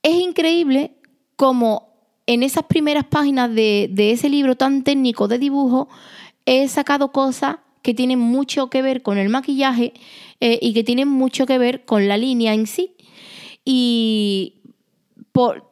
es 0.04 0.16
increíble 0.16 0.92
como 1.36 1.90
en 2.28 2.44
esas 2.44 2.66
primeras 2.66 3.06
páginas 3.06 3.54
de, 3.56 3.90
ese 3.98 4.30
libro 4.30 4.56
tan 4.56 4.84
técnico 4.84 5.28
de 5.28 5.40
dibujo 5.40 5.88
he 6.46 6.68
sacado 6.68 7.12
cosas 7.12 7.56
que 7.82 7.94
tienen 7.94 8.20
mucho 8.20 8.70
que 8.70 8.82
ver 8.82 9.02
con 9.02 9.18
el 9.18 9.30
maquillaje 9.30 9.94
eh, 10.42 10.60
y 10.62 10.74
que 10.74 10.84
tienen 10.84 11.08
mucho 11.08 11.46
que 11.46 11.58
ver 11.58 11.86
con 11.86 12.08
la 12.10 12.18
línea 12.18 12.54
en 12.54 12.68
sí. 12.68 12.96
Y 13.64 14.62
por, 15.32 15.69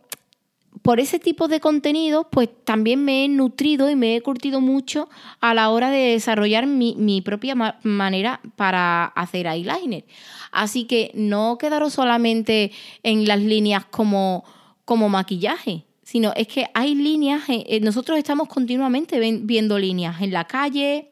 por 0.88 1.02
ese 1.02 1.20
tipo 1.20 1.50
de 1.50 1.60
contenido, 1.60 2.30
pues 2.30 2.48
también 2.64 3.04
me 3.04 3.26
he 3.26 3.28
nutrido 3.28 3.90
y 3.90 3.98
me 3.98 4.16
he 4.16 4.22
curtido 4.22 4.62
mucho 4.62 5.10
a 5.42 5.54
la 5.54 5.70
hora 5.70 5.92
de 5.92 6.12
desarrollar 6.14 6.66
mi, 6.66 7.22
propia 7.26 7.56
manera 7.84 8.40
para 8.56 9.04
hacer 9.04 9.48
eyeliner. 9.48 10.06
Así 10.50 10.86
que 10.86 11.12
no 11.14 11.58
quedaros 11.58 11.92
solamente 11.92 12.72
en 13.04 13.28
las 13.28 13.42
líneas 13.42 13.84
como, 13.84 14.46
como 14.86 15.10
maquillaje, 15.10 15.84
sino 16.04 16.32
es 16.38 16.48
que 16.48 16.68
hay 16.74 16.96
líneas, 16.96 17.44
eh, 17.50 17.82
nosotros 17.82 18.18
estamos 18.18 18.48
continuamente 18.48 19.20
viendo 19.42 19.78
líneas 19.78 20.22
en 20.22 20.32
la 20.32 20.46
calle, 20.46 21.12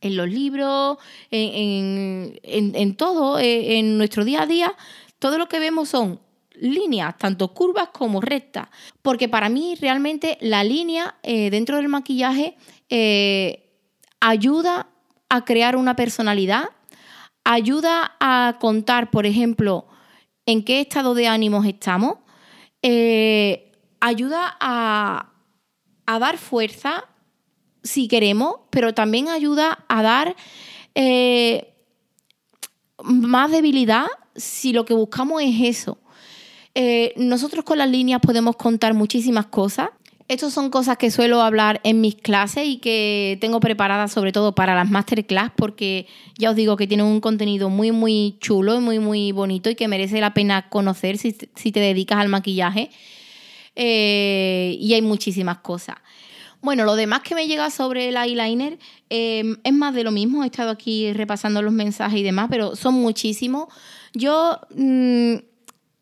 en 0.00 0.16
los 0.16 0.28
libros, 0.28 0.98
en, 1.30 2.96
todo, 2.96 3.38
eh, 3.38 3.78
en 3.78 3.96
nuestro 3.96 4.24
día 4.24 4.42
a 4.42 4.46
día, 4.46 4.74
todo 5.20 5.38
lo 5.38 5.48
que 5.48 5.60
vemos 5.60 5.88
son 5.88 6.18
líneas, 6.60 7.16
tanto 7.18 7.54
curvas 7.54 7.88
como 7.92 8.20
rectas, 8.20 8.68
porque 9.02 9.28
para 9.28 9.48
mí 9.48 9.76
realmente 9.80 10.38
la 10.40 10.64
línea 10.64 11.16
eh, 11.22 11.50
dentro 11.50 11.76
del 11.76 11.88
maquillaje 11.88 12.56
eh, 12.88 13.70
ayuda 14.20 14.88
a 15.28 15.44
crear 15.44 15.76
una 15.76 15.96
personalidad, 15.96 16.70
ayuda 17.44 18.16
a 18.20 18.56
contar, 18.60 19.10
por 19.10 19.26
ejemplo, 19.26 19.86
en 20.46 20.64
qué 20.64 20.80
estado 20.80 21.14
de 21.14 21.28
ánimos 21.28 21.66
estamos, 21.66 22.18
eh, 22.82 23.72
ayuda 24.00 24.56
a, 24.60 25.32
a, 26.06 26.18
dar 26.18 26.38
fuerza 26.38 27.04
si 27.82 28.08
queremos, 28.08 28.60
pero 28.70 28.94
también 28.94 29.28
ayuda 29.28 29.84
a 29.88 30.02
dar 30.02 30.36
más 33.02 33.50
debilidad 33.50 34.06
si 34.34 34.72
lo 34.72 34.84
que 34.84 34.94
buscamos 34.94 35.42
es 35.42 35.60
eso. 35.60 35.98
Eh, 36.80 37.12
nosotros 37.16 37.64
con 37.64 37.78
las 37.78 37.90
líneas 37.90 38.20
podemos 38.20 38.54
contar 38.54 38.94
muchísimas 38.94 39.46
cosas. 39.46 39.88
Estas 40.28 40.52
son 40.52 40.70
cosas 40.70 40.96
que 40.96 41.10
suelo 41.10 41.42
hablar 41.42 41.80
en 41.82 42.00
mis 42.00 42.14
clases 42.14 42.68
y 42.68 42.76
que 42.76 43.36
tengo 43.40 43.58
preparadas 43.58 44.12
sobre 44.12 44.30
todo 44.30 44.54
para 44.54 44.76
las 44.76 44.88
masterclass 44.88 45.50
porque 45.56 46.06
ya 46.38 46.50
os 46.50 46.56
digo 46.56 46.76
que 46.76 46.86
tienen 46.86 47.06
un 47.06 47.20
contenido 47.20 47.68
muy 47.68 47.90
muy 47.90 48.36
chulo 48.38 48.76
y 48.76 48.78
muy 48.78 49.00
muy 49.00 49.32
bonito 49.32 49.70
y 49.70 49.74
que 49.74 49.88
merece 49.88 50.20
la 50.20 50.34
pena 50.34 50.68
conocer 50.68 51.18
si, 51.18 51.32
te 51.32 51.80
dedicas 51.80 52.18
al 52.20 52.28
maquillaje. 52.28 52.90
Eh, 53.74 54.76
y 54.78 54.94
hay 54.94 55.02
muchísimas 55.02 55.58
cosas. 55.58 55.96
Bueno, 56.62 56.84
lo 56.84 56.94
demás 56.94 57.22
que 57.22 57.34
me 57.34 57.48
llega 57.48 57.70
sobre 57.70 58.10
el 58.10 58.16
eyeliner 58.16 58.78
eh, 59.10 59.56
es 59.64 59.72
más 59.72 59.94
de 59.94 60.04
lo 60.04 60.12
mismo. 60.12 60.44
He 60.44 60.46
estado 60.46 60.70
aquí 60.70 61.12
repasando 61.12 61.60
los 61.60 61.72
mensajes 61.72 62.20
y 62.20 62.22
demás, 62.22 62.46
pero 62.48 62.76
son 62.76 62.94
muchísimos. 62.94 63.66
Yo 64.14 64.60
mm, 64.76 65.38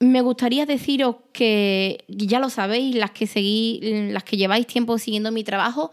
me 0.00 0.20
gustaría 0.20 0.66
deciros 0.66 1.16
que 1.32 2.04
ya 2.08 2.38
lo 2.38 2.50
sabéis, 2.50 2.94
las 2.96 3.12
que 3.12 3.26
seguís, 3.26 3.80
las 4.12 4.24
que 4.24 4.36
lleváis 4.36 4.66
tiempo 4.66 4.98
siguiendo 4.98 5.32
mi 5.32 5.44
trabajo, 5.44 5.90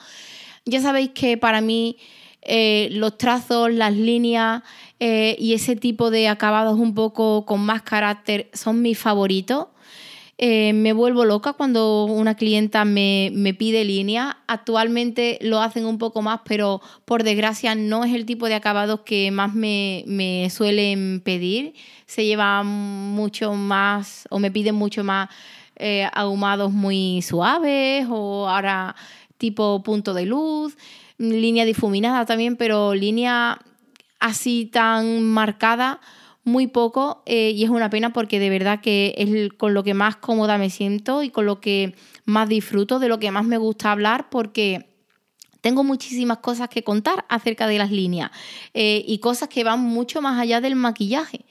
ya 0.65 0.81
sabéis 0.81 1.11
que 1.11 1.37
para 1.37 1.61
mí 1.61 1.97
eh, 2.41 2.89
los 2.91 3.17
trazos, 3.17 3.71
las 3.71 3.93
líneas 3.93 4.63
eh, 4.99 5.35
y 5.39 5.53
ese 5.53 5.75
tipo 5.75 6.11
de 6.11 6.27
acabados 6.27 6.77
un 6.79 6.93
poco 6.93 7.45
con 7.45 7.61
más 7.61 7.81
carácter 7.83 8.49
son 8.53 8.81
mis 8.81 8.99
favoritos. 8.99 9.67
Eh, 10.39 10.73
me 10.73 10.93
vuelvo 10.93 11.25
loca 11.25 11.53
cuando 11.53 12.05
una 12.05 12.35
clienta 12.35 12.85
me, 12.85 13.31
pide 13.57 13.85
línea. 13.85 14.37
Actualmente 14.47 15.37
lo 15.41 15.61
hacen 15.61 15.85
un 15.85 15.97
poco 15.97 16.21
más, 16.21 16.41
pero 16.45 16.81
por 17.05 17.23
desgracia 17.23 17.75
no 17.75 18.03
es 18.03 18.13
el 18.13 18.25
tipo 18.25 18.47
de 18.47 18.55
acabados 18.55 19.01
que 19.01 19.29
más 19.31 19.53
me, 19.53 20.03
me 20.07 20.49
suelen 20.49 21.21
pedir. 21.23 21.73
Se 22.07 22.25
llevan 22.25 22.65
mucho 22.65 23.53
más 23.53 24.27
o 24.29 24.39
me 24.39 24.51
piden 24.51 24.75
mucho 24.75 25.03
más 25.03 25.29
eh, 25.75 26.07
ahumados 26.13 26.71
muy 26.71 27.21
suaves 27.21 28.07
o 28.09 28.47
ahora 28.47 28.95
tipo 29.37 29.83
punto 29.83 30.13
de 30.13 30.25
luz, 30.25 30.77
línea 31.17 31.65
difuminada 31.65 32.25
también, 32.25 32.55
pero 32.57 32.93
línea 32.93 33.59
así 34.19 34.65
tan 34.65 35.23
marcada 35.23 35.99
muy 36.43 36.67
poco 36.67 37.23
eh, 37.25 37.51
y 37.51 37.63
es 37.63 37.69
una 37.69 37.89
pena 37.89 38.11
porque 38.11 38.39
de 38.39 38.49
verdad 38.49 38.81
que 38.81 39.15
es 39.17 39.53
con 39.53 39.73
lo 39.73 39.83
que 39.83 39.93
más 39.93 40.17
cómoda 40.17 40.57
me 40.57 40.69
siento 40.69 41.23
y 41.23 41.29
con 41.29 41.45
lo 41.45 41.61
que 41.61 41.95
más 42.25 42.49
disfruto, 42.49 42.99
de 42.99 43.07
lo 43.07 43.19
que 43.19 43.31
más 43.31 43.45
me 43.45 43.57
gusta 43.57 43.91
hablar 43.91 44.29
porque 44.29 44.89
tengo 45.61 45.85
muchísimas 45.85 46.39
cosas 46.39 46.67
que 46.67 46.83
contar 46.83 47.25
acerca 47.29 47.67
de 47.67 47.77
las 47.77 47.91
líneas 47.91 48.31
eh, 48.73 49.03
y 49.07 49.19
cosas 49.19 49.47
que 49.47 49.63
van 49.63 49.79
mucho 49.79 50.21
más 50.21 50.39
allá 50.39 50.59
del 50.59 50.75
maquillaje. 50.75 51.45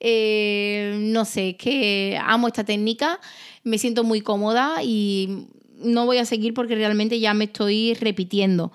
Eh, 0.00 0.96
no 0.98 1.24
sé, 1.24 1.56
que 1.56 2.18
amo 2.20 2.48
esta 2.48 2.64
técnica, 2.64 3.20
me 3.62 3.78
siento 3.78 4.02
muy 4.02 4.20
cómoda 4.20 4.82
y 4.82 5.46
no 5.76 6.06
voy 6.06 6.18
a 6.18 6.24
seguir 6.24 6.54
porque 6.54 6.74
realmente 6.74 7.20
ya 7.20 7.34
me 7.34 7.44
estoy 7.44 7.94
repitiendo. 7.94 8.72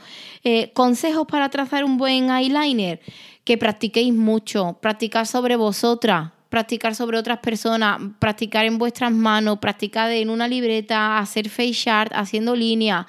consejos 0.73 1.27
para 1.27 1.49
trazar 1.49 1.83
un 1.83 1.97
buen 1.97 2.29
eyeliner 2.29 3.01
que 3.47 3.57
practiquéis 3.57 4.13
mucho, 4.13 4.77
practicar 4.81 5.25
sobre 5.25 5.55
vosotras, 5.55 6.31
practicar 6.49 6.95
sobre 6.95 7.17
otras 7.17 7.39
personas, 7.39 7.97
practicar 8.19 8.65
en 8.65 8.77
vuestras 8.77 9.09
manos, 9.13 9.59
practicar 9.59 10.11
en 10.11 10.29
una 10.29 10.49
libreta, 10.49 11.17
hacer 11.17 11.47
face 11.47 11.89
art, 11.89 12.11
haciendo 12.13 12.57
líneas. 12.57 13.05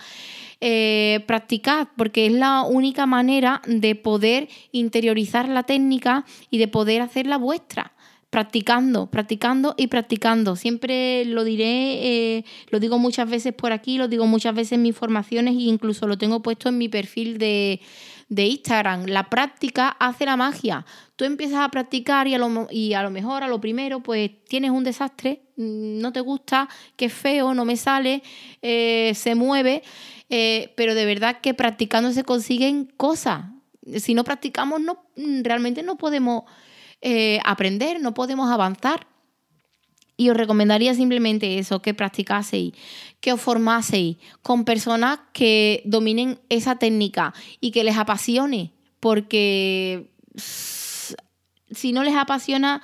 Eh, 0.60 1.24
practicad, 1.26 1.88
porque 1.96 2.26
es 2.26 2.32
la 2.32 2.62
única 2.62 3.04
manera 3.04 3.62
de 3.66 3.96
poder 3.96 4.48
interiorizar 4.70 5.48
la 5.48 5.64
técnica 5.64 6.24
y 6.50 6.58
de 6.58 6.68
poder 6.68 7.02
hacerla 7.02 7.36
vuestra. 7.36 7.94
Practicando, 8.30 9.06
practicando 9.06 9.74
y 9.76 9.88
practicando. 9.88 10.54
Siempre 10.54 11.24
lo 11.24 11.42
diré, 11.42 12.36
eh, 12.36 12.44
lo 12.70 12.78
digo 12.78 13.00
muchas 13.00 13.28
veces 13.28 13.54
por 13.54 13.72
aquí, 13.72 13.98
lo 13.98 14.06
digo 14.06 14.26
muchas 14.26 14.54
veces 14.54 14.72
en 14.72 14.82
mis 14.82 14.94
formaciones 14.94 15.54
e 15.54 15.62
incluso 15.62 16.06
lo 16.06 16.16
tengo 16.16 16.42
puesto 16.42 16.68
en 16.68 16.78
mi 16.78 16.88
perfil 16.88 17.38
de, 17.38 17.80
de 18.28 18.46
Instagram. 18.46 19.06
La 19.06 19.30
práctica 19.30 19.88
hace 19.98 20.26
la 20.26 20.36
magia. 20.36 20.84
Tú 21.16 21.24
empiezas 21.24 21.60
a 21.60 21.68
practicar 21.70 22.28
y 22.28 22.34
a 22.34 22.38
lo, 22.38 22.68
y 22.70 22.94
a 22.94 23.02
lo 23.02 23.10
mejor 23.10 23.42
a 23.42 23.48
lo 23.48 23.60
primero 23.60 24.00
pues 24.00 24.30
tienes 24.44 24.70
un 24.70 24.84
desastre, 24.84 25.42
mm, 25.56 25.98
no 25.98 26.12
te 26.12 26.20
gusta, 26.20 26.68
es 26.96 27.12
feo, 27.12 27.54
no 27.54 27.64
me 27.64 27.76
sale, 27.76 28.22
eh, 28.62 29.12
se 29.14 29.34
mueve, 29.34 29.82
eh, 30.28 30.72
pero 30.76 30.94
de 30.94 31.06
verdad 31.06 31.40
que 31.40 31.54
practicando 31.54 32.12
se 32.12 32.24
consiguen 32.24 32.84
cosas. 32.84 33.46
Si 33.96 34.14
no 34.14 34.24
practicamos, 34.24 34.80
no, 34.80 35.06
mm, 35.16 35.42
realmente 35.42 35.82
no 35.82 35.96
podemos 35.96 36.44
eh, 37.00 37.40
aprender, 37.44 38.00
no 38.00 38.12
podemos 38.12 38.50
avanzar. 38.50 39.06
Y 40.20 40.30
os 40.30 40.36
recomendaría 40.36 40.94
simplemente 40.94 41.60
eso, 41.60 41.80
que 41.80 41.94
practicaseis, 41.94 42.74
que 43.20 43.32
os 43.32 43.40
formaseis 43.40 44.16
con 44.42 44.64
personas 44.64 45.18
que 45.32 45.82
dominen 45.84 46.38
esa 46.48 46.76
técnica 46.76 47.34
y 47.60 47.70
que 47.70 47.84
les 47.84 47.96
apasione, 47.96 48.72
porque 49.00 50.10
si 51.70 51.92
no 51.92 52.04
les 52.04 52.14
apasiona, 52.14 52.82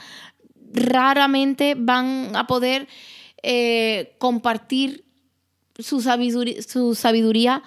raramente 0.72 1.74
van 1.78 2.34
a 2.34 2.46
poder 2.46 2.88
eh, 3.42 4.16
compartir 4.18 5.04
su 5.78 6.00
sabiduría, 6.00 7.62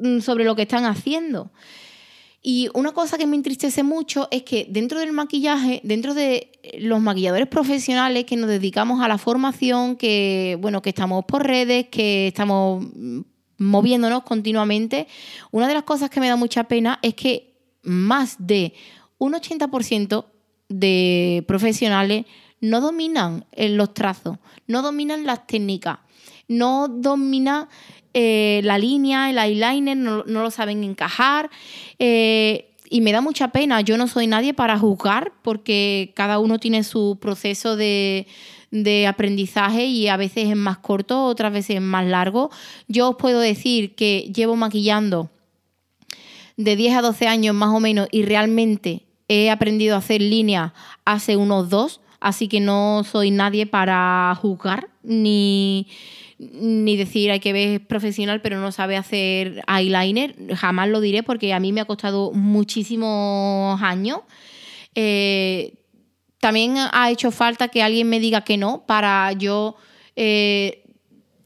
mm, 0.00 0.20
sobre 0.20 0.44
lo 0.44 0.56
que 0.56 0.62
están 0.62 0.84
haciendo. 0.84 1.50
Y 2.44 2.68
una 2.74 2.90
cosa 2.90 3.18
que 3.18 3.26
me 3.26 3.36
entristece 3.36 3.84
mucho 3.84 4.26
es 4.32 4.42
que 4.42 4.66
dentro 4.68 4.98
del 4.98 5.12
maquillaje, 5.12 5.80
dentro 5.84 6.12
de 6.12 6.50
los 6.80 7.00
maquilladores 7.00 7.46
profesionales 7.46 8.24
que 8.24 8.36
nos 8.36 8.50
dedicamos 8.50 9.00
a 9.00 9.06
la 9.06 9.16
formación, 9.16 9.94
que 9.96 10.58
bueno, 10.60 10.82
que 10.82 10.90
estamos 10.90 11.24
por 11.24 11.46
redes, 11.46 11.86
que 11.88 12.26
estamos 12.26 12.84
mm, 12.94 13.20
moviéndonos 13.58 14.24
continuamente, 14.24 15.06
una 15.52 15.68
de 15.68 15.74
las 15.74 15.84
cosas 15.84 16.10
que 16.10 16.18
me 16.18 16.28
da 16.28 16.34
mucha 16.34 16.64
pena 16.64 16.98
es 17.00 17.14
que 17.14 17.54
más 17.82 18.34
de 18.38 18.74
un 19.18 19.34
80% 19.34 20.24
de 20.68 21.44
profesionales 21.46 22.26
no 22.60 22.80
dominan 22.80 23.44
eh, 23.52 23.68
los 23.68 23.94
trazos, 23.94 24.38
no 24.66 24.82
dominan 24.82 25.26
las 25.26 25.46
técnicas, 25.46 25.98
no 26.48 26.88
dominan 26.88 27.68
eh, 28.14 28.60
la 28.64 28.78
línea, 28.78 29.30
el 29.30 29.38
eyeliner, 29.38 29.96
no, 29.96 30.24
lo 30.24 30.50
saben 30.50 30.84
encajar. 30.84 31.50
Eh, 31.98 32.68
y 32.90 33.00
me 33.00 33.12
da 33.12 33.22
mucha 33.22 33.48
pena, 33.48 33.80
yo 33.80 33.96
no 33.96 34.06
soy 34.06 34.26
nadie 34.26 34.52
para 34.52 34.78
juzgar 34.78 35.32
porque 35.42 36.12
cada 36.14 36.38
uno 36.38 36.58
tiene 36.58 36.84
su 36.84 37.16
proceso 37.20 37.74
de, 37.74 38.26
de 38.70 39.06
aprendizaje 39.06 39.86
y 39.86 40.08
a 40.08 40.16
veces 40.18 40.50
es 40.50 40.56
más 40.56 40.78
corto, 40.78 41.24
otras 41.24 41.52
veces 41.52 41.76
es 41.76 41.82
más 41.82 42.06
largo. 42.06 42.50
Yo 42.88 43.10
os 43.10 43.16
puedo 43.16 43.40
decir 43.40 43.94
que 43.94 44.30
llevo 44.34 44.56
maquillando 44.56 45.30
de 46.56 46.76
10 46.76 46.96
a 46.96 47.02
12 47.02 47.28
años 47.28 47.54
más 47.54 47.70
o 47.70 47.80
menos 47.80 48.08
y 48.10 48.22
realmente 48.24 49.06
he 49.28 49.50
aprendido 49.50 49.94
a 49.94 49.98
hacer 49.98 50.20
línea 50.20 50.74
hace 51.04 51.36
unos 51.36 51.70
dos, 51.70 52.00
así 52.20 52.48
que 52.48 52.60
no 52.60 53.04
soy 53.10 53.30
nadie 53.30 53.66
para 53.66 54.36
juzgar 54.40 54.88
ni, 55.02 55.86
ni 56.52 56.96
decir 56.96 57.30
hay 57.30 57.40
que 57.40 57.52
ver 57.52 57.86
profesional 57.86 58.40
pero 58.40 58.60
no 58.60 58.72
sabe 58.72 58.96
hacer 58.96 59.62
eyeliner, 59.68 60.34
jamás 60.54 60.88
lo 60.88 61.00
diré 61.00 61.22
porque 61.22 61.52
a 61.52 61.60
mí 61.60 61.72
me 61.72 61.80
ha 61.80 61.84
costado 61.84 62.32
muchísimos 62.32 63.80
años. 63.82 64.20
Eh, 64.94 65.74
también 66.40 66.74
ha 66.76 67.10
hecho 67.10 67.30
falta 67.30 67.68
que 67.68 67.82
alguien 67.82 68.08
me 68.08 68.18
diga 68.18 68.42
que 68.42 68.56
no 68.56 68.84
para 68.84 69.32
yo 69.32 69.76
eh, 70.16 70.82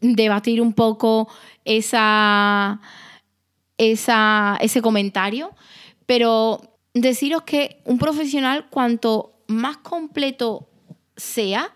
debatir 0.00 0.62
un 0.62 0.72
poco 0.72 1.28
esa, 1.64 2.80
esa, 3.76 4.56
ese 4.60 4.80
comentario, 4.80 5.54
pero 6.06 6.60
deciros 6.94 7.42
que 7.42 7.82
un 7.84 7.98
profesional 7.98 8.68
cuanto 8.70 9.34
más 9.48 9.76
completo 9.78 10.70
sea, 11.16 11.75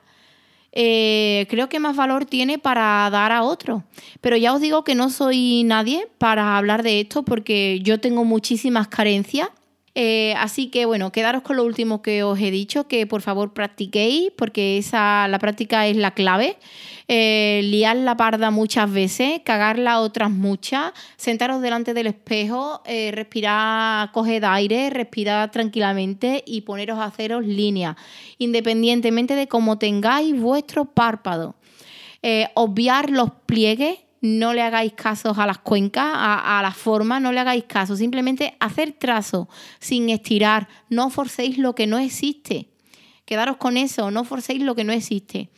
eh, 0.72 1.46
creo 1.50 1.68
que 1.68 1.80
más 1.80 1.96
valor 1.96 2.24
tiene 2.24 2.58
para 2.58 3.08
dar 3.10 3.32
a 3.32 3.42
otro. 3.42 3.84
Pero 4.20 4.36
ya 4.36 4.52
os 4.54 4.60
digo 4.60 4.84
que 4.84 4.94
no 4.94 5.10
soy 5.10 5.64
nadie 5.64 6.08
para 6.18 6.56
hablar 6.56 6.82
de 6.82 7.00
esto 7.00 7.24
porque 7.24 7.80
yo 7.82 8.00
tengo 8.00 8.24
muchísimas 8.24 8.88
carencias. 8.88 9.48
Eh, 9.94 10.34
así 10.38 10.68
que 10.68 10.86
bueno, 10.86 11.10
quedaros 11.10 11.42
con 11.42 11.56
lo 11.56 11.64
último 11.64 12.00
que 12.00 12.22
os 12.22 12.38
he 12.38 12.50
dicho, 12.50 12.86
que 12.86 13.06
por 13.06 13.22
favor 13.22 13.52
practiquéis, 13.52 14.30
porque 14.36 14.78
esa, 14.78 15.26
la 15.28 15.38
práctica 15.38 15.86
es 15.86 15.96
la 15.96 16.12
clave 16.12 16.56
eh, 17.12 17.62
liar 17.64 17.96
la 17.96 18.16
parda 18.16 18.52
muchas 18.52 18.88
veces, 18.92 19.40
cagarla 19.42 19.98
otras 19.98 20.30
muchas, 20.30 20.92
sentaros 21.16 21.60
delante 21.60 21.92
del 21.92 22.06
espejo, 22.06 22.82
eh, 22.84 23.10
respirar, 23.12 24.12
coger 24.12 24.44
aire, 24.44 24.90
respirar 24.90 25.50
tranquilamente 25.50 26.44
y 26.46 26.60
poneros 26.60 27.00
a 27.00 27.06
haceros 27.06 27.44
líneas, 27.44 27.96
independientemente 28.38 29.34
de 29.34 29.48
cómo 29.48 29.76
tengáis 29.76 30.40
vuestro 30.40 30.84
párpado. 30.84 31.56
Eh, 32.22 32.46
obviar 32.54 33.10
los 33.10 33.32
pliegues, 33.44 33.98
no 34.20 34.52
le 34.52 34.62
hagáis 34.62 34.92
caso 34.92 35.34
a 35.36 35.46
las 35.46 35.58
cuencas, 35.58 36.04
a, 36.04 36.58
a 36.58 36.62
las 36.62 36.76
formas, 36.76 37.22
no 37.22 37.32
le 37.32 37.40
hagáis 37.40 37.64
caso, 37.64 37.96
simplemente 37.96 38.56
hacer 38.60 38.92
trazo 38.92 39.48
sin 39.78 40.10
estirar, 40.10 40.68
no 40.88 41.10
forcéis 41.10 41.58
lo 41.58 41.74
que 41.74 41.86
no 41.86 41.98
existe. 41.98 42.68
Quedaros 43.24 43.56
con 43.56 43.76
eso, 43.76 44.10
no 44.10 44.24
forcéis 44.24 44.62
lo 44.62 44.74
que 44.74 44.84
no 44.84 44.92
existe. 44.92 45.50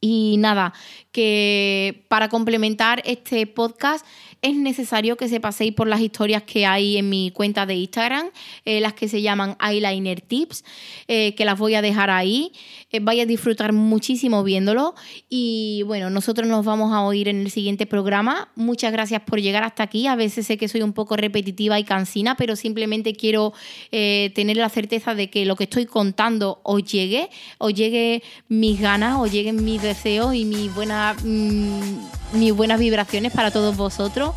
Y 0.00 0.36
nada, 0.38 0.74
que 1.10 2.06
para 2.08 2.28
complementar 2.28 3.02
este 3.04 3.46
podcast 3.48 4.06
es 4.40 4.54
necesario 4.54 5.16
que 5.16 5.28
se 5.28 5.40
paséis 5.40 5.74
por 5.74 5.88
las 5.88 6.00
historias 6.00 6.42
que 6.44 6.64
hay 6.64 6.96
en 6.96 7.08
mi 7.08 7.30
cuenta 7.32 7.66
de 7.66 7.74
Instagram, 7.74 8.30
eh, 8.64 8.80
las 8.80 8.94
que 8.94 9.08
se 9.08 9.20
llaman 9.20 9.56
Eyeliner 9.60 10.20
Tips, 10.20 10.64
eh, 11.08 11.34
que 11.34 11.44
las 11.44 11.58
voy 11.58 11.74
a 11.74 11.82
dejar 11.82 12.10
ahí. 12.10 12.52
Eh, 12.90 13.00
a 13.08 13.26
disfrutar 13.26 13.72
muchísimo 13.72 14.44
viéndolo. 14.44 14.94
Y 15.28 15.82
bueno, 15.86 16.08
nosotros 16.08 16.46
nos 16.46 16.64
vamos 16.64 16.92
a 16.92 17.00
oír 17.02 17.28
en 17.28 17.40
el 17.40 17.50
siguiente 17.50 17.84
programa. 17.84 18.48
Muchas 18.54 18.92
gracias 18.92 19.22
por 19.22 19.40
llegar 19.40 19.64
hasta 19.64 19.82
aquí. 19.82 20.06
A 20.06 20.14
veces 20.14 20.46
sé 20.46 20.56
que 20.56 20.68
soy 20.68 20.82
un 20.82 20.92
poco 20.92 21.16
repetitiva 21.16 21.80
y 21.80 21.84
cansina, 21.84 22.36
pero 22.36 22.54
simplemente 22.54 23.14
quiero 23.14 23.52
tener 23.90 24.56
la 24.56 24.68
certeza 24.68 25.14
de 25.14 25.30
que 25.30 25.44
lo 25.46 25.56
que 25.56 25.64
estoy 25.64 25.86
contando 25.86 26.60
os 26.62 26.84
llegue, 26.84 27.28
os 27.58 27.74
llegue 27.74 28.22
mis 28.48 28.80
ganas, 28.80 29.18
os 29.18 29.32
lleguen 29.32 29.64
mis 29.64 29.82
deseos 29.82 30.34
y 30.34 30.44
mis 30.44 30.72
buenas, 30.72 31.16
mm, 31.24 32.17
mis 32.32 32.54
buenas 32.54 32.78
vibraciones 32.78 33.32
para 33.32 33.50
todos 33.50 33.76
vosotros. 33.76 34.34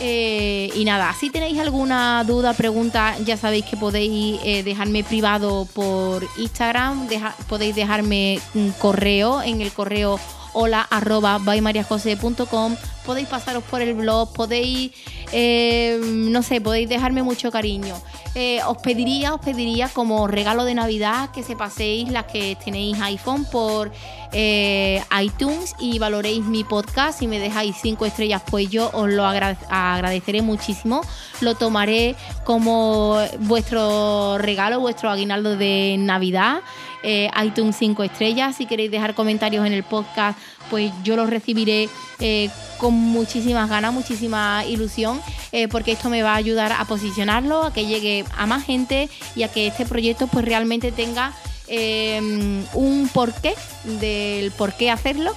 Eh, 0.00 0.70
y 0.74 0.84
nada, 0.84 1.14
si 1.18 1.30
tenéis 1.30 1.58
alguna 1.60 2.24
duda, 2.24 2.52
pregunta, 2.52 3.16
ya 3.24 3.36
sabéis 3.36 3.64
que 3.64 3.76
podéis 3.76 4.40
eh, 4.44 4.62
dejarme 4.64 5.04
privado 5.04 5.68
por 5.72 6.26
Instagram, 6.36 7.08
podéis 7.48 7.76
dejarme 7.76 8.40
un 8.54 8.72
correo 8.72 9.40
en 9.42 9.60
el 9.60 9.70
correo 9.72 10.18
hola 10.54 10.80
arroba 10.80 11.38
podéis 13.04 13.28
pasaros 13.28 13.62
por 13.64 13.82
el 13.82 13.92
blog, 13.92 14.32
podéis, 14.32 14.92
eh, 15.30 16.00
no 16.02 16.42
sé, 16.42 16.60
podéis 16.60 16.88
dejarme 16.88 17.22
mucho 17.22 17.50
cariño. 17.50 17.94
os 18.66 18.78
pediría, 18.78 19.34
os 19.34 19.40
pediría 19.40 19.88
como 19.88 20.26
regalo 20.26 20.64
de 20.64 20.74
Navidad 20.74 21.30
que 21.32 21.42
se 21.42 21.54
paséis 21.54 22.08
las 22.10 22.24
que 22.24 22.56
tenéis 22.64 22.98
iPhone 23.00 23.44
por 23.44 23.92
eh, 24.36 25.00
iTunes 25.22 25.76
y 25.78 26.00
valoréis 26.00 26.44
mi 26.44 26.64
podcast. 26.64 27.20
Si 27.20 27.28
me 27.28 27.38
dejáis 27.38 27.76
cinco 27.80 28.04
estrellas, 28.04 28.42
pues 28.50 28.68
yo 28.68 28.90
os 28.92 29.08
lo 29.08 29.24
agradeceré 29.24 30.42
muchísimo. 30.42 31.02
Lo 31.40 31.54
tomaré 31.54 32.16
como 32.44 33.16
vuestro 33.40 34.36
regalo, 34.38 34.80
vuestro 34.80 35.08
aguinaldo 35.08 35.56
de 35.56 35.96
Navidad. 35.98 36.62
Eh, 37.06 37.30
iTunes 37.44 37.76
5 37.76 38.02
estrellas. 38.02 38.56
Si 38.56 38.64
queréis 38.66 38.90
dejar 38.90 39.14
comentarios 39.14 39.66
en 39.66 39.74
el 39.74 39.84
podcast, 39.84 40.38
pues 40.70 40.90
yo 41.02 41.16
los 41.16 41.28
recibiré 41.28 41.90
eh, 42.18 42.48
con 42.78 42.94
muchísimas 42.94 43.68
ganas, 43.68 43.92
muchísima 43.92 44.64
ilusión, 44.64 45.20
porque 45.70 45.92
esto 45.92 46.08
me 46.08 46.22
va 46.22 46.32
a 46.32 46.36
ayudar 46.36 46.72
a 46.72 46.84
posicionarlo, 46.86 47.64
a 47.64 47.72
que 47.72 47.86
llegue 47.86 48.24
a 48.36 48.46
más 48.46 48.64
gente 48.64 49.08
y 49.36 49.42
a 49.42 49.48
que 49.48 49.66
este 49.66 49.84
proyecto 49.86 50.26
pues 50.26 50.44
realmente 50.44 50.90
tenga 50.90 51.32
un 52.72 53.08
porqué 53.12 53.54
del 54.00 54.50
por 54.52 54.72
qué 54.72 54.90
hacerlo. 54.90 55.34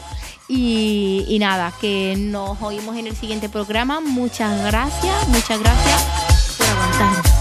Y, 0.50 1.38
nada, 1.40 1.74
que 1.82 2.16
nos 2.18 2.62
oímos 2.62 2.96
en 2.96 3.08
el 3.08 3.16
siguiente 3.16 3.50
programa. 3.50 4.00
Muchas 4.00 4.64
gracias, 4.64 5.28
muchas 5.28 5.60
gracias 5.60 6.06
por 6.58 6.68
aguantar. 6.68 7.38